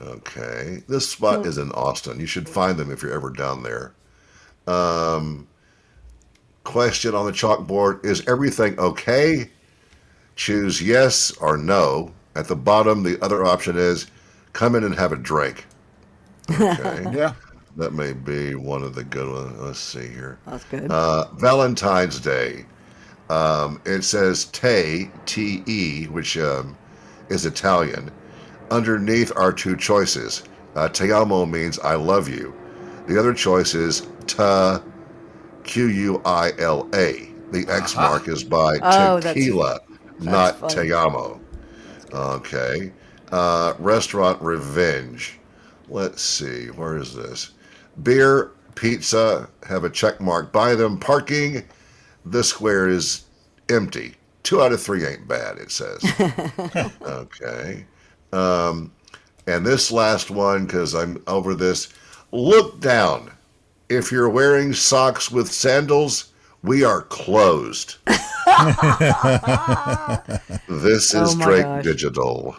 Okay, 0.00 0.82
this 0.88 1.08
spot 1.08 1.46
is 1.46 1.58
in 1.58 1.70
Austin. 1.72 2.18
You 2.18 2.26
should 2.26 2.48
find 2.48 2.76
them 2.78 2.90
if 2.90 3.02
you're 3.02 3.12
ever 3.12 3.30
down 3.30 3.62
there. 3.62 3.92
Um, 4.66 5.46
question 6.64 7.14
on 7.14 7.26
the 7.26 7.32
chalkboard: 7.32 8.04
Is 8.04 8.26
everything 8.26 8.78
okay? 8.78 9.50
Choose 10.36 10.82
yes 10.82 11.30
or 11.38 11.56
no. 11.56 12.12
At 12.34 12.48
the 12.48 12.56
bottom, 12.56 13.02
the 13.04 13.22
other 13.22 13.44
option 13.44 13.76
is 13.78 14.06
come 14.52 14.74
in 14.74 14.82
and 14.84 14.94
have 14.96 15.12
a 15.12 15.16
drink. 15.16 15.66
Okay, 16.50 17.04
Yeah. 17.12 17.34
that 17.76 17.92
may 17.92 18.12
be 18.12 18.54
one 18.56 18.82
of 18.82 18.94
the 18.94 19.04
good 19.04 19.32
ones. 19.32 19.58
Let's 19.60 19.78
see 19.78 20.08
here. 20.08 20.38
That's 20.46 20.64
good. 20.64 20.90
Uh, 20.90 21.26
Valentine's 21.34 22.18
Day. 22.18 22.66
Um, 23.30 23.80
it 23.86 24.02
says 24.02 24.46
Te, 24.46 25.10
T 25.26 25.62
E, 25.66 26.06
which 26.06 26.36
um, 26.36 26.76
is 27.28 27.46
Italian. 27.46 28.10
Underneath 28.70 29.32
are 29.36 29.52
two 29.52 29.76
choices. 29.76 30.42
Uh, 30.74 30.88
te 30.88 31.12
amo 31.12 31.46
means 31.46 31.78
I 31.78 31.94
love 31.94 32.28
you. 32.28 32.52
The 33.06 33.18
other 33.18 33.32
choice 33.32 33.74
is 33.74 34.06
ta, 34.26 34.82
Q 35.64 35.86
U 35.88 36.22
I 36.24 36.52
L 36.58 36.88
A. 36.94 37.30
The 37.50 37.66
X 37.68 37.94
mark 37.96 38.28
is 38.28 38.42
by 38.44 38.76
Oh, 38.82 39.20
that's- 39.20 39.34
tequila, 39.34 39.80
not 40.20 40.58
funny. 40.60 40.74
te 40.88 40.92
amo. 40.92 41.40
Okay. 42.12 42.92
Uh, 43.32 43.74
restaurant 43.78 44.40
Revenge. 44.42 45.38
Let's 45.88 46.22
see. 46.22 46.66
Where 46.66 46.96
is 46.96 47.14
this? 47.14 47.50
Beer, 48.02 48.52
pizza, 48.74 49.48
have 49.66 49.84
a 49.84 49.90
check 49.90 50.20
mark 50.20 50.52
by 50.52 50.74
them. 50.74 50.98
Parking, 50.98 51.62
the 52.24 52.42
square 52.44 52.88
is 52.88 53.24
empty. 53.68 54.14
Two 54.42 54.60
out 54.62 54.72
of 54.72 54.82
three 54.82 55.04
ain't 55.06 55.26
bad, 55.26 55.58
it 55.58 55.70
says. 55.70 56.02
okay. 57.02 57.86
Um, 58.32 58.92
and 59.46 59.64
this 59.64 59.90
last 59.92 60.30
one, 60.30 60.66
because 60.66 60.94
I'm 60.94 61.22
over 61.26 61.54
this, 61.54 61.88
look 62.32 62.80
down. 62.80 63.30
If 63.88 64.10
you're 64.10 64.28
wearing 64.30 64.72
socks 64.72 65.30
with 65.30 65.52
sandals, 65.52 66.32
we 66.62 66.82
are 66.84 67.02
closed. 67.02 67.96
this 68.06 68.24
oh 71.14 71.22
is 71.22 71.34
Oh 71.34 71.38
Drake 71.40 71.64
gosh. 71.64 71.84
Digital. 71.84 72.56